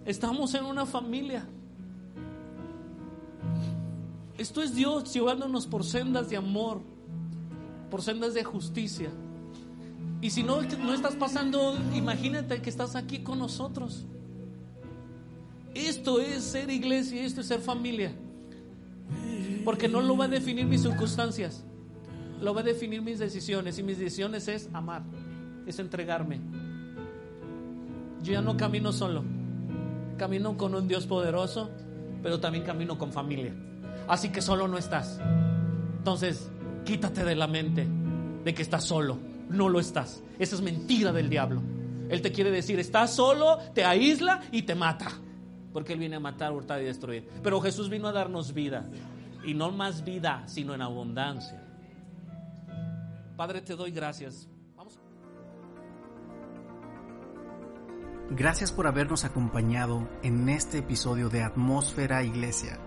Estamos 0.04 0.56
en 0.56 0.66
una 0.66 0.88
familia. 0.88 1.46
Esto 4.38 4.62
es 4.62 4.76
Dios 4.76 5.14
llevándonos 5.14 5.66
por 5.66 5.84
sendas 5.84 6.30
de 6.30 6.38
amor, 6.38 6.82
por 7.90 8.02
sendas 8.02 8.34
de 8.34 8.44
justicia. 8.44 9.10
Y 10.22 10.30
si 10.30 10.44
no, 10.44 10.62
no 10.62 10.94
estás 10.94 11.16
pasando, 11.16 11.76
imagínate 11.94 12.62
que 12.62 12.70
estás 12.70 12.96
aquí 12.96 13.20
con 13.20 13.40
nosotros. 13.40 14.06
Esto 15.74 16.20
es 16.20 16.44
ser 16.44 16.70
iglesia, 16.70 17.24
esto 17.24 17.42
es 17.42 17.48
ser 17.48 17.62
familia. 17.62 18.12
Porque 19.64 19.88
no 19.88 20.02
lo 20.02 20.16
va 20.18 20.26
a 20.26 20.28
definir 20.28 20.66
mis 20.66 20.82
circunstancias, 20.82 21.64
lo 22.42 22.54
va 22.54 22.62
a 22.62 22.64
definir 22.64 23.02
mis 23.02 23.20
decisiones. 23.20 23.78
Y 23.78 23.84
mis 23.84 24.00
decisiones 24.00 24.48
es 24.48 24.70
amar, 24.74 25.04
es 25.66 25.78
entregarme. 25.80 26.40
Yo 28.24 28.34
ya 28.34 28.42
no 28.42 28.58
camino 28.58 28.92
solo, 28.92 29.24
camino 30.18 30.58
con 30.58 30.74
un 30.74 30.88
Dios 30.88 31.06
poderoso, 31.06 31.70
pero 32.24 32.40
también 32.40 32.64
camino 32.64 32.98
con 32.98 33.12
familia. 33.12 33.54
Así 34.08 34.30
que 34.30 34.42
solo 34.42 34.68
no 34.68 34.78
estás. 34.78 35.20
Entonces, 35.98 36.50
quítate 36.86 37.24
de 37.24 37.36
la 37.36 37.48
mente 37.48 37.88
de 38.44 38.54
que 38.54 38.62
estás 38.62 38.84
solo. 38.84 39.18
No 39.50 39.70
lo 39.70 39.80
estás. 39.80 40.24
Esa 40.40 40.56
es 40.56 40.62
mentira 40.62 41.12
del 41.12 41.30
diablo. 41.30 41.62
Él 42.10 42.22
te 42.22 42.32
quiere 42.32 42.52
decir, 42.52 42.80
estás 42.80 43.14
solo, 43.14 43.58
te 43.74 43.84
aísla 43.84 44.42
y 44.52 44.64
te 44.64 44.76
mata 44.76 45.12
porque 45.78 45.94
Él 45.94 46.00
viene 46.00 46.16
a 46.16 46.20
matar, 46.20 46.54
hurtar 46.54 46.82
y 46.82 46.86
destruir. 46.86 47.30
Pero 47.44 47.62
Jesús 47.62 47.88
vino 47.88 48.08
a 48.08 48.12
darnos 48.12 48.52
vida, 48.54 48.90
y 49.44 49.54
no 49.54 49.72
más 49.72 50.04
vida, 50.04 50.42
sino 50.48 50.74
en 50.74 50.82
abundancia. 50.82 51.64
Padre, 53.36 53.62
te 53.62 53.76
doy 53.76 53.92
gracias. 53.92 54.50
Vamos. 54.76 55.00
Gracias 58.32 58.72
por 58.72 58.88
habernos 58.88 59.24
acompañado 59.24 60.10
en 60.24 60.50
este 60.50 60.80
episodio 60.80 61.30
de 61.30 61.44
Atmósfera 61.44 62.24
Iglesia. 62.24 62.80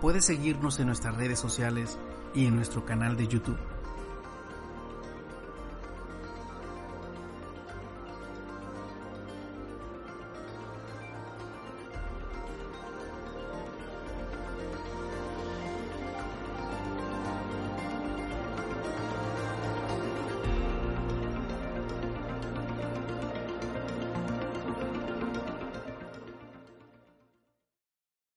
Puedes 0.00 0.24
seguirnos 0.24 0.80
en 0.80 0.86
nuestras 0.86 1.14
redes 1.16 1.38
sociales 1.38 1.98
y 2.34 2.46
en 2.46 2.56
nuestro 2.56 2.86
canal 2.86 3.18
de 3.18 3.28
YouTube. 3.28 3.58